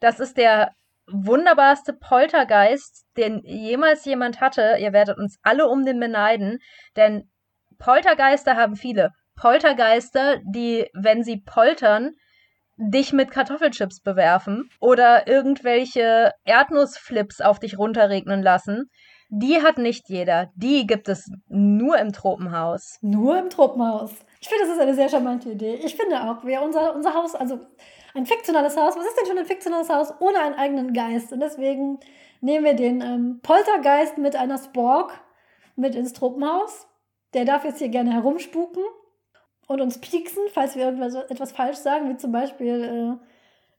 [0.00, 0.72] Das ist der
[1.08, 4.76] wunderbarste Poltergeist, den jemals jemand hatte.
[4.80, 6.58] Ihr werdet uns alle um den beneiden,
[6.96, 7.30] denn
[7.78, 9.10] Poltergeister haben viele.
[9.36, 12.12] Poltergeister, die, wenn sie poltern,
[12.78, 18.90] dich mit Kartoffelchips bewerfen oder irgendwelche Erdnussflips auf dich runterregnen lassen.
[19.28, 20.50] Die hat nicht jeder.
[20.54, 22.98] Die gibt es nur im Tropenhaus.
[23.00, 24.12] Nur im Tropenhaus.
[24.40, 25.80] Ich finde, das ist eine sehr charmante Idee.
[25.82, 27.60] Ich finde auch, wir unser, unser Haus, also
[28.16, 31.32] ein fiktionales Haus, was ist denn schon ein fiktionales Haus ohne einen eigenen Geist?
[31.32, 32.00] Und deswegen
[32.40, 35.20] nehmen wir den ähm, Poltergeist mit einer Spork
[35.76, 36.88] mit ins Tropenhaus.
[37.34, 38.82] Der darf jetzt hier gerne herumspuken
[39.68, 43.18] und uns pieksen, falls wir irgendwas etwas falsch sagen, wie zum Beispiel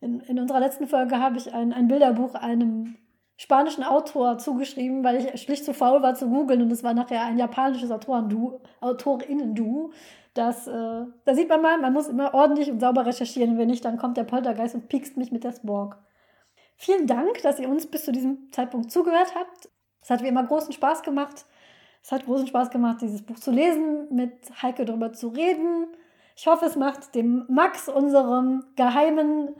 [0.01, 2.97] äh, in, in unserer letzten Folge habe ich ein, ein Bilderbuch einem
[3.37, 7.23] spanischen Autor zugeschrieben, weil ich schlicht zu faul war zu googeln und es war nachher
[7.23, 9.91] ein japanisches Autoren-Du, Autorinnen-Du.
[10.37, 13.57] Das, äh, da sieht man mal, man muss immer ordentlich und sauber recherchieren.
[13.57, 15.97] Wenn nicht, dann kommt der Poltergeist und piekst mich mit der Spork.
[16.75, 19.69] Vielen Dank, dass ihr uns bis zu diesem Zeitpunkt zugehört habt.
[19.99, 21.45] Es hat wie immer großen Spaß gemacht.
[22.03, 24.31] Es hat großen Spaß gemacht, dieses Buch zu lesen, mit
[24.61, 25.87] Heike darüber zu reden.
[26.35, 29.55] Ich hoffe, es macht dem Max, unserem geheimen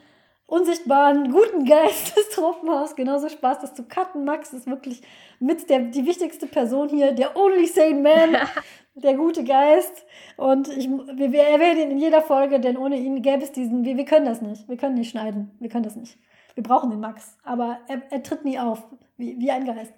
[0.48, 4.26] unsichtbaren, guten Geist des Tropenhaus genauso Spaß, das zu cutten.
[4.26, 5.02] Max ist wirklich
[5.40, 8.38] mit der, die wichtigste Person hier, der only sane man,
[8.96, 10.06] der gute Geist.
[10.38, 13.86] Und ich, wir, wir erwähnen ihn in jeder Folge, denn ohne ihn gäbe es diesen,
[13.86, 14.68] wir, wir können das nicht.
[14.68, 15.52] Wir können nicht schneiden.
[15.60, 16.18] Wir können das nicht.
[16.56, 17.38] Wir brauchen den Max.
[17.44, 18.84] Aber er, er tritt nie auf,
[19.18, 19.94] wie, wie ein Geist.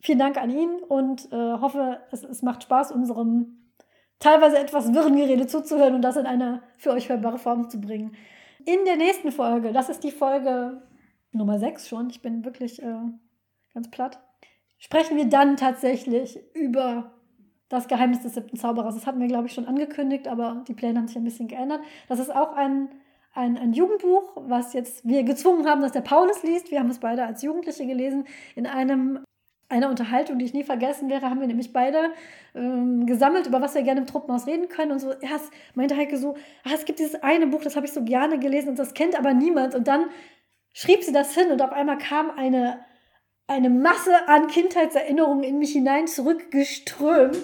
[0.00, 3.60] Vielen Dank an ihn und äh, hoffe, es, es macht Spaß, unserem
[4.18, 8.16] teilweise etwas wirren Gerede zuzuhören und das in eine für euch hörbare Form zu bringen.
[8.66, 10.82] In der nächsten Folge, das ist die Folge
[11.32, 12.96] Nummer 6 schon, ich bin wirklich äh,
[13.74, 14.20] ganz platt,
[14.78, 17.12] sprechen wir dann tatsächlich über
[17.68, 18.94] das Geheimnis des siebten Zauberers.
[18.94, 21.80] Das hatten wir, glaube ich, schon angekündigt, aber die Pläne haben sich ein bisschen geändert.
[22.08, 22.88] Das ist auch ein,
[23.34, 26.70] ein, ein Jugendbuch, was jetzt wir gezwungen haben, dass der Paulus liest.
[26.70, 29.24] Wir haben es beide als Jugendliche gelesen in einem
[29.68, 32.10] einer Unterhaltung, die ich nie vergessen werde, haben wir nämlich beide
[32.54, 34.92] ähm, gesammelt, über was wir gerne im Truppenhaus reden können.
[34.92, 37.86] Und so, ja, es meinte Heike so, ah, es gibt dieses eine Buch, das habe
[37.86, 39.74] ich so gerne gelesen und das kennt aber niemand.
[39.74, 40.06] Und dann
[40.72, 42.84] schrieb sie das hin und auf einmal kam eine,
[43.46, 47.38] eine Masse an Kindheitserinnerungen in mich hinein zurückgeströmt.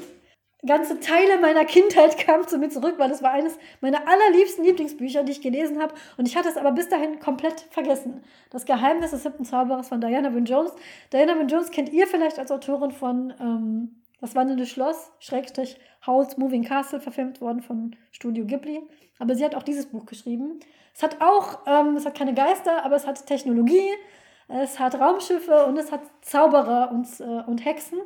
[0.66, 5.22] Ganze Teile meiner Kindheit kamen zu mir zurück, weil das war eines meiner allerliebsten Lieblingsbücher,
[5.22, 5.94] die ich gelesen habe.
[6.18, 8.22] Und ich hatte es aber bis dahin komplett vergessen.
[8.50, 10.72] Das Geheimnis des siebten Zauberers von Diana Wynne Jones.
[11.12, 16.36] Diana Wynne Jones kennt ihr vielleicht als Autorin von ähm, Das wandelnde Schloss, Schrägstrich House
[16.36, 18.82] Moving Castle, verfilmt worden von Studio Ghibli.
[19.18, 20.60] Aber sie hat auch dieses Buch geschrieben.
[20.94, 23.88] Es hat auch, ähm, es hat keine Geister, aber es hat Technologie,
[24.48, 27.98] es hat Raumschiffe und es hat Zauberer und, äh, und Hexen.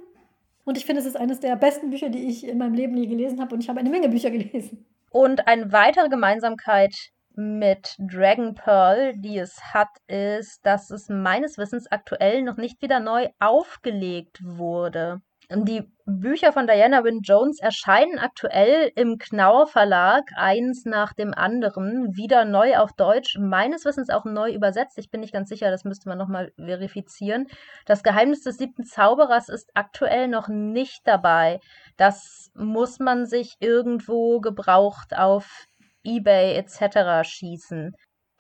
[0.65, 3.07] Und ich finde, es ist eines der besten Bücher, die ich in meinem Leben je
[3.07, 3.55] gelesen habe.
[3.55, 4.87] Und ich habe eine Menge Bücher gelesen.
[5.11, 6.95] Und eine weitere Gemeinsamkeit
[7.37, 13.01] mit Dragon Pearl, die es hat, ist, dass es meines Wissens aktuell noch nicht wieder
[13.01, 15.21] neu aufgelegt wurde.
[15.57, 22.17] Die Bücher von Diana Wynne Jones erscheinen aktuell im Knaur Verlag, eins nach dem anderen,
[22.17, 24.99] wieder neu auf Deutsch, meines Wissens auch neu übersetzt.
[24.99, 27.47] Ich bin nicht ganz sicher, das müsste man nochmal verifizieren.
[27.87, 31.61] Das Geheimnis des siebten Zauberers ist aktuell noch nicht dabei.
[31.97, 35.67] Das muss man sich irgendwo gebraucht auf
[36.03, 37.27] eBay etc.
[37.29, 37.95] schießen.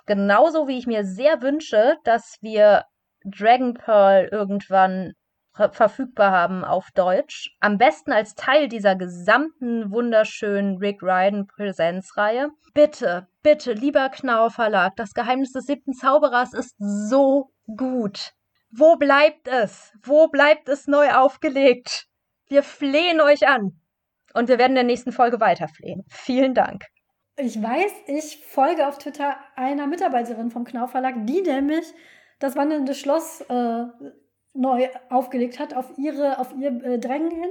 [0.07, 2.85] Genauso wie ich mir sehr wünsche, dass wir
[3.24, 5.15] Dragon Pearl irgendwann
[5.55, 7.57] verfügbar haben auf Deutsch.
[7.61, 12.51] Am besten als Teil dieser gesamten wunderschönen Rick Ryden Präsenzreihe.
[12.75, 18.33] Bitte, bitte, lieber Knauer Verlag, das Geheimnis des siebten Zauberers ist so gut.
[18.71, 19.93] Wo bleibt es?
[20.03, 22.09] Wo bleibt es neu aufgelegt?
[22.49, 23.81] Wir flehen euch an.
[24.33, 26.05] Und wir werden in der nächsten Folge weiter flehen.
[26.09, 26.85] Vielen Dank.
[27.37, 31.85] Ich weiß, ich folge auf Twitter einer Mitarbeiterin vom Knau Verlag, die nämlich
[32.41, 33.85] das wandelnde Schloss äh,
[34.55, 37.51] neu aufgelegt hat auf ihre, auf ihr äh, Drängen hin.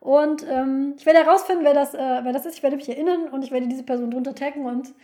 [0.00, 2.56] Und ähm, ich werde herausfinden, wer das, äh, wer das ist.
[2.56, 4.94] Ich werde mich erinnern und ich werde diese Person drunter taggen und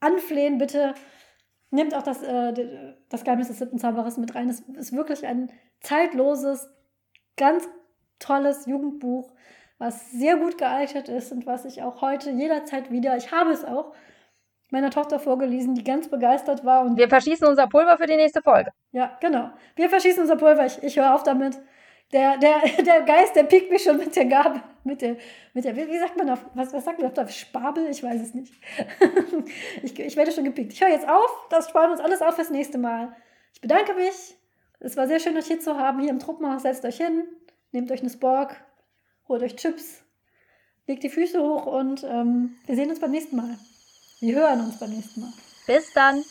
[0.00, 0.94] anflehen, bitte
[1.70, 4.48] nehmt auch das, äh, das Geheimnis des siebten Zauberers mit rein.
[4.48, 6.68] Es ist wirklich ein zeitloses,
[7.36, 7.68] ganz
[8.18, 9.32] tolles Jugendbuch,
[9.78, 13.64] was sehr gut gealtert ist und was ich auch heute jederzeit wieder, ich habe es
[13.64, 13.94] auch,
[14.70, 16.82] meiner Tochter vorgelesen, die ganz begeistert war.
[16.84, 18.72] Und wir verschießen unser Pulver für die nächste Folge.
[18.92, 19.50] Ja, genau.
[19.76, 20.66] Wir verschießen unser Pulver.
[20.66, 21.58] Ich, ich höre auf damit.
[22.12, 25.16] Der, der, der Geist, der piekt mich schon mit der Gabe, mit der,
[25.52, 27.86] mit der, wie sagt man auf, was, was sagt man auf der Spabel?
[27.90, 28.52] Ich weiß es nicht.
[29.82, 30.72] ich, ich werde schon gepiekt.
[30.72, 33.14] Ich höre jetzt auf, das sparen uns alles auf fürs nächste Mal.
[33.54, 34.36] Ich bedanke mich.
[34.80, 36.62] Es war sehr schön, euch hier zu haben, hier im Truppenhaus.
[36.62, 37.24] Setzt euch hin,
[37.72, 38.56] nehmt euch eine Spork,
[39.26, 40.04] holt euch Chips,
[40.86, 43.58] legt die Füße hoch und ähm, wir sehen uns beim nächsten Mal.
[44.20, 45.32] Wir hören uns beim nächsten Mal.
[45.66, 46.24] Bis dann.